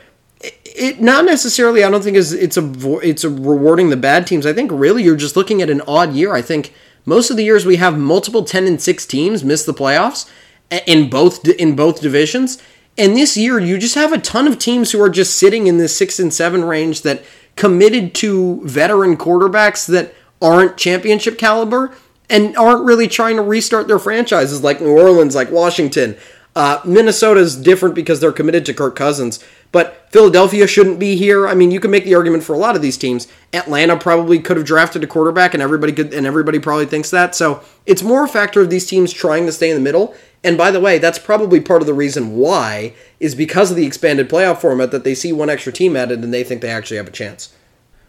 it 0.41 0.99
not 0.99 1.26
necessarily. 1.26 1.84
I 1.84 1.89
don't 1.89 2.03
think 2.03 2.18
is 2.18 2.34
it's 2.34 2.57
a 2.57 2.99
it's 2.99 3.24
a 3.24 3.30
rewarding 3.30 3.89
the 3.89 3.97
bad 3.97 4.26
teams. 4.26 4.45
I 4.45 4.53
think 4.53 4.72
really 4.74 5.03
you're 5.03 5.16
just 5.16 5.36
looking 5.36 5.61
at 5.61 5.70
an 5.70 5.82
odd 5.88 6.13
year. 6.13 6.34
I 6.34 6.41
think 6.41 6.74
most 7.05 7.30
of 7.30 7.38
the 7.38 7.43
years 7.43 7.66
we 7.66 7.78
have 7.78 7.97
multiple 7.97 8.43
ten 8.43 8.66
and 8.68 8.82
six 8.82 9.05
teams 9.05 9.43
miss 9.43 9.63
the 9.63 9.74
playoffs 9.74 10.30
in 10.72 11.09
both 11.09 11.47
in 11.47 11.76
both 11.76 12.01
divisions. 12.01 12.61
And 12.97 13.16
this 13.16 13.36
year 13.36 13.59
you 13.59 13.78
just 13.78 13.95
have 13.95 14.13
a 14.13 14.18
ton 14.18 14.47
of 14.47 14.57
teams 14.57 14.91
who 14.91 15.01
are 15.01 15.09
just 15.09 15.38
sitting 15.38 15.68
in 15.68 15.78
this 15.78 15.95
six 15.95 16.20
and 16.20 16.34
seven 16.34 16.63
range 16.63 17.01
that 17.01 17.24
committed 17.55 18.13
to 18.16 18.61
veteran 18.66 19.18
quarterbacks 19.18 19.88
that 19.88 20.13
aren't 20.41 20.78
championship 20.78 21.38
caliber 21.38 21.95
and 22.30 22.55
aren't 22.57 22.86
really 22.86 23.07
trying 23.07 23.36
to 23.36 23.41
restart 23.41 23.88
their 23.88 23.99
franchises 23.99 24.63
like 24.63 24.82
New 24.82 24.91
Orleans, 24.91 25.36
like 25.36 25.51
Washington. 25.51 26.16
Uh, 26.55 26.80
Minnesota's 26.86 27.55
different 27.55 27.95
because 27.95 28.20
they're 28.20 28.32
committed 28.32 28.66
to 28.66 28.74
Kirk 28.74 28.95
Cousins. 28.95 29.43
But 29.76 30.07
Philadelphia 30.09 30.67
shouldn't 30.67 30.99
be 30.99 31.17
here. 31.17 31.49
I 31.49 31.53
mean, 31.53 31.69
you 31.69 31.82
can 31.82 31.91
make 31.91 32.05
the 32.05 32.15
argument 32.15 32.45
for 32.45 32.53
a 32.53 32.57
lot 32.57 32.78
of 32.78 32.82
these 32.82 32.95
teams. 32.95 33.28
Atlanta 33.51 33.97
probably 33.97 34.39
could 34.39 34.55
have 34.55 34.65
drafted 34.65 35.03
a 35.03 35.07
quarterback, 35.07 35.53
and 35.53 35.61
everybody 35.61 35.91
could, 35.91 36.13
and 36.13 36.26
everybody 36.26 36.59
probably 36.59 36.86
thinks 36.86 37.09
that. 37.09 37.36
So 37.36 37.61
it's 37.86 38.01
more 38.01 38.23
a 38.23 38.28
factor 38.30 38.61
of 38.61 38.69
these 38.69 38.88
teams 38.88 39.11
trying 39.11 39.45
to 39.47 39.51
stay 39.51 39.69
in 39.69 39.76
the 39.76 39.84
middle. 39.84 40.15
And 40.45 40.57
by 40.57 40.71
the 40.71 40.80
way, 40.80 40.97
that's 40.97 41.19
probably 41.19 41.59
part 41.59 41.82
of 41.82 41.88
the 41.88 41.93
reason 41.93 42.38
why 42.38 42.93
is 43.19 43.36
because 43.36 43.69
of 43.69 43.76
the 43.76 43.86
expanded 43.86 44.30
playoff 44.30 44.61
format 44.61 44.91
that 44.91 45.03
they 45.03 45.13
see 45.13 45.34
one 45.34 45.49
extra 45.49 45.73
team 45.73 45.97
added 45.97 46.23
and 46.23 46.34
they 46.34 46.45
think 46.45 46.61
they 46.61 46.69
actually 46.69 46.95
have 46.95 47.09
a 47.09 47.11
chance. 47.11 47.53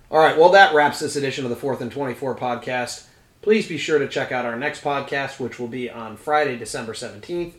All 0.09 0.21
right, 0.21 0.39
well, 0.39 0.51
that 0.51 0.73
wraps 0.73 1.01
this 1.01 1.17
edition 1.17 1.43
of 1.43 1.51
the 1.51 1.57
Fourth 1.57 1.81
and 1.81 1.91
24 1.91 2.37
podcast. 2.37 3.07
Please 3.43 3.67
be 3.67 3.77
sure 3.77 3.99
to 3.99 4.07
check 4.07 4.31
out 4.31 4.47
our 4.47 4.55
next 4.55 4.85
podcast, 4.85 5.41
which 5.41 5.59
will 5.59 5.67
be 5.67 5.91
on 5.91 6.17
Friday, 6.17 6.57
December 6.57 6.93
17th 6.93 7.55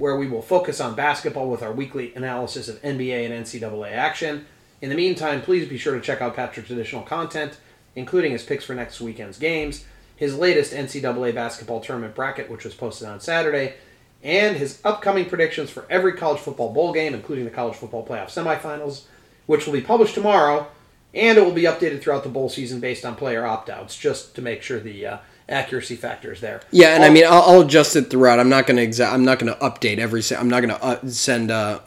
where 0.00 0.16
we 0.16 0.26
will 0.26 0.40
focus 0.40 0.80
on 0.80 0.94
basketball 0.94 1.50
with 1.50 1.62
our 1.62 1.72
weekly 1.72 2.14
analysis 2.14 2.68
of 2.70 2.80
NBA 2.80 3.30
and 3.30 3.44
NCAA 3.44 3.92
action. 3.92 4.46
In 4.80 4.88
the 4.88 4.94
meantime, 4.96 5.42
please 5.42 5.68
be 5.68 5.76
sure 5.76 5.94
to 5.94 6.00
check 6.00 6.22
out 6.22 6.34
Patrick's 6.34 6.70
additional 6.70 7.02
content, 7.02 7.58
including 7.94 8.32
his 8.32 8.42
picks 8.42 8.64
for 8.64 8.74
next 8.74 8.98
weekend's 9.02 9.38
games, 9.38 9.84
his 10.16 10.38
latest 10.38 10.72
NCAA 10.72 11.34
basketball 11.34 11.82
tournament 11.82 12.14
bracket, 12.14 12.50
which 12.50 12.64
was 12.64 12.72
posted 12.72 13.08
on 13.08 13.20
Saturday, 13.20 13.74
and 14.22 14.56
his 14.56 14.80
upcoming 14.84 15.26
predictions 15.26 15.68
for 15.68 15.84
every 15.90 16.14
college 16.14 16.40
football 16.40 16.72
bowl 16.72 16.94
game, 16.94 17.12
including 17.12 17.44
the 17.44 17.50
college 17.50 17.76
football 17.76 18.06
playoff 18.06 18.28
semifinals, 18.28 19.02
which 19.44 19.66
will 19.66 19.74
be 19.74 19.82
published 19.82 20.14
tomorrow, 20.14 20.66
and 21.12 21.36
it 21.36 21.44
will 21.44 21.52
be 21.52 21.64
updated 21.64 22.00
throughout 22.00 22.22
the 22.22 22.30
bowl 22.30 22.48
season 22.48 22.80
based 22.80 23.04
on 23.04 23.16
player 23.16 23.44
opt 23.44 23.68
outs, 23.68 23.98
just 23.98 24.34
to 24.34 24.40
make 24.40 24.62
sure 24.62 24.80
the 24.80 25.04
uh, 25.04 25.18
accuracy 25.50 25.96
factors 25.96 26.40
there. 26.40 26.60
Yeah, 26.70 26.94
and 26.94 27.04
I 27.04 27.10
mean, 27.10 27.24
I'll, 27.26 27.42
I'll, 27.42 27.60
adjust 27.60 27.96
it 27.96 28.10
throughout. 28.10 28.38
I'm 28.38 28.48
not 28.48 28.66
going 28.66 28.76
to 28.76 28.86
exa- 28.86 29.12
I'm 29.12 29.24
not 29.24 29.38
going 29.38 29.52
to 29.52 29.58
update 29.58 29.98
every. 29.98 30.22
I'm 30.36 30.48
not 30.48 30.60
going 30.60 30.74
to 30.74 30.82
uh, 30.82 31.08
send 31.08 31.50
uh, 31.50 31.80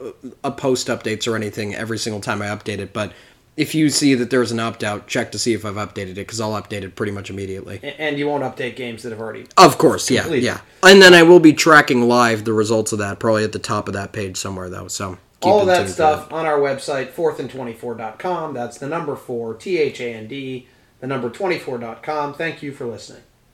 a 0.43 0.51
post 0.51 0.87
updates 0.87 1.27
or 1.27 1.35
anything 1.35 1.73
every 1.73 1.97
single 1.97 2.21
time 2.21 2.41
I 2.41 2.47
update 2.47 2.79
it. 2.79 2.93
But 2.93 3.13
if 3.55 3.73
you 3.73 3.89
see 3.89 4.15
that 4.15 4.29
there's 4.29 4.51
an 4.51 4.59
opt 4.59 4.83
out, 4.83 5.07
check 5.07 5.31
to 5.31 5.39
see 5.39 5.53
if 5.53 5.65
I've 5.65 5.75
updated 5.75 6.11
it 6.11 6.15
because 6.15 6.41
I'll 6.41 6.61
update 6.61 6.83
it 6.83 6.95
pretty 6.95 7.11
much 7.11 7.29
immediately. 7.29 7.79
And 7.97 8.17
you 8.17 8.27
won't 8.27 8.43
update 8.43 8.75
games 8.75 9.03
that 9.03 9.11
have 9.11 9.21
already. 9.21 9.47
Of 9.57 9.77
course, 9.77 10.09
yeah, 10.09 10.21
completed. 10.21 10.45
yeah. 10.45 10.61
And 10.83 11.01
then 11.01 11.13
I 11.13 11.23
will 11.23 11.39
be 11.39 11.53
tracking 11.53 12.07
live 12.07 12.45
the 12.45 12.53
results 12.53 12.91
of 12.91 12.99
that, 12.99 13.19
probably 13.19 13.43
at 13.43 13.51
the 13.51 13.59
top 13.59 13.87
of 13.87 13.93
that 13.93 14.11
page 14.11 14.37
somewhere 14.37 14.69
though. 14.69 14.87
So. 14.87 15.17
All 15.41 15.59
of 15.59 15.67
that 15.67 15.89
stuff 15.89 16.31
on 16.31 16.45
our 16.45 16.57
website, 16.57 17.11
4thand24.com. 17.11 18.53
That's 18.53 18.77
the 18.77 18.87
number 18.87 19.17
four, 19.17 19.53
T 19.53 19.77
H 19.77 19.99
A 19.99 20.13
N 20.13 20.25
D 20.29 20.69
the 21.03 21.07
number 21.07 21.29
24.com. 21.29 22.33
Thank 22.33 22.63
you 22.63 22.71
for 22.71 22.85
listening. 22.85 23.23